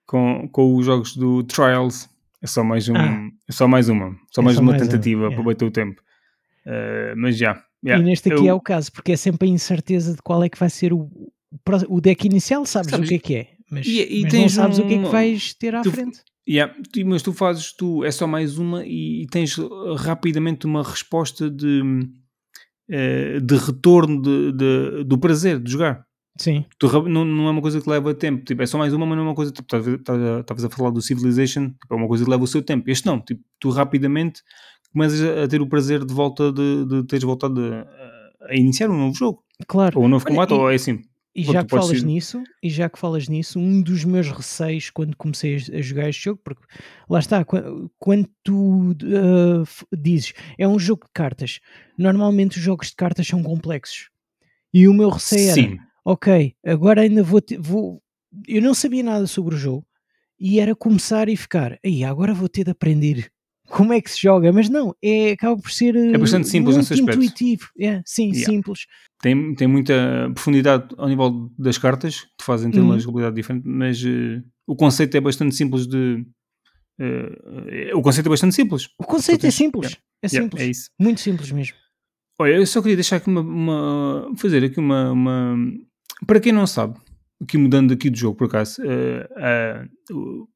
com, 0.06 0.48
com 0.52 0.76
os 0.76 0.86
jogos 0.86 1.16
do 1.16 1.44
Trials. 1.44 2.10
É 2.42 2.48
só 2.48 2.64
mais, 2.64 2.88
um, 2.90 2.96
ah, 2.96 3.30
é 3.48 3.52
só 3.52 3.68
mais 3.68 3.90
uma. 3.90 4.16
Só 4.32 4.42
mais 4.42 4.56
só 4.56 4.62
uma 4.62 4.72
mais 4.72 4.84
tentativa 4.84 5.32
para 5.32 5.44
bater 5.44 5.66
o 5.66 5.72
tempo. 5.72 6.02
Uh, 6.66 7.16
mas 7.18 7.38
já. 7.38 7.64
Yeah, 7.84 8.04
e 8.04 8.08
neste 8.08 8.32
aqui 8.32 8.46
eu... 8.46 8.50
é 8.50 8.54
o 8.54 8.62
caso, 8.62 8.92
porque 8.92 9.12
é 9.12 9.18
sempre 9.18 9.48
a 9.48 9.52
incerteza 9.52 10.16
de 10.16 10.22
qual 10.22 10.44
é 10.44 10.50
que 10.50 10.58
vai 10.58 10.70
ser 10.70 10.92
o, 10.92 11.10
o 11.88 12.02
deck 12.02 12.26
inicial, 12.26 12.66
sabes, 12.66 12.92
sabes 12.92 13.08
o 13.08 13.10
que 13.10 13.16
é 13.16 13.20
que 13.20 13.36
é 13.36 13.56
mas, 13.70 13.86
e, 13.86 14.20
e 14.20 14.24
mas 14.24 14.34
não 14.34 14.50
sabes 14.50 14.80
um, 14.80 14.84
o 14.84 14.88
que 14.88 14.94
é 14.94 15.04
que 15.04 15.10
vais 15.10 15.54
ter 15.54 15.76
à 15.76 15.82
tu, 15.82 15.92
frente. 15.92 16.20
Yeah, 16.48 16.74
mas 17.06 17.22
tu 17.22 17.34
fazes, 17.34 17.74
tu 17.74 18.04
é 18.04 18.12
só 18.12 18.28
mais 18.28 18.58
uma 18.58 18.86
e, 18.86 19.24
e 19.24 19.28
tens 19.28 19.58
rapidamente 19.98 20.66
uma 20.66 20.84
resposta 20.84 21.50
de, 21.50 21.82
uh, 21.82 23.42
de 23.42 23.56
retorno 23.56 24.22
de, 24.22 24.52
de, 24.52 25.04
do 25.04 25.18
prazer 25.18 25.60
de 25.60 25.72
jogar. 25.72 26.06
Sim. 26.38 26.66
Tu, 26.78 27.08
não, 27.08 27.24
não 27.24 27.48
é 27.48 27.52
uma 27.52 27.62
coisa 27.62 27.80
que 27.80 27.90
leva 27.90 28.14
tempo, 28.14 28.44
tipo, 28.44 28.62
é 28.62 28.66
só 28.66 28.78
mais 28.78 28.94
uma, 28.94 29.06
mas 29.06 29.18
não 29.18 29.24
é 29.24 29.28
uma 29.30 29.36
coisa, 29.36 29.52
tipo, 29.52 29.76
estavas 29.76 30.66
a 30.66 30.70
falar 30.70 30.90
do 30.90 31.02
Civilization, 31.02 31.70
tipo, 31.70 31.94
é 31.94 31.96
uma 31.96 32.08
coisa 32.08 32.26
que 32.26 32.30
leva 32.30 32.44
o 32.44 32.48
seu 32.48 32.62
tempo. 32.62 32.90
Este 32.90 33.06
não, 33.06 33.22
tipo, 33.22 33.42
tu 33.60 33.70
rapidamente 33.70 34.42
começas 34.92 35.22
a 35.22 35.48
ter 35.48 35.62
o 35.62 35.68
prazer 35.68 36.04
de 36.04 36.14
volta 36.14 36.52
de, 36.52 36.86
de 36.86 37.04
teres 37.04 37.24
voltado 37.24 37.62
a, 37.62 38.48
a 38.50 38.56
iniciar 38.56 38.90
um 38.90 38.98
novo 38.98 39.16
jogo. 39.16 39.44
Claro. 39.68 40.00
Ou 40.00 40.06
um 40.06 40.10
novo 40.10 40.26
combate, 40.26 40.54
ou 40.54 40.70
é 40.70 40.76
assim. 40.76 41.02
E 41.36 41.44
já 41.44 41.66
que 41.66 41.70
falas 41.70 42.00
ser... 42.00 42.06
nisso, 42.06 42.44
e 42.64 42.70
já 42.70 42.90
que 42.90 42.98
falas 42.98 43.28
nisso, 43.28 43.60
um 43.60 43.82
dos 43.82 44.06
meus 44.06 44.30
receios 44.30 44.90
quando 44.90 45.18
comecei 45.18 45.56
a 45.56 45.82
jogar 45.82 46.08
este 46.08 46.24
jogo, 46.24 46.40
porque 46.42 46.64
lá 47.10 47.20
está, 47.20 47.46
quando, 48.00 48.30
tu 48.42 48.92
uh, 48.92 49.98
dizes 49.98 50.34
é 50.58 50.66
um 50.66 50.80
jogo 50.80 51.06
de 51.06 51.12
cartas, 51.14 51.60
normalmente 51.98 52.58
os 52.58 52.64
jogos 52.64 52.88
de 52.88 52.96
cartas 52.96 53.28
são 53.28 53.44
complexos. 53.44 54.10
E 54.74 54.88
o 54.88 54.94
meu 54.94 55.10
receio 55.10 55.54
Sim. 55.54 55.80
Ok, 56.06 56.56
agora 56.64 57.02
ainda 57.02 57.24
vou, 57.24 57.42
te, 57.42 57.58
vou. 57.58 58.02
Eu 58.48 58.62
não 58.62 58.74
sabia 58.74 59.04
nada 59.04 59.26
sobre 59.28 59.56
o 59.56 59.58
jogo 59.58 59.86
e 60.40 60.60
era 60.60 60.76
começar 60.76 61.28
e 61.30 61.36
ficar, 61.36 61.80
aí 61.84 62.04
agora 62.04 62.34
vou 62.34 62.48
ter 62.48 62.64
de 62.64 62.72
aprender 62.72 63.32
como 63.68 63.94
é 63.94 64.02
que 64.02 64.12
se 64.12 64.22
joga, 64.22 64.52
mas 64.52 64.70
não, 64.70 64.96
é, 65.02 65.32
acaba 65.32 65.60
por 65.60 65.72
ser 65.72 65.96
é 65.96 66.18
bastante 66.18 66.48
simples 66.48 66.78
nesse 66.78 66.94
aspecto. 66.94 67.14
intuitivo, 67.14 67.70
é, 67.80 68.02
sim, 68.06 68.30
yeah. 68.30 68.46
simples. 68.46 68.86
Tem, 69.22 69.56
tem 69.56 69.68
muita 69.68 70.32
profundidade 70.34 70.94
ao 70.98 71.08
nível 71.10 71.52
das 71.58 71.78
cartas, 71.78 72.22
que 72.38 72.44
fazem 72.44 72.70
ter 72.70 72.80
uhum. 72.80 72.86
uma 72.86 73.00
jogabilidade 73.00 73.36
diferente, 73.36 73.68
mas 73.68 74.04
uh, 74.04 74.44
o 74.68 74.76
conceito 74.76 75.16
é 75.18 75.22
bastante 75.22 75.56
simples 75.56 75.88
de. 75.88 76.26
Uh, 77.00 77.98
o 77.98 78.02
conceito 78.02 78.28
é 78.28 78.30
bastante 78.30 78.56
simples. 78.56 78.88
O 79.00 79.04
conceito 79.04 79.46
é 79.48 79.52
simples, 79.52 79.92
yeah. 79.92 80.04
é 80.22 80.28
simples, 80.28 80.62
yeah, 80.62 80.68
é 80.68 80.72
isso. 80.72 80.90
muito 81.00 81.22
simples 81.22 81.52
mesmo. 81.52 81.76
Olha, 82.40 82.54
eu 82.54 82.68
só 82.68 82.82
queria 82.82 82.98
deixar 82.98 83.16
aqui 83.18 83.30
uma, 83.30 83.42
uma 83.42 84.34
fazer 84.38 84.64
aqui 84.64 84.80
uma, 84.80 85.12
uma, 85.12 85.56
para 86.26 86.40
quem 86.40 86.52
não 86.52 86.68
sabe, 86.68 87.00
aqui 87.42 87.58
mudando 87.58 87.94
aqui 87.94 88.10
do 88.10 88.18
jogo 88.18 88.38
por 88.38 88.48
acaso, 88.48 88.82
uh, 88.82 90.48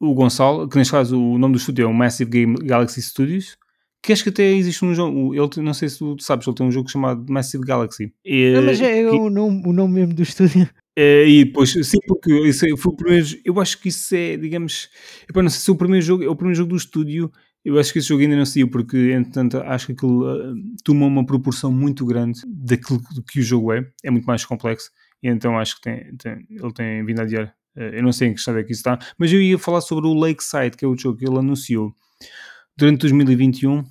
o 0.00 0.14
Gonçalo, 0.14 0.68
que 0.68 0.76
neste 0.76 0.92
caso 0.92 1.20
o 1.20 1.38
nome 1.38 1.54
do 1.54 1.58
estúdio 1.58 1.84
é 1.84 1.86
o 1.86 1.94
Massive 1.94 2.30
Game 2.30 2.54
Galaxy 2.62 3.02
Studios, 3.02 3.56
que 4.02 4.12
acho 4.12 4.22
que 4.22 4.28
até 4.28 4.44
existe 4.52 4.84
um 4.84 4.94
jogo, 4.94 5.34
ele, 5.34 5.62
não 5.62 5.74
sei 5.74 5.88
se 5.88 5.98
tu 5.98 6.16
sabes, 6.20 6.46
ele 6.46 6.56
tem 6.56 6.66
um 6.66 6.70
jogo 6.70 6.88
chamado 6.88 7.24
Massive 7.30 7.64
Galaxy. 7.64 8.12
Não, 8.54 8.62
mas 8.62 8.80
é, 8.80 9.04
o, 9.10 9.28
nome, 9.28 9.62
o 9.66 9.72
nome 9.72 9.94
mesmo 9.94 10.14
do 10.14 10.22
estúdio. 10.22 10.68
É, 10.96 11.28
e 11.28 11.44
depois, 11.44 11.70
sim, 11.70 11.98
porque 12.08 12.32
isso 12.48 12.66
é, 12.66 12.76
foi 12.76 12.92
o 12.92 12.96
primeiro, 12.96 13.26
eu 13.44 13.60
acho 13.60 13.80
que 13.80 13.88
isso 13.88 14.14
é, 14.14 14.36
digamos, 14.36 14.88
eu 15.32 15.42
não 15.42 15.48
sei 15.48 15.60
se 15.60 15.70
é 15.70 15.72
o 15.72 15.76
primeiro 15.76 16.04
jogo, 16.04 16.24
é 16.24 16.28
o 16.28 16.34
primeiro 16.34 16.56
jogo 16.56 16.70
do 16.70 16.76
estúdio, 16.76 17.30
eu 17.64 17.78
acho 17.78 17.92
que 17.92 17.98
esse 17.98 18.08
jogo 18.08 18.22
ainda 18.22 18.36
não 18.36 18.46
saiu, 18.46 18.70
porque 18.70 19.12
entretanto 19.12 19.58
acho 19.58 19.86
que 19.86 19.92
aquilo 19.92 20.24
uh, 20.24 20.54
tomou 20.84 21.08
uma 21.08 21.26
proporção 21.26 21.72
muito 21.72 22.06
grande 22.06 22.40
daquilo 22.46 23.00
que 23.30 23.40
o 23.40 23.42
jogo 23.42 23.72
é, 23.72 23.86
é 24.02 24.10
muito 24.10 24.24
mais 24.24 24.44
complexo, 24.44 24.90
e 25.22 25.28
então 25.28 25.58
acho 25.58 25.76
que 25.76 25.82
tem, 25.82 26.16
tem 26.16 26.46
ele 26.50 26.72
tem 26.72 27.04
vindo 27.04 27.20
a 27.20 27.22
adiar 27.22 27.54
eh, 27.78 27.98
eu 27.98 28.02
não 28.02 28.12
sei 28.12 28.28
em 28.28 28.34
que 28.34 28.40
estado 28.40 28.58
é 28.58 28.64
que 28.64 28.72
isso 28.72 28.80
está, 28.80 28.98
mas 29.16 29.32
eu 29.32 29.40
ia 29.40 29.58
falar 29.58 29.80
sobre 29.80 30.06
o 30.06 30.14
Lakeside, 30.14 30.76
que 30.76 30.84
é 30.84 30.88
o 30.88 30.96
jogo 30.96 31.18
que 31.18 31.26
ele 31.26 31.38
anunciou 31.38 31.94
durante 32.76 33.00
2021. 33.02 33.84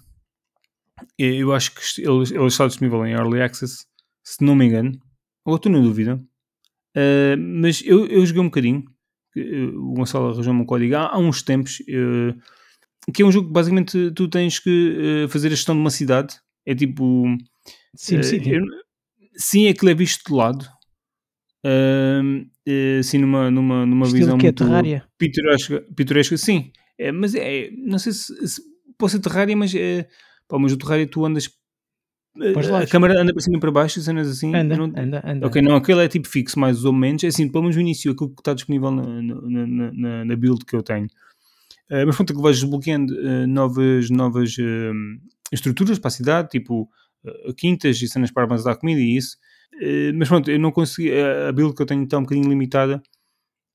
Eu 1.17 1.53
acho 1.53 1.73
que 1.73 2.01
ele, 2.01 2.23
ele 2.31 2.47
está 2.47 2.67
disponível 2.67 3.05
em 3.05 3.13
Early 3.13 3.41
Access, 3.41 3.85
se 4.23 4.43
não 4.43 4.55
me 4.55 4.65
engano, 4.65 4.99
ou 5.45 5.55
estou 5.55 5.71
na 5.71 5.79
dúvida. 5.79 6.21
Uh, 6.95 7.37
mas 7.37 7.81
eu, 7.85 8.07
eu 8.07 8.25
joguei 8.25 8.41
um 8.41 8.45
bocadinho. 8.45 8.83
O 9.35 9.93
Gonçalo 9.93 10.29
arranjou-me 10.29 10.61
um 10.61 10.65
código 10.65 10.95
há, 10.95 11.13
há 11.13 11.17
uns 11.17 11.43
tempos. 11.43 11.79
Uh, 11.81 12.35
que 13.13 13.21
é 13.21 13.25
um 13.25 13.31
jogo 13.31 13.47
que 13.47 13.53
basicamente 13.53 14.11
tu 14.11 14.27
tens 14.27 14.59
que 14.59 15.25
uh, 15.25 15.29
fazer 15.29 15.47
a 15.47 15.51
gestão 15.51 15.75
de 15.75 15.81
uma 15.81 15.89
cidade. 15.89 16.35
É 16.65 16.75
tipo. 16.75 17.25
Sim, 17.95 18.21
sim. 18.21 18.39
sim, 19.35 19.67
aquilo 19.67 19.91
é 19.91 19.93
visto 19.93 20.27
de 20.27 20.33
lado 20.33 20.67
uh, 21.65 22.99
assim 22.99 23.17
numa, 23.17 23.49
numa, 23.49 23.85
numa 23.85 24.05
visão 24.05 24.37
que 24.37 24.45
muito 24.45 24.63
terrária? 24.63 25.03
pitoresca, 25.17 25.85
pitoresca 25.95 26.37
sim, 26.37 26.71
é, 26.97 27.11
mas 27.11 27.33
é, 27.35 27.69
não 27.71 27.97
sei 27.97 28.11
se, 28.11 28.47
se 28.47 28.61
pode 28.97 29.13
ser 29.13 29.19
terrária, 29.19 29.55
mas 29.55 29.73
é, 29.73 30.07
pá, 30.47 30.59
mas 30.59 30.71
o 30.71 30.77
terrária 30.77 31.07
tu 31.07 31.25
andas 31.25 31.49
a 32.81 32.85
câmera 32.85 33.19
anda 33.19 33.33
para 33.33 33.41
cima 33.41 33.57
e 33.57 33.59
para 33.59 33.71
baixo, 33.71 33.99
cenas 33.99 34.29
assim. 34.29 34.55
Anda, 34.55 34.77
não, 34.77 34.85
anda, 34.85 35.23
anda. 35.25 35.47
Ok, 35.47 35.59
não, 35.59 35.75
aquele 35.75 36.05
é 36.05 36.07
tipo 36.07 36.27
fixo, 36.27 36.59
mais 36.59 36.85
ou 36.85 36.93
menos. 36.93 37.23
É 37.23 37.27
assim, 37.27 37.49
pelo 37.49 37.63
menos 37.63 37.75
no 37.75 37.81
início, 37.81 38.11
aquilo 38.11 38.29
que 38.29 38.41
está 38.41 38.53
disponível 38.53 38.91
na, 38.91 39.21
na, 39.23 39.91
na, 39.91 40.25
na 40.25 40.35
build 40.35 40.63
que 40.63 40.75
eu 40.75 40.83
tenho. 40.83 41.07
Uh, 41.89 42.05
mas 42.05 42.15
pronto, 42.15 42.33
que 42.33 42.41
vais 42.41 42.59
desbloqueando 42.59 43.13
uh, 43.13 43.47
novas, 43.47 44.09
novas 44.09 44.55
uh, 44.57 44.93
estruturas 45.51 45.97
para 45.99 46.09
a 46.09 46.11
cidade, 46.11 46.49
tipo 46.49 46.89
quintas 47.57 48.01
e 48.01 48.07
cenas 48.07 48.31
para 48.31 48.43
armazenar 48.43 48.77
comida 48.77 49.01
e 49.01 49.17
isso. 49.17 49.37
Eh, 49.81 50.13
mas 50.13 50.29
pronto, 50.29 50.49
eu 50.49 50.57
não 50.57 50.71
consegui. 50.71 51.11
A 51.11 51.51
build 51.51 51.75
que 51.75 51.81
eu 51.81 51.85
tenho 51.85 52.03
está 52.03 52.17
um 52.17 52.21
bocadinho 52.21 52.47
limitada. 52.47 53.01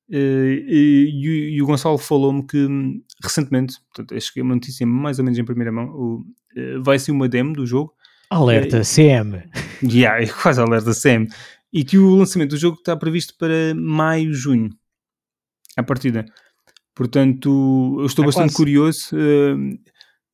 E, 0.09 1.59
o 1.61 1.67
Gonçalo 1.67 1.99
falou-me 1.99 2.47
que 2.47 2.57
hum, 2.57 3.03
recentemente, 3.23 3.75
portanto, 3.89 4.17
acho 4.17 4.33
que 4.33 4.41
é 4.41 4.43
uma 4.43 4.55
notícia 4.55 4.87
mais 4.87 5.19
ou 5.19 5.25
menos 5.25 5.39
em 5.39 5.45
primeira 5.45 5.71
mão, 5.71 6.25
vai 6.83 6.99
ser 6.99 7.13
uma 7.13 7.29
demo 7.29 7.53
do 7.53 7.67
jogo. 7.67 7.93
Alerta 8.31 8.81
CM. 8.83 9.43
Yeah, 9.83 10.23
é 10.23 10.27
quase 10.29 10.61
alerta 10.61 10.93
CM. 10.95 11.29
E 11.73 11.85
que 11.85 11.99
o 11.99 12.15
lançamento 12.15 12.51
do 12.51 12.57
jogo 12.57 12.79
está 12.79 12.97
previsto 12.97 13.35
para 13.37 13.75
maio, 13.75 14.33
junho. 14.33 14.71
A 15.77 15.83
partida. 15.83 16.25
Portanto, 16.95 17.97
eu 18.01 18.07
estou 18.07 18.25
está 18.25 18.27
bastante 18.27 18.51
quase. 18.51 18.57
curioso. 18.57 19.11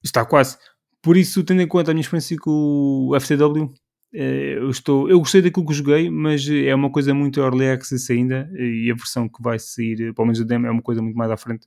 está 0.03 0.25
quase. 0.25 0.57
Por 1.03 1.17
isso, 1.17 1.45
tendo 1.45 1.63
em 1.63 1.69
conta 1.69 1.91
a 1.91 1.95
minha 1.95 2.03
experiência 2.03 2.37
com 2.37 3.09
o 3.11 3.21
FTW, 3.21 3.73
eh, 4.13 4.57
eu, 4.57 4.71
estou, 4.71 5.09
eu 5.09 5.19
gostei 5.19 5.43
daquilo 5.43 5.67
que 5.67 5.75
joguei, 5.75 6.11
mas 6.11 6.49
é 6.49 6.75
uma 6.75 6.91
coisa 6.91 7.15
muito 7.15 7.41
early 7.41 7.69
access 7.71 8.13
ainda 8.13 8.51
e 8.55 8.91
a 8.91 8.95
versão 8.95 9.29
que 9.29 9.43
vai 9.43 9.59
sair, 9.59 10.13
pelo 10.15 10.27
menos 10.27 10.41
a 10.41 10.45
demo, 10.45 10.67
é 10.67 10.71
uma 10.71 10.83
coisa 10.83 11.03
muito 11.03 11.17
mais 11.17 11.31
à 11.31 11.37
frente. 11.37 11.67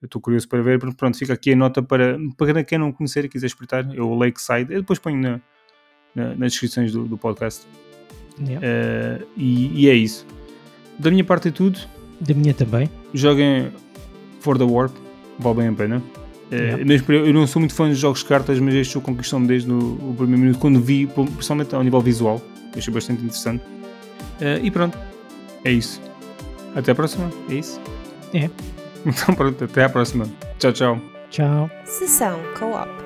Eu 0.00 0.06
estou 0.06 0.20
curioso 0.20 0.48
para 0.48 0.62
ver, 0.62 0.78
pronto, 0.78 1.16
fica 1.16 1.32
aqui 1.32 1.52
a 1.52 1.56
nota 1.56 1.82
para, 1.82 2.18
para 2.36 2.64
quem 2.64 2.78
não 2.78 2.92
conhecer 2.92 3.24
e 3.24 3.28
quiser 3.28 3.46
espreitar, 3.46 3.88
é 3.94 4.00
o 4.00 4.14
Lakeside, 4.14 4.72
eu 4.72 4.80
depois 4.80 4.98
ponho 4.98 5.18
na, 5.20 5.40
na, 6.14 6.34
nas 6.34 6.52
descrições 6.52 6.92
do, 6.92 7.04
do 7.04 7.16
podcast. 7.16 7.66
Yeah. 8.38 8.66
Uh, 8.66 9.26
e, 9.36 9.84
e, 9.84 9.88
é 9.88 9.94
isso. 9.94 10.26
Da 10.98 11.10
minha 11.10 11.24
parte 11.24 11.48
é 11.48 11.50
tudo. 11.50 11.78
Da 12.20 12.34
minha 12.34 12.52
também. 12.52 12.90
Joguem 13.14 13.72
For 14.46 14.56
the 14.56 14.62
Warp, 14.64 14.94
vale 15.40 15.56
bem 15.56 15.68
a 15.68 15.72
pena. 15.72 16.02
Yeah. 16.52 16.84
mesmo 16.84 17.12
eu 17.12 17.34
não 17.34 17.48
sou 17.48 17.58
muito 17.58 17.74
fã 17.74 17.88
de 17.88 17.96
jogos 17.96 18.20
de 18.20 18.26
cartas, 18.26 18.60
mas 18.60 18.72
este 18.76 18.94
jogo 18.94 19.06
conquistou-me 19.06 19.48
desde 19.48 19.68
o, 19.72 19.76
o, 19.76 20.14
primeiro 20.16 20.42
minuto, 20.42 20.60
quando 20.60 20.80
vi, 20.80 21.04
principalmente 21.04 21.74
ao 21.74 21.82
nível 21.82 22.00
visual, 22.00 22.40
achei 22.76 22.94
bastante 22.94 23.24
interessante. 23.24 23.64
Uh, 24.40 24.62
e 24.62 24.70
pronto, 24.70 24.96
é 25.64 25.72
isso. 25.72 26.00
Até 26.76 26.92
a 26.92 26.94
próxima, 26.94 27.28
é 27.50 27.54
isso? 27.54 27.80
É. 28.32 28.48
Então 29.04 29.36
pronto, 29.36 29.64
até 29.64 29.84
a 29.84 29.88
próxima. 29.88 30.26
Tchau, 30.58 30.72
tchau. 30.72 31.00
Tchau. 31.30 31.70
Sessão 31.84 32.40
Co-op. 32.58 33.05